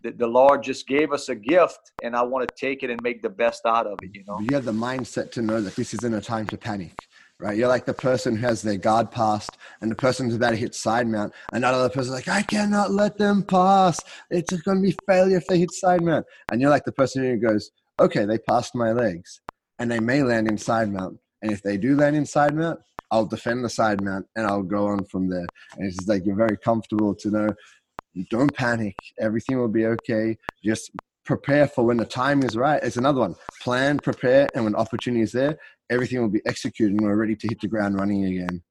the, 0.04 0.12
the 0.12 0.28
Lord 0.28 0.64
just 0.64 0.88
gave 0.88 1.12
us 1.12 1.30
a 1.30 1.36
gift, 1.36 1.92
and 2.04 2.16
I 2.16 2.24
want 2.24 2.48
to 2.48 2.56
take 2.56 2.84
it 2.84 2.90
and 2.90 3.02
make 3.02 3.22
the 3.22 3.30
best 3.30 3.66
out 3.66 3.88
of 3.88 4.00
it. 4.02 4.12
You 4.14 4.24
know. 4.28 4.40
You 4.40 4.56
have 4.56 4.66
the 4.66 4.72
mindset 4.72 5.32
to 5.32 5.42
know 5.42 5.62
that 5.62 5.76
this 5.76 5.94
isn't 5.94 6.14
a 6.14 6.22
time 6.22 6.48
to 6.48 6.58
panic 6.58 6.96
right? 7.40 7.58
You're 7.58 7.68
like 7.68 7.86
the 7.86 7.94
person 7.94 8.38
who 8.38 8.48
has 8.48 8.62
their 8.62 8.78
guard 8.78 9.12
passed 9.12 9.58
and 9.82 9.92
the 9.92 9.96
person 9.96 10.26
who's 10.26 10.36
about 10.36 10.52
to 10.52 10.56
hit 10.56 10.74
side 10.74 11.06
mount. 11.06 11.34
And 11.52 11.66
another 11.66 11.90
person's 11.90 12.16
like, 12.16 12.30
I 12.30 12.42
cannot 12.42 12.92
let 12.92 13.18
them 13.18 13.44
pass. 13.44 14.00
It's 14.30 14.54
going 14.62 14.78
to 14.78 14.82
be 14.82 14.96
failure 15.06 15.36
if 15.36 15.48
they 15.48 15.60
hit 15.60 15.74
side 15.74 16.02
mount. 16.02 16.26
And 16.50 16.62
you're 16.62 16.70
like 16.70 16.86
the 16.86 16.94
person 16.94 17.24
who 17.24 17.38
goes, 17.38 17.72
okay, 18.00 18.26
they 18.26 18.38
passed 18.38 18.74
my 18.74 18.92
legs 18.92 19.42
and 19.80 19.92
they 19.92 20.00
may 20.00 20.24
land 20.24 20.48
in 20.48 20.58
side 20.58 20.92
mount. 20.92 21.18
And 21.42 21.52
if 21.52 21.62
they 21.62 21.78
do 21.78 21.96
land 21.96 22.16
in 22.16 22.26
side 22.26 22.56
mount, 22.56 22.80
I'll 23.12 23.26
defend 23.26 23.64
the 23.64 23.70
side 23.70 24.02
mount 24.02 24.26
and 24.36 24.48
I'll 24.48 24.64
go 24.64 24.88
on 24.88 25.06
from 25.06 25.30
there. 25.30 25.46
And 25.78 25.88
it's 25.88 26.08
like 26.08 26.26
you're 26.26 26.36
very 26.36 26.58
comfortable 26.58 27.14
to 27.16 27.30
know 27.30 27.50
don't 28.30 28.54
panic. 28.54 28.96
Everything 29.20 29.60
will 29.60 29.68
be 29.68 29.86
okay. 29.86 30.38
Just 30.64 30.92
prepare 31.26 31.68
for 31.68 31.84
when 31.84 31.98
the 31.98 32.06
time 32.06 32.44
is 32.44 32.56
right. 32.56 32.82
It's 32.82 32.98
another 32.98 33.20
one. 33.20 33.36
Plan, 33.62 34.00
prepare, 34.00 34.48
and 34.56 34.64
when 34.64 34.76
opportunity 34.76 35.22
is 35.22 35.32
there, 35.32 35.58
everything 35.90 36.22
will 36.22 36.30
be 36.30 36.42
executed 36.46 36.94
and 36.94 37.02
we're 37.02 37.16
ready 37.16 37.36
to 37.36 37.48
hit 37.48 37.60
the 37.62 37.68
ground 37.68 38.00
running 38.00 38.26
again. 38.26 38.64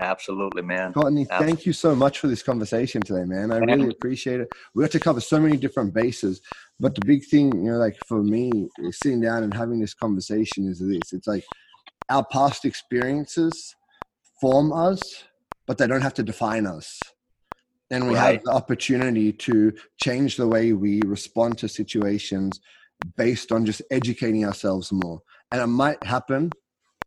Absolutely, 0.00 0.62
man. 0.62 0.92
Courtney, 0.92 1.22
Absolutely. 1.22 1.46
thank 1.46 1.66
you 1.66 1.72
so 1.72 1.94
much 1.94 2.20
for 2.20 2.28
this 2.28 2.42
conversation 2.42 3.02
today, 3.02 3.24
man. 3.24 3.50
I 3.50 3.58
really 3.58 3.90
appreciate 3.90 4.40
it. 4.40 4.48
We 4.74 4.82
got 4.82 4.92
to 4.92 5.00
cover 5.00 5.20
so 5.20 5.40
many 5.40 5.56
different 5.56 5.92
bases, 5.92 6.40
but 6.78 6.94
the 6.94 7.00
big 7.04 7.24
thing, 7.24 7.52
you 7.64 7.72
know, 7.72 7.78
like 7.78 7.96
for 8.06 8.22
me, 8.22 8.68
sitting 8.90 9.20
down 9.20 9.42
and 9.42 9.52
having 9.52 9.80
this 9.80 9.94
conversation 9.94 10.68
is 10.68 10.78
this. 10.78 11.12
It's 11.12 11.26
like 11.26 11.44
our 12.10 12.24
past 12.24 12.64
experiences 12.64 13.74
form 14.40 14.72
us, 14.72 15.24
but 15.66 15.78
they 15.78 15.86
don't 15.86 16.02
have 16.02 16.14
to 16.14 16.22
define 16.22 16.66
us. 16.66 17.00
And 17.90 18.06
we 18.06 18.14
right. 18.14 18.34
have 18.34 18.44
the 18.44 18.52
opportunity 18.52 19.32
to 19.32 19.72
change 20.00 20.36
the 20.36 20.46
way 20.46 20.74
we 20.74 21.00
respond 21.06 21.58
to 21.58 21.68
situations 21.68 22.60
based 23.16 23.50
on 23.50 23.64
just 23.64 23.82
educating 23.90 24.44
ourselves 24.44 24.92
more 24.92 25.22
and 25.50 25.60
it 25.60 25.66
might 25.66 26.02
happen 26.04 26.50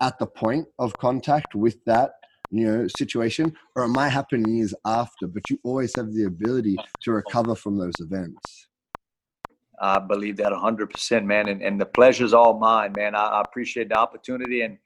at 0.02 0.18
the 0.20 0.26
point 0.26 0.68
of 0.80 0.94
contact 0.98 1.54
with 1.56 1.84
that 1.86 2.12
you 2.52 2.66
know 2.66 2.88
situation 2.88 3.54
or 3.76 3.84
it 3.84 3.90
might 3.90 4.10
happen 4.10 4.56
years 4.56 4.74
after 4.86 5.28
but 5.28 5.50
you 5.50 5.60
always 5.64 5.96
have 5.96 6.14
the 6.14 6.26
ability 6.26 6.78
to 7.02 7.12
recover 7.12 7.56
from 7.56 7.78
those 7.78 8.00
events 8.00 8.68
i 9.82 9.98
believe 9.98 10.38
that 10.38 10.52
100% 10.52 11.26
man 11.26 11.48
and, 11.48 11.62
and 11.64 11.80
the 11.80 11.86
pleasure's 11.86 12.34
all 12.34 12.60
mine 12.60 12.94
man 12.96 13.16
I, 13.16 13.26
I 13.26 13.42
appreciate 13.42 13.90
the 13.90 13.98
opportunity 13.98 14.62
and 14.62 14.78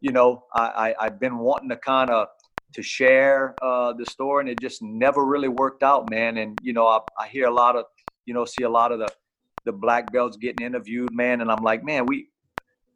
you 0.00 0.12
know 0.12 0.44
I, 0.52 0.94
I 1.00 1.06
i've 1.06 1.20
been 1.20 1.38
wanting 1.38 1.68
to 1.70 1.76
kind 1.76 2.10
of 2.10 2.28
to 2.74 2.82
share 2.82 3.54
uh, 3.62 3.92
the 3.92 4.04
story, 4.04 4.42
and 4.42 4.50
it 4.50 4.60
just 4.60 4.82
never 4.82 5.24
really 5.24 5.48
worked 5.48 5.82
out, 5.82 6.10
man. 6.10 6.36
And 6.38 6.58
you 6.62 6.72
know, 6.72 6.86
I, 6.86 6.98
I 7.18 7.28
hear 7.28 7.46
a 7.46 7.54
lot 7.54 7.76
of, 7.76 7.86
you 8.26 8.34
know, 8.34 8.44
see 8.44 8.64
a 8.64 8.68
lot 8.68 8.92
of 8.92 8.98
the 8.98 9.08
the 9.64 9.72
black 9.72 10.12
belts 10.12 10.36
getting 10.36 10.66
interviewed, 10.66 11.10
man, 11.12 11.40
and 11.40 11.50
I'm 11.50 11.62
like, 11.62 11.82
man, 11.82 12.04
we 12.04 12.28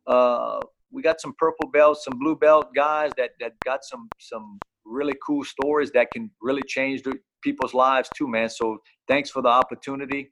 uh, 0.06 0.60
we 0.90 1.02
got 1.02 1.20
some 1.20 1.34
purple 1.38 1.68
belts, 1.70 2.04
some 2.04 2.18
blue 2.18 2.36
belt 2.36 2.68
guys 2.74 3.12
that 3.16 3.30
that 3.40 3.52
got 3.64 3.80
some 3.84 4.08
some 4.18 4.58
really 4.84 5.14
cool 5.26 5.44
stories 5.44 5.90
that 5.92 6.10
can 6.10 6.30
really 6.40 6.62
change 6.62 7.02
the, 7.02 7.14
people's 7.42 7.74
lives 7.74 8.08
too, 8.16 8.26
man. 8.26 8.48
So 8.48 8.78
thanks 9.06 9.30
for 9.30 9.42
the 9.42 9.48
opportunity. 9.48 10.30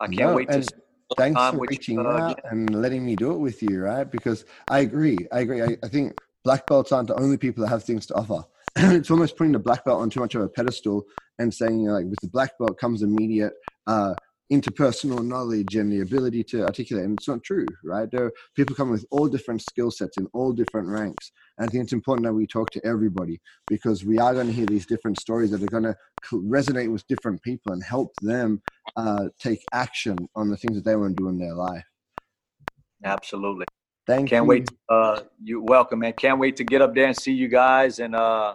I 0.00 0.06
can't 0.06 0.30
No, 0.30 0.34
wait 0.34 0.50
to. 0.50 0.68
thanks 1.16 1.40
for 1.40 1.56
you, 1.56 1.62
reaching 1.68 1.98
uh, 1.98 2.08
out 2.08 2.40
and 2.50 2.74
letting 2.82 3.04
me 3.06 3.16
do 3.16 3.32
it 3.32 3.38
with 3.38 3.62
you, 3.62 3.82
right? 3.82 4.10
Because 4.10 4.44
I 4.68 4.80
agree. 4.80 5.26
I 5.32 5.40
agree. 5.40 5.62
I, 5.62 5.76
I 5.82 5.88
think 5.88 6.18
black 6.44 6.66
belts 6.66 6.92
aren't 6.92 7.08
the 7.08 7.14
only 7.14 7.36
people 7.38 7.62
that 7.62 7.70
have 7.70 7.84
things 7.84 8.06
to 8.06 8.14
offer. 8.14 8.44
it's 8.76 9.10
almost 9.10 9.36
putting 9.36 9.52
the 9.52 9.58
black 9.58 9.84
belt 9.84 10.00
on 10.00 10.10
too 10.10 10.20
much 10.20 10.34
of 10.34 10.42
a 10.42 10.48
pedestal 10.48 11.04
and 11.38 11.52
saying, 11.52 11.80
you 11.80 11.88
know, 11.88 11.94
like, 11.94 12.06
with 12.06 12.18
the 12.20 12.28
black 12.28 12.58
belt 12.58 12.78
comes 12.78 13.02
immediate 13.02 13.52
uh, 13.86 14.14
interpersonal 14.52 15.24
knowledge 15.26 15.76
and 15.76 15.90
the 15.90 16.00
ability 16.00 16.44
to 16.44 16.64
articulate. 16.64 17.04
And 17.06 17.18
it's 17.18 17.28
not 17.28 17.42
true, 17.42 17.66
right? 17.82 18.10
There 18.10 18.26
are 18.26 18.32
people 18.54 18.74
come 18.76 18.90
with 18.90 19.06
all 19.10 19.28
different 19.28 19.62
skill 19.62 19.90
sets 19.90 20.18
in 20.18 20.26
all 20.32 20.52
different 20.52 20.88
ranks. 20.88 21.32
And 21.58 21.66
I 21.66 21.70
think 21.70 21.84
it's 21.84 21.92
important 21.92 22.26
that 22.26 22.34
we 22.34 22.46
talk 22.46 22.70
to 22.72 22.86
everybody 22.86 23.40
because 23.68 24.04
we 24.04 24.18
are 24.18 24.34
going 24.34 24.46
to 24.46 24.52
hear 24.52 24.66
these 24.66 24.86
different 24.86 25.18
stories 25.18 25.50
that 25.50 25.62
are 25.62 25.68
going 25.68 25.84
to 25.84 25.96
resonate 26.32 26.92
with 26.92 27.06
different 27.06 27.42
people 27.42 27.72
and 27.72 27.82
help 27.82 28.14
them 28.20 28.60
uh, 28.96 29.28
take 29.38 29.66
action 29.72 30.28
on 30.36 30.50
the 30.50 30.56
things 30.56 30.76
that 30.76 30.84
they 30.84 30.96
want 30.96 31.16
to 31.16 31.22
do 31.22 31.28
in 31.28 31.38
their 31.38 31.54
life. 31.54 31.84
Absolutely. 33.02 33.66
Thank 34.06 34.30
you. 34.30 34.36
Can't 34.36 34.44
you. 34.44 34.48
wait. 34.50 34.70
Uh, 34.88 35.20
you 35.42 35.62
welcome, 35.62 36.00
man. 36.00 36.12
Can't 36.12 36.38
wait 36.38 36.56
to 36.56 36.64
get 36.64 36.82
up 36.82 36.94
there 36.94 37.06
and 37.06 37.16
see 37.16 37.32
you 37.32 37.48
guys 37.48 37.98
and 37.98 38.14
uh, 38.14 38.54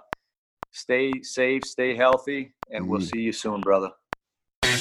stay 0.71 1.21
safe, 1.23 1.65
stay 1.65 1.95
healthy, 1.95 2.53
and 2.71 2.87
we'll 2.87 2.99
Mhm. 2.99 3.09
see 3.09 3.21
you 3.21 3.31
soon, 3.31 3.61
brother. 3.61 3.91
What 4.69 4.77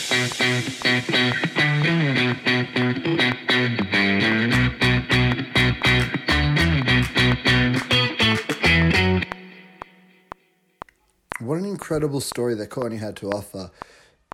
an 11.57 11.65
incredible 11.65 12.21
story 12.21 12.55
that 12.57 12.69
Courtney 12.69 12.99
had 12.99 13.17
to 13.17 13.31
offer. 13.31 13.71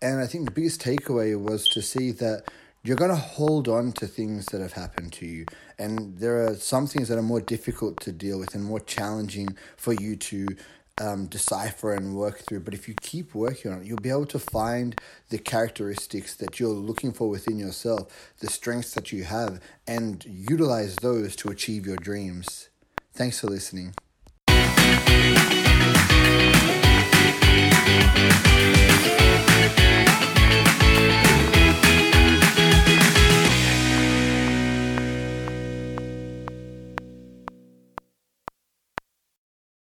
And 0.03 0.21
I 0.21 0.27
think 0.27 0.47
the 0.47 0.51
biggest 0.51 0.83
takeaway 0.83 1.41
was 1.41 1.69
to 1.69 1.83
see 1.83 2.11
that 2.11 2.51
you're 2.83 2.97
going 2.97 3.13
to 3.13 3.17
hold 3.17 3.69
on 3.69 3.93
to 3.93 4.09
things 4.09 4.47
that 4.47 4.61
have 4.61 4.73
happened 4.73 5.13
to 5.15 5.27
you. 5.27 5.47
And 5.79 6.19
there 6.19 6.45
are 6.45 6.57
some 6.57 6.89
things 6.89 7.07
that 7.09 7.17
are 7.17 7.23
more 7.23 7.41
difficult 7.41 8.01
to 8.01 8.11
deal 8.11 8.41
with 8.41 8.57
and 8.57 8.65
more 8.65 8.81
challenging 8.81 9.57
for 9.77 9.93
you 9.93 10.17
to 10.17 10.49
um, 11.01 11.27
decipher 11.27 11.93
and 11.93 12.15
work 12.15 12.41
through. 12.41 12.61
But 12.61 12.75
if 12.75 12.89
you 12.89 12.95
keep 13.01 13.35
working 13.35 13.73
on 13.73 13.83
it, 13.83 13.87
you'll 13.87 13.99
be 13.99 14.11
able 14.11 14.27
to 14.27 14.39
find 14.39 14.99
the 15.31 15.39
characteristics 15.39 16.35
that 16.37 16.61
you're 16.61 16.69
looking 16.69 17.13
for 17.13 17.29
within 17.29 17.59
yourself, 17.59 18.33
the 18.41 18.49
strengths 18.49 18.95
that 18.95 19.13
you 19.13 19.25
have, 19.25 19.61
and 19.87 20.25
utilize 20.25 20.97
those 20.97 21.37
to 21.37 21.49
achieve 21.49 21.87
your 21.87 21.97
dreams. 21.97 22.69
Thanks 23.13 23.41
for 23.41 23.49
listening. 23.49 23.95